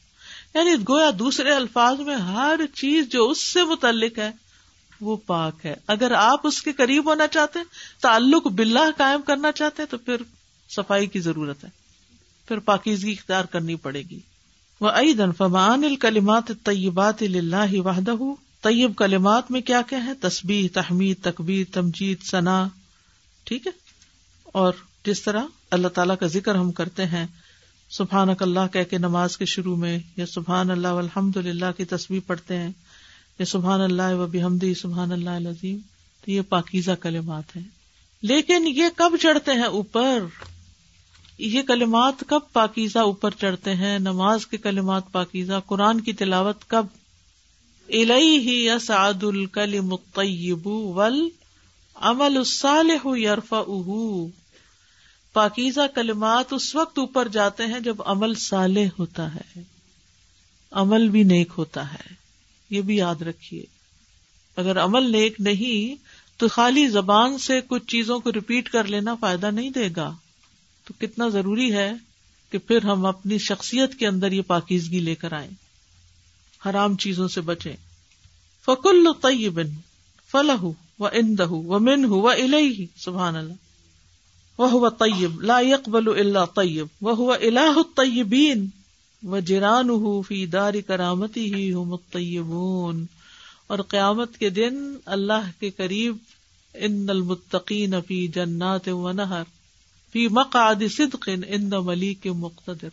یعنی 0.54 0.74
گویا 0.88 1.10
دوسرے 1.18 1.52
الفاظ 1.52 2.00
میں 2.00 2.16
ہر 2.16 2.60
چیز 2.74 3.08
جو 3.08 3.28
اس 3.30 3.44
سے 3.44 3.64
متعلق 3.64 4.18
ہے 4.18 4.30
وہ 5.02 5.16
پاک 5.26 5.66
ہے۔ 5.66 5.74
اگر 5.86 6.12
آپ 6.12 6.46
اس 6.46 6.62
کے 6.62 6.72
قریب 6.72 7.06
ہونا 7.06 7.26
چاہتے 7.26 7.58
ہیں، 7.58 7.66
تعلق 8.02 8.46
بلّہ 8.46 8.90
قائم 8.96 9.22
کرنا 9.22 9.52
چاہتے 9.52 9.82
ہیں، 9.82 9.90
تو 9.90 9.98
پھر 9.98 10.16
صفائی 10.68 11.06
کی 11.06 11.20
ضرورت 11.20 11.64
ہے۔ 11.64 11.68
پھر 12.48 12.58
پاکیزگی 12.58 13.12
اختیار 13.12 13.44
کرنی 13.44 13.74
پڑے 13.74 14.02
گی۔ 14.10 14.18
وہ 14.80 14.88
عید 14.88 15.22
فمان 15.36 15.84
الکلمات 15.84 16.52
طیبات 16.64 17.22
اللہ 17.22 17.80
وحدہ 17.80 18.12
طیب 18.60 18.96
کلمات 18.96 19.50
میں 19.50 19.60
کیا 19.60 19.82
کیا 19.82 20.04
ہے؟ 20.04 20.14
تصبیح 20.14 20.68
تحمید 20.72 21.16
تقبیر 21.22 21.64
تمجید 21.72 22.22
ثنا 22.22 22.68
ٹھیک 23.44 23.66
ہے؟ 23.66 23.72
اور 24.44 24.72
جس 25.04 25.22
طرح 25.22 25.42
اللہ 25.70 25.88
تعالیٰ 25.88 26.16
کا 26.20 26.26
ذکر 26.26 26.54
ہم 26.54 26.72
کرتے 26.72 27.06
ہیں 27.06 27.26
سبحان 27.90 28.28
اللہ 28.40 28.66
کہہ 28.72 28.82
کے 28.82 28.98
نماز 28.98 29.36
کے 29.36 29.44
شروع 29.44 29.76
میں 29.76 29.98
یا 30.16 30.26
سبحان 30.26 30.70
اللہ 30.70 30.88
الحمد 30.88 31.36
للہ 31.36 31.72
کی 31.76 31.84
تصویر 31.84 32.20
پڑھتے 32.26 32.56
ہیں 32.56 32.70
یا 33.38 33.44
سبحان 33.44 33.80
اللہ 33.80 34.14
و 34.14 34.26
بحمدی، 34.26 34.74
سبحان 34.74 35.12
اللہ 35.12 35.30
عظیم 35.30 35.78
تو 36.24 36.30
یہ 36.30 36.42
پاکیزہ 36.42 36.90
کلمات 36.90 37.56
ہیں۔ 37.56 37.68
لیکن 38.22 38.64
یہ 38.66 38.84
کب 38.96 39.12
چڑھتے 39.22 39.52
ہیں 39.52 39.62
اوپر؟ 39.62 40.18
یہ 41.38 41.62
کلمات 41.62 42.14
کب 42.26 42.40
پاکیزہ 42.52 42.98
اوپر 42.98 43.30
چڑھتے 43.30 43.74
ہیں؟ 43.74 43.98
نماز 43.98 44.46
کے 44.46 44.56
کلمات 44.56 45.02
پاکیزہ، 45.12 45.52
قرآن 45.66 46.00
کی 46.00 46.12
تلاوت 46.12 46.68
کب؟ 46.68 46.86
الیہ 47.88 48.72
یسعد 48.72 49.24
الکلم 49.24 49.92
الطیب 49.92 50.66
والعمل 50.66 52.36
الصالح 52.36 53.08
یرفعہ۔ 53.16 54.26
پاکیزہ 55.32 55.80
کلمات 55.94 56.52
اس 56.52 56.74
وقت 56.74 56.98
اوپر 56.98 57.28
جاتے 57.28 57.66
ہیں 57.66 57.80
جب 57.80 57.96
عمل 58.04 58.34
صالح 58.34 58.86
ہوتا 58.98 59.34
ہے۔ 59.34 59.62
عمل 60.70 61.08
بھی 61.08 61.22
نیک 61.22 61.48
ہوتا 61.58 61.94
ہے۔ 61.94 62.21
یہ 62.72 62.80
بھی 62.80 62.96
یاد 62.96 63.22
رکھیے۔ 63.22 63.64
اگر 64.56 64.84
عمل 64.84 65.12
نیک 65.12 65.34
نہیں، 65.38 66.02
تو 66.36 66.48
خالی 66.48 66.88
زبان 66.88 67.38
سے 67.38 67.60
کچھ 67.66 67.86
چیزوں 67.86 68.20
کو 68.20 68.32
ریپیٹ 68.32 68.70
کر 68.70 68.84
لینا 68.84 69.14
فائدہ 69.14 69.46
نہیں 69.46 69.70
دے 69.70 69.88
گا۔ 69.96 70.16
تو 70.84 70.94
کتنا 70.98 71.28
ضروری 71.28 71.72
ہے 71.72 71.92
کہ 72.50 72.58
پھر 72.58 72.82
ہم 72.82 73.06
اپنی 73.06 73.38
شخصیت 73.38 73.94
کے 73.94 74.06
اندر 74.06 74.32
یہ 74.32 74.42
پاکیزگی 74.42 75.00
لے 75.00 75.14
کر 75.14 75.32
آئیں۔ 75.32 75.50
حرام 76.66 76.96
چیزوں 76.96 77.28
سے 77.28 77.40
بچیں۔ 77.40 77.76
فکل 78.64 79.08
طیبن 79.22 79.68
فلح 80.32 80.64
و 80.98 81.06
اندہ 81.06 81.48
و 81.48 81.78
من 81.78 82.04
و 82.04 82.28
الہ 82.28 82.82
سبحان 82.96 83.36
اللہ۔ 83.36 83.54
وہ 84.58 84.88
طیب، 84.88 85.40
لا 85.40 85.60
يقبل 85.60 86.08
الا 86.08 86.44
طیب۔ 86.44 86.86
وہ 87.00 87.34
الہ 87.34 87.72
الطیبین۔ 87.76 88.66
و 89.24 89.40
جران 89.40 89.88
فی 90.22 90.46
دار 90.46 90.74
کرامتی 90.86 91.54
ہی 91.54 91.74
ہم 91.74 91.92
الطیبون۔ 91.92 93.06
اور 93.66 93.78
قیامت 93.78 94.38
کے 94.38 94.50
دن 94.50 94.96
اللہ 95.06 95.50
کے 95.58 95.70
قریب 95.70 96.16
ان 96.74 97.10
المتقین 97.10 97.94
فی 98.08 98.28
جنات 98.28 98.88
و 98.88 99.12
نہر، 99.12 99.42
فی 100.12 100.28
مقعد 100.28 100.74
صدق 100.90 101.28
ان 101.48 101.70
ملیک 101.84 102.26
مقتدر۔ 102.26 102.88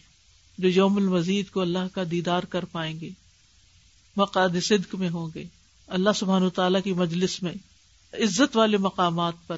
جو 0.57 0.69
یوم 0.69 0.97
المزید 0.97 1.49
کو 1.49 1.61
اللہ 1.61 1.87
کا 1.93 2.03
دیدار 2.11 2.43
کر 2.43 2.65
پائیں 2.65 2.99
گے، 2.99 3.09
مقعد 4.17 4.49
صدق 4.63 4.95
میں 4.95 5.09
ہوں 5.09 5.29
گے۔ 5.35 5.43
اللہ 5.87 6.09
سبحان 6.15 6.49
تعالیٰ 6.49 6.81
کی 6.83 6.93
مجلس 6.93 7.43
میں 7.43 7.53
عزت 8.13 8.57
والے 8.57 8.77
مقامات 8.77 9.33
پر 9.47 9.57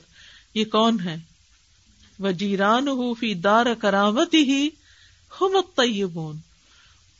یہ 0.53 0.65
کون 0.65 0.99
ہے؟ 0.99 1.15
وجیران 2.19 2.87
ہو 2.87 3.13
فی 3.13 3.33
دار 3.33 3.65
کرامتی 3.79 4.37
ہی 4.37 4.69
ہم 5.41 5.55
الطیبون۔ 5.55 6.50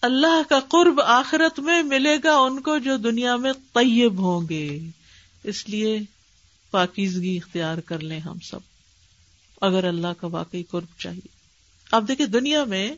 اللہ 0.02 0.50
کا 0.50 0.60
قرب 0.60 1.02
آخرت 1.02 1.60
میں 1.60 1.84
ملے 1.84 2.18
گا 2.24 2.36
ان 2.36 2.62
کو 2.62 2.78
جو 2.78 2.98
دنیا 2.98 3.36
میں 3.36 3.54
طیب 3.74 4.20
ہوں 4.20 4.50
گے۔ 4.50 4.80
اس 5.44 5.70
لیے 5.70 6.00
پاکیزگی 6.72 7.38
اختیار 7.38 7.78
کر 7.78 8.00
لیں 8.00 8.20
ہم 8.20 8.40
سب۔ 8.40 8.60
اگر 9.62 9.84
اللہ 9.84 10.08
کا 10.18 10.28
واقعی 10.28 10.64
قرب 10.64 11.00
چاہیے۔ 11.00 11.28
آپ 11.92 12.04
دیکھیں 12.08 12.26
دنیا 12.26 12.64
میں 12.64 12.92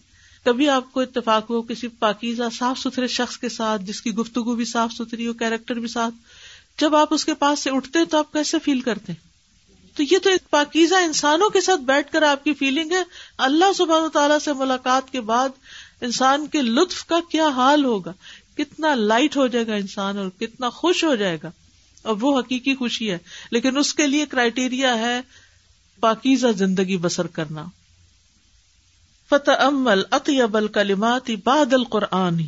کبھی 0.44 0.70
آپ 0.70 0.92
کو 0.92 1.00
اتفاق 1.00 1.50
ہو 1.50 1.62
کسی 1.62 1.88
پاکیزہ 1.88 2.44
صاف 2.54 2.80
ستھرے 2.80 3.08
شخص 3.08 3.38
کے 3.38 3.50
ساتھ، 3.50 3.82
جس 3.82 4.02
کی 4.02 4.12
گفتگو 4.12 4.56
بھی 4.56 4.66
صاف 4.66 4.92
ستھری 4.92 5.28
ہو، 5.28 5.34
کیریکٹر 5.34 5.76
بھی 5.76 5.88
ساتھ، 5.88 6.14
جب 6.82 6.96
آپ 6.96 7.14
اس 7.14 7.26
کے 7.26 7.34
پاس 7.34 7.60
سے 7.60 7.70
اٹھتے 7.70 8.06
تو 8.06 8.18
آپ 8.18 8.34
کیسے 8.34 8.58
فیل 8.60 8.82
کرتے 8.82 9.14
تو 9.96 10.04
یہ 10.04 10.18
تو 10.24 10.30
ایک 10.30 10.50
پاکیزہ 10.50 10.96
انسانوں 10.96 11.50
کے 11.50 11.62
ساتھ 11.62 11.82
بیٹھ 11.82 12.12
کر 12.12 12.22
آپ 12.22 12.44
کی 12.44 12.54
فیلنگ 12.54 12.92
ہے۔ 12.92 13.04
اللہ 13.38 13.74
سبحانہ 13.76 14.08
تعالیٰ 14.08 14.40
سے 14.40 14.54
ملاقات 14.54 15.12
کے 15.12 15.22
بعد 15.22 15.50
انسان 16.04 16.48
کے 16.48 16.62
لطف 16.62 17.06
کا 17.06 17.20
کیا 17.32 17.48
حال 17.48 17.86
ہوگا؟ 17.86 18.14
کتنا 18.58 18.96
لائٹ 18.96 19.38
ہو 19.38 19.48
جائے 19.48 19.68
گا 19.68 19.76
انسان 19.76 20.18
اور 20.18 20.30
کتنا 20.40 20.70
خوش 20.70 21.04
ہو 21.04 21.16
جائے 21.16 21.38
گا؟ 21.44 21.52
اور 22.06 22.16
وہ 22.22 22.40
حقیقی 22.40 22.76
خوشی 22.76 23.12
ہے، 23.12 23.18
لیکن 23.52 23.78
اس 23.78 23.94
کے 23.94 24.08
لیے 24.08 24.26
کرائٹیریا 24.26 24.98
ہے 24.98 25.20
پاکیزہ 26.00 26.52
زندگی 26.58 26.98
بسر 26.98 27.28
کرنا۔ 27.28 27.66
فتح 29.32 29.52
امل 29.60 30.02
اطیب 30.12 30.58
الکلمات 30.58 31.30
باد 31.44 31.74
القرآن 31.74 32.42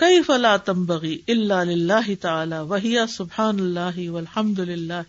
کئی 0.00 0.22
فلا 0.22 0.56
تمبغی 0.56 1.16
اللہ 1.28 2.10
تعالی 2.20 2.56
وحیا 2.68 3.06
سبحان 3.06 3.60
اللہ 3.60 4.08
والحمد 4.10 4.58
للہ 4.58 5.00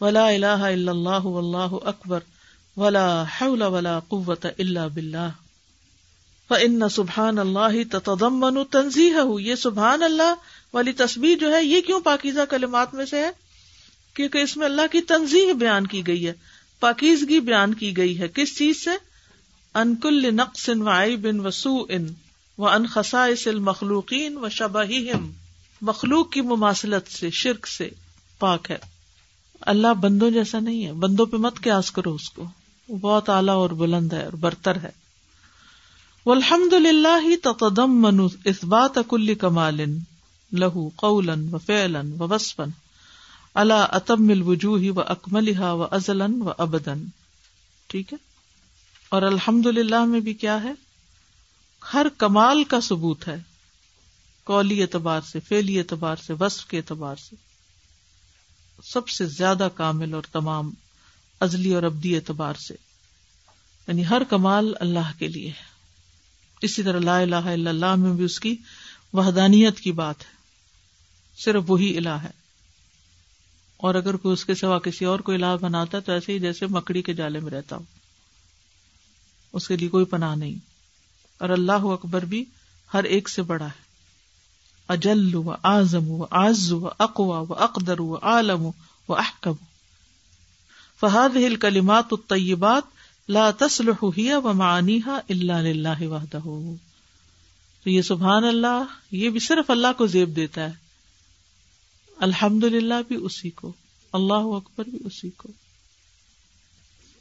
ولا 0.00 0.26
الہ 0.28 0.46
الا 0.46 0.90
اللہ 0.90 1.26
واللہ 1.26 1.74
اکبر 1.84 2.20
ولا 2.76 3.08
حول 3.40 3.62
ولا 3.62 3.98
قوت 4.08 4.46
الا 4.58 4.86
باللہ 4.86 5.28
فان 6.48 6.88
سبحان 6.88 7.38
اللہ 7.38 7.92
تتضمن 7.92 8.64
تنزیہ 8.70 9.40
یہ 9.40 9.54
سبحان 9.54 10.02
اللہ 10.02 10.34
والی 10.74 10.92
تصویر 10.92 11.38
جو 11.38 11.54
ہے، 11.54 11.64
یہ 11.64 11.80
کیوں 11.80 12.00
پاکیزہ 12.00 12.40
کلمات 12.50 12.94
میں 12.94 13.06
سے 13.06 13.20
ہے؟ 13.20 13.30
کیونکہ 14.14 14.38
اس 14.38 14.56
میں 14.56 14.66
اللہ 14.66 14.82
کی 14.92 15.00
تنظیم 15.00 15.58
بیان 15.58 15.86
کی 15.86 16.06
گئی 16.06 16.26
ہے، 16.26 16.32
پاکیزگی 16.80 17.40
بیان 17.40 17.74
کی 17.74 17.96
گئی 17.96 18.18
ہے۔ 18.18 18.28
کس 18.28 18.58
چیز 18.58 18.84
سے؟ 18.84 18.90
انکل 19.74 20.34
نقص 20.34 20.68
و 20.68 21.16
بن 21.16 21.46
وسو 21.46 21.86
ان 21.88 22.06
و 22.58 22.68
ان 22.68 22.86
خسائس 22.86 23.46
المخلوقین 23.46 24.36
و 24.36 24.48
شبہ 24.48 24.84
مخلوق 25.82 26.32
کی 26.32 26.40
مماثلت 26.40 27.12
سے، 27.12 27.30
شرک 27.30 27.66
سے 27.66 27.90
پاک 28.38 28.70
ہے۔ 28.70 28.78
اللہ 29.60 29.94
بندوں 29.94 30.30
جیسا 30.30 30.60
نہیں 30.60 30.86
ہے۔ 30.86 30.92
بندوں 30.92 31.26
پہ 31.26 31.36
مت 31.36 31.60
قیاس 31.60 31.90
کرو 31.90 32.14
اس 32.14 32.30
کو۔ 32.30 32.44
وہ 32.88 32.96
بہت 32.96 33.28
اعلیٰ 33.28 33.54
اور 33.54 33.70
بلند 33.70 34.12
ہے 34.12 34.24
اور 34.24 34.32
برتر 34.32 34.76
ہے۔ 34.76 35.07
الحمد 36.28 36.72
للہ 36.72 37.36
تقدم 37.42 37.92
من 38.02 38.18
اس 38.44 38.62
بات 38.64 38.98
کل 39.08 39.34
کمال 39.34 39.80
لہو 40.52 40.88
قولن 40.96 41.54
و 41.54 41.58
فیلن 41.58 42.10
و 42.12 42.26
وسفن 42.28 42.70
اللہ 43.54 43.84
اتم 43.90 44.28
الوجوہ 44.28 44.90
و 44.90 45.00
اکملہ 45.00 45.64
و 45.64 45.86
ازلن 45.90 46.42
و 46.42 46.52
ابدن 46.58 47.04
ٹھیک 47.90 48.12
ہے 48.12 48.18
اور 49.12 49.22
الحمد 49.22 49.66
للہ 49.66 50.04
میں 50.04 50.20
بھی 50.20 50.34
کیا 50.34 50.62
ہے 50.62 50.72
ہر 51.82 52.06
کمال 52.16 52.64
کا 52.64 52.80
ثبوت 52.80 53.28
ہے 53.28 53.36
کولی 54.46 54.82
اعتبار 54.82 55.20
سے 55.20 55.40
فیلی 55.40 55.78
اعتبار 55.78 56.16
سے 56.16 56.34
وصف 56.40 56.66
کے 56.66 56.78
اعتبار 56.78 57.16
سے 57.16 57.36
سب 58.84 59.08
سے 59.08 59.26
زیادہ 59.26 59.68
کامل 59.74 60.14
اور 60.14 60.22
تمام 60.32 60.70
ازلی 61.40 61.74
اور 61.74 61.82
ابدی 61.82 62.14
اعتبار 62.16 62.54
سے 62.54 62.74
یعنی 63.88 64.06
ہر 64.06 64.24
کمال 64.24 64.72
اللہ 64.80 65.18
کے 65.18 65.28
لیے 65.28 65.48
ہے 65.50 65.66
اسی 66.62 66.82
طرح 66.82 67.00
لا 67.00 67.18
الہ 67.18 67.34
الا 67.34 67.70
اللہ 67.70 67.94
میں 67.94 68.12
بھی 68.12 68.24
اس 68.24 68.40
کی 68.40 68.56
وحدانیت 69.12 69.80
کی 69.80 69.92
بات 69.92 70.20
ہے۔ 70.20 70.38
صرف 71.36 71.62
وہی 71.66 71.96
الہ 71.96 72.08
ہے۔ 72.08 72.30
اور 73.76 73.94
اگر 73.94 74.16
کوئی 74.16 74.32
اس 74.32 74.44
کے 74.44 74.54
سوا 74.54 74.78
کسی 74.78 75.04
اور 75.04 75.20
کو 75.20 75.32
الہ 75.32 75.56
بناتا 75.60 75.96
ہے 75.96 76.02
تو 76.02 76.12
ایسے 76.12 76.32
ہی 76.32 76.38
جیسے 76.38 76.66
مکڑی 76.66 77.02
کے 77.02 77.12
جالے 77.12 77.40
میں 77.40 77.50
رہتا 77.50 77.76
ہو۔ 77.76 77.82
اس 79.52 79.68
کے 79.68 79.76
لیے 79.76 79.88
کوئی 79.88 80.04
پناہ 80.04 80.34
نہیں۔ 80.34 80.54
اور 81.38 81.48
اللہ 81.48 81.72
اکبر 81.72 82.24
بھی 82.24 82.44
ہر 82.94 83.04
ایک 83.04 83.28
سے 83.28 83.42
بڑا 83.42 83.66
ہے۔ 83.66 83.88
اجل 84.88 85.34
و 85.34 85.54
آزم 85.62 86.10
و 86.10 86.26
آز 86.30 86.72
و 86.72 86.88
اقوا 86.98 87.38
و 87.38 87.52
اقدر 87.52 88.00
و 88.00 88.16
عالم 88.22 88.70
و 89.08 89.14
احکم۔ 89.14 89.54
فہاد 91.00 91.36
ہل 91.36 91.56
کلیمات 91.56 92.04
الطیبات 92.10 92.97
لا 93.28 93.50
تسلح 93.50 94.04
ہی 94.18 94.32
و 94.32 94.40
معانیہ 94.40 95.08
اللہ 95.28 96.02
وحدہ 96.02 96.38
تو 97.84 97.90
یہ 97.90 98.02
سبحان 98.02 98.44
اللہ، 98.44 98.84
یہ 99.10 99.30
بھی 99.30 99.40
صرف 99.40 99.70
اللہ 99.70 99.86
کو 99.96 100.06
زیب 100.06 100.36
دیتا 100.36 100.64
ہے۔ 100.64 100.72
الحمد 102.20 102.64
للہ 102.64 102.94
بھی 103.08 103.16
اسی 103.16 103.50
کو، 103.50 103.72
اللہ 104.12 104.32
اکبر 104.34 104.84
بھی 104.84 104.98
اسی 105.04 105.30
کو۔ 105.30 105.48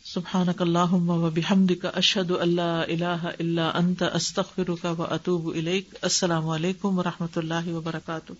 سبحان 0.03 0.47
اللہ 0.59 0.93
و 0.93 1.29
بحمد 1.29 1.71
کا 1.81 1.89
اشد 1.89 2.31
اللہ 2.31 2.61
اللہ 2.61 3.27
اللہ 3.39 3.61
انت 3.61 4.03
استخر 4.13 4.69
کا 4.81 4.91
و 4.91 5.03
اطوب 5.03 5.55
السلام 6.01 6.49
علیکم 6.49 6.99
و 6.99 7.03
رحمۃ 7.03 7.35
اللہ 7.35 7.67
وبرکاتہ۔ 7.67 8.33